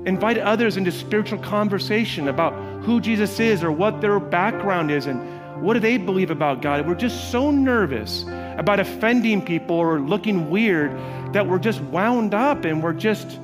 invite 0.07 0.39
others 0.39 0.77
into 0.77 0.91
spiritual 0.91 1.39
conversation 1.39 2.27
about 2.27 2.55
who 2.83 3.01
Jesus 3.01 3.39
is 3.39 3.63
or 3.63 3.71
what 3.71 4.01
their 4.01 4.19
background 4.19 4.91
is 4.91 5.07
and 5.07 5.63
what 5.63 5.75
do 5.75 5.81
they 5.81 5.97
believe 5.97 6.31
about 6.31 6.63
God. 6.63 6.89
We're 6.89 6.95
just 6.95 7.31
so 7.31 7.51
nervous 7.51 8.25
about 8.57 8.81
offending 8.81 9.45
people 9.45 9.77
or 9.77 10.01
looking 10.01 10.51
weird 10.51 10.91
that 11.35 11.47
we're 11.47 11.61
just 11.61 11.81
wound 11.83 12.35
up 12.35 12.65
and 12.65 12.83
we're 12.83 12.95
just, 12.95 13.39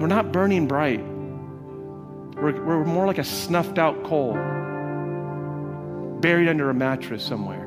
we're 0.00 0.06
not 0.06 0.32
burning 0.32 0.66
bright. 0.66 1.00
We're, 2.36 2.64
we're 2.64 2.84
more 2.84 3.06
like 3.06 3.18
a 3.18 3.24
snuffed 3.24 3.78
out 3.78 4.04
coal 4.04 4.34
buried 6.20 6.48
under 6.48 6.70
a 6.70 6.74
mattress 6.74 7.24
somewhere. 7.24 7.66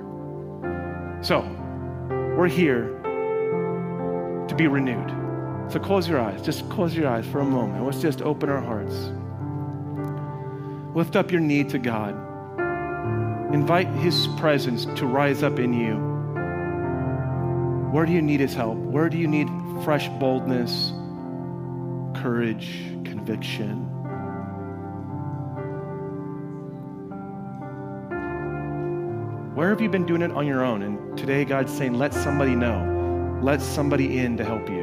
So, 1.21 1.41
we're 2.37 2.47
here 2.47 2.87
to 4.47 4.55
be 4.55 4.67
renewed. 4.67 5.09
So 5.71 5.79
close 5.79 6.07
your 6.07 6.19
eyes. 6.19 6.41
Just 6.41 6.69
close 6.69 6.95
your 6.95 7.07
eyes 7.07 7.25
for 7.27 7.39
a 7.39 7.45
moment. 7.45 7.85
Let's 7.85 8.01
just 8.01 8.21
open 8.21 8.49
our 8.49 8.59
hearts. 8.59 8.95
Lift 10.95 11.15
up 11.15 11.31
your 11.31 11.39
need 11.39 11.69
to 11.69 11.77
God. 11.77 12.13
Invite 13.53 13.87
His 13.87 14.27
presence 14.37 14.85
to 14.97 15.05
rise 15.05 15.43
up 15.43 15.59
in 15.59 15.73
you. 15.73 15.95
Where 17.91 18.05
do 18.05 18.11
you 18.11 18.21
need 18.21 18.39
His 18.41 18.53
help? 18.53 18.77
Where 18.77 19.09
do 19.09 19.17
you 19.17 19.27
need 19.27 19.47
fresh 19.83 20.09
boldness, 20.19 20.91
courage, 22.15 22.83
conviction? 23.03 23.87
Where 29.55 29.69
have 29.69 29.81
you 29.81 29.89
been 29.89 30.05
doing 30.05 30.21
it 30.21 30.31
on 30.31 30.47
your 30.47 30.63
own? 30.63 30.81
And 30.81 31.17
today 31.17 31.45
God's 31.45 31.71
saying, 31.71 31.93
let 31.93 32.13
somebody 32.13 32.55
know. 32.55 33.39
Let 33.43 33.61
somebody 33.61 34.19
in 34.19 34.37
to 34.37 34.45
help 34.45 34.69
you. 34.69 34.80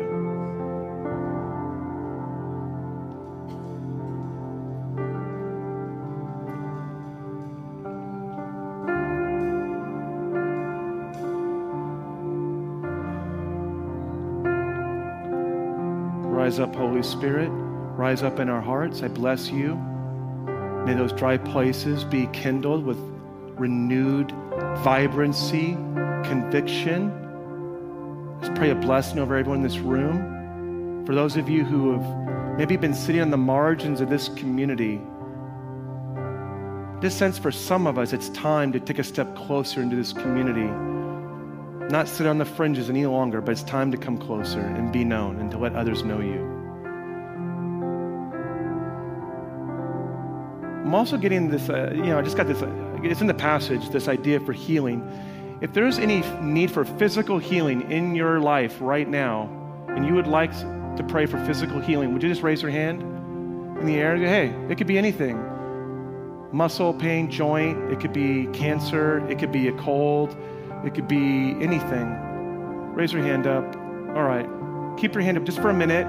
Rise 16.49 16.61
up, 16.61 16.75
Holy 16.75 17.03
Spirit. 17.03 17.51
Rise 17.51 18.23
up 18.23 18.41
in 18.41 18.49
our 18.49 18.63
hearts. 18.63 19.03
I 19.03 19.09
bless 19.09 19.51
you. 19.51 19.75
May 20.87 20.95
those 20.95 21.13
dry 21.13 21.37
places 21.37 22.05
be 22.05 22.27
kindled 22.29 22.87
with 22.87 22.97
renewed 23.59 24.33
vibrancy, 24.79 25.75
conviction. 26.25 27.13
Let's 28.41 28.59
pray 28.59 28.71
a 28.71 28.75
blessing 28.75 29.19
over 29.19 29.37
everyone 29.37 29.59
in 29.59 29.63
this 29.63 29.77
room. 29.77 31.05
For 31.05 31.15
those 31.15 31.37
of 31.37 31.51
you 31.51 31.65
who 31.67 31.93
have 31.93 32.57
maybe 32.57 32.79
been 32.79 32.95
sitting 32.95 33.21
on 33.21 33.29
the 33.29 33.37
margins 33.37 34.01
of 34.01 34.09
this 34.09 34.31
community, 34.31 35.03
this 37.03 37.15
sense 37.15 37.37
for 37.37 37.53
some 37.53 37.87
of 37.87 37.99
us, 37.99 38.15
it's 38.15 38.31
time 38.31 38.73
to 38.73 38.81
take 38.81 38.99
a 38.99 39.05
step 39.05 39.37
closer 39.37 39.83
into 39.83 39.97
this 39.97 40.15
community. 40.15 40.71
Not 41.91 42.07
sit 42.07 42.27
on 42.27 42.37
the 42.37 42.45
fringes 42.45 42.91
any 42.91 43.07
longer, 43.07 43.41
but 43.41 43.53
it's 43.53 43.63
time 43.63 43.91
to 43.93 43.97
come 43.97 44.19
closer 44.19 44.61
and 44.61 44.93
be 44.93 45.05
known 45.05 45.41
and 45.41 45.51
to 45.53 45.59
let 45.59 45.75
others 45.75 46.03
know 46.03 46.21
you. 46.21 46.41
I'm 50.85 50.95
also 50.95 51.17
getting 51.17 51.49
this, 51.49 51.69
uh, 51.69 51.93
you 51.95 52.05
know, 52.05 52.19
I 52.19 52.23
just 52.23 52.37
got 52.37 52.47
this, 52.47 52.63
uh, 52.63 52.99
it's 53.03 53.21
in 53.21 53.27
the 53.27 53.35
passage, 53.35 53.89
this 53.91 54.07
idea 54.07 54.41
for 54.41 54.53
healing. 54.53 55.03
If 55.61 55.73
there's 55.73 55.99
any 55.99 56.21
need 56.43 56.71
for 56.71 56.85
physical 56.85 57.39
healing 57.39 57.91
in 57.91 58.15
your 58.15 58.39
life 58.41 58.77
right 58.81 59.09
now, 59.09 59.51
and 59.89 60.07
you 60.07 60.15
would 60.15 60.27
like 60.27 60.53
to 60.53 61.05
pray 61.09 61.27
for 61.27 61.43
physical 61.47 61.81
healing, 61.81 62.13
would 62.13 62.23
you 62.23 62.29
just 62.29 62.43
raise 62.43 62.63
your 62.63 62.71
hand 62.71 63.03
in 63.81 63.87
the 63.87 63.97
air? 63.97 64.17
Hey, 64.17 64.55
it 64.69 64.77
could 64.77 64.87
be 64.87 64.99
anything 64.99 65.43
muscle 66.53 66.95
pain, 66.95 67.31
joint, 67.31 67.93
it 67.93 68.01
could 68.01 68.13
be 68.13 68.47
cancer, 68.53 69.27
it 69.29 69.39
could 69.39 69.53
be 69.53 69.69
a 69.69 69.73
cold, 69.73 70.37
it 70.85 70.95
could 70.95 71.09
be 71.09 71.57
anything. 71.61 72.09
Raise 72.95 73.13
your 73.13 73.23
hand 73.23 73.47
up. 73.47 73.65
All 74.17 74.25
right. 74.25 74.49
Keep 74.99 75.15
your 75.15 75.23
hand 75.23 75.37
up 75.39 75.45
just 75.45 75.61
for 75.61 75.71
a 75.71 75.75
minute. 75.75 76.07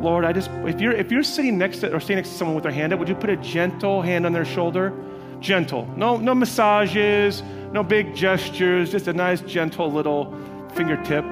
Lord, 0.00 0.24
I 0.24 0.32
just 0.32 0.50
if 0.66 0.80
you're 0.80 0.92
if 0.92 1.10
you're 1.10 1.22
sitting 1.22 1.56
next 1.58 1.78
to 1.78 1.94
or 1.94 2.00
standing 2.00 2.16
next 2.16 2.30
to 2.30 2.34
someone 2.36 2.54
with 2.54 2.64
their 2.64 2.72
hand 2.72 2.92
up, 2.92 2.98
would 2.98 3.08
you 3.08 3.14
put 3.14 3.30
a 3.30 3.36
gentle 3.36 4.02
hand 4.02 4.26
on 4.26 4.32
their 4.32 4.44
shoulder? 4.44 4.92
Gentle. 5.40 5.86
No 5.96 6.16
no 6.16 6.34
massages, 6.34 7.42
no 7.72 7.82
big 7.82 8.14
gestures, 8.14 8.90
just 8.90 9.06
a 9.08 9.12
nice 9.12 9.40
gentle 9.42 9.90
little 9.90 10.36
fingertip. 10.74 11.24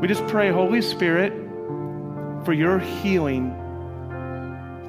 We 0.00 0.08
just 0.08 0.26
pray, 0.26 0.50
Holy 0.50 0.82
Spirit, 0.82 1.32
for 2.44 2.52
your 2.52 2.78
healing 2.78 3.60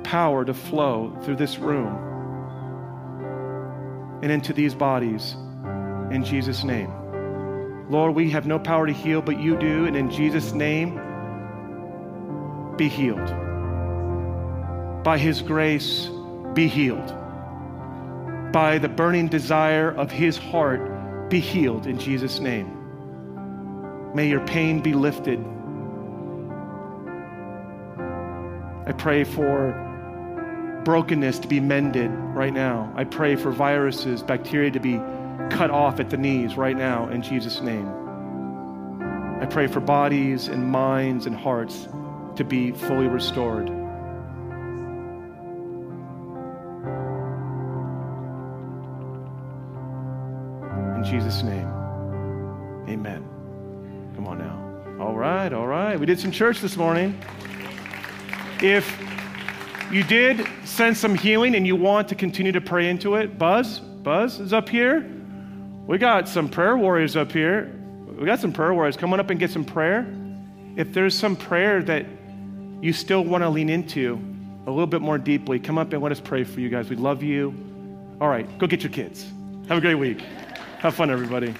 power 0.04 0.44
to 0.46 0.54
flow 0.54 1.18
through 1.24 1.36
this 1.36 1.58
room 1.58 2.02
and 4.22 4.32
into 4.32 4.54
these 4.54 4.74
bodies 4.74 5.36
in 6.12 6.24
Jesus' 6.24 6.64
name. 6.64 6.92
Lord, 7.90 8.16
we 8.16 8.32
have 8.32 8.48
no 8.48 8.58
power 8.58 8.88
to 8.88 8.94
heal, 8.94 9.22
but 9.22 9.40
you 9.40 9.58
do, 9.58 9.86
and 9.86 9.96
in 9.96 10.10
Jesus' 10.10 10.54
name, 10.54 11.00
be 12.78 12.88
healed. 12.88 13.30
By 15.04 15.18
his 15.18 15.42
grace, 15.42 16.10
be 16.54 16.68
healed. 16.68 17.14
By 18.52 18.80
the 18.80 18.90
burning 18.90 19.28
desire 19.28 19.92
of 19.92 20.12
his 20.12 20.38
heart, 20.38 21.30
be 21.30 21.40
healed 21.40 21.86
in 21.86 22.00
Jesus' 22.00 22.40
name. 22.40 22.72
May 24.16 24.30
your 24.30 24.46
pain 24.46 24.82
be 24.82 24.94
lifted. 24.94 25.40
I 28.88 28.94
pray 28.94 29.24
for 29.24 29.82
brokenness 30.86 31.40
to 31.40 31.48
be 31.48 31.60
mended 31.60 32.12
right 32.12 32.54
now. 32.54 32.92
I 32.96 33.04
pray 33.04 33.36
for 33.36 33.52
viruses, 33.52 34.24
bacteria 34.24 34.72
to 34.72 34.80
be 34.80 35.00
cut 35.50 35.72
off 35.72 36.00
at 36.00 36.10
the 36.10 36.18
knees 36.18 36.56
right 36.56 36.76
now 36.76 37.10
in 37.10 37.22
Jesus' 37.22 37.62
name. 37.62 37.88
I 39.42 39.46
pray 39.46 39.68
for 39.68 39.80
bodies 39.80 40.48
and 40.48 40.66
minds 40.66 41.26
and 41.26 41.36
hearts 41.36 41.88
to 42.36 42.44
be 42.44 42.72
fully 42.72 43.08
restored. 43.08 43.70
In 50.96 51.04
Jesus' 51.04 51.44
name, 51.44 51.68
amen. 52.88 53.28
Come 54.16 54.28
on 54.28 54.38
now. 54.38 55.04
All 55.04 55.16
right, 55.16 55.52
all 55.52 55.68
right. 55.68 56.00
We 56.00 56.06
did 56.06 56.20
some 56.20 56.32
church 56.32 56.62
this 56.62 56.78
morning. 56.78 57.20
If 58.62 58.98
you 59.92 60.04
did 60.04 60.48
sense 60.64 61.00
some 61.00 61.16
healing 61.16 61.56
and 61.56 61.68
you 61.68 61.76
want 61.76 62.08
to 62.08 62.16
continue 62.16 62.54
to 62.54 62.62
pray 62.62 62.90
into 62.90 63.16
it, 63.16 63.38
Buzz, 63.38 63.80
Buzz 63.80 64.40
is 64.40 64.54
up 64.54 64.70
here. 64.70 65.12
We 65.88 65.98
got 66.00 66.28
some 66.28 66.50
prayer 66.50 66.76
warriors 66.76 67.16
up 67.16 67.32
here. 67.32 67.72
We 68.18 68.26
got 68.26 68.40
some 68.40 68.52
prayer 68.52 68.74
warriors. 68.74 68.98
Come 68.98 69.14
on 69.14 69.20
up 69.20 69.30
and 69.30 69.40
get 69.40 69.52
some 69.52 69.66
prayer. 69.66 70.08
If 70.76 70.94
there's 70.94 71.18
some 71.18 71.36
prayer 71.36 71.84
that 71.84 72.06
you 72.82 72.92
still 72.92 73.24
want 73.24 73.44
to 73.44 73.50
lean 73.50 73.70
into 73.70 74.20
a 74.66 74.72
little 74.72 74.88
bit 74.88 75.02
more 75.02 75.18
deeply, 75.18 75.60
come 75.60 75.78
up 75.78 75.94
and 75.94 76.02
let 76.02 76.12
us 76.12 76.20
pray 76.20 76.44
for 76.44 76.60
you 76.60 76.70
guys. 76.70 76.90
We 76.90 76.96
love 76.96 77.22
you. 77.22 77.54
All 78.20 78.28
right, 78.28 78.58
go 78.58 78.68
get 78.68 78.82
your 78.82 78.92
kids. 78.92 79.26
Have 79.68 79.78
a 79.78 79.82
great 79.82 79.96
week. 79.96 80.22
Have 80.80 80.96
fun, 80.96 81.12
everybody. 81.12 81.54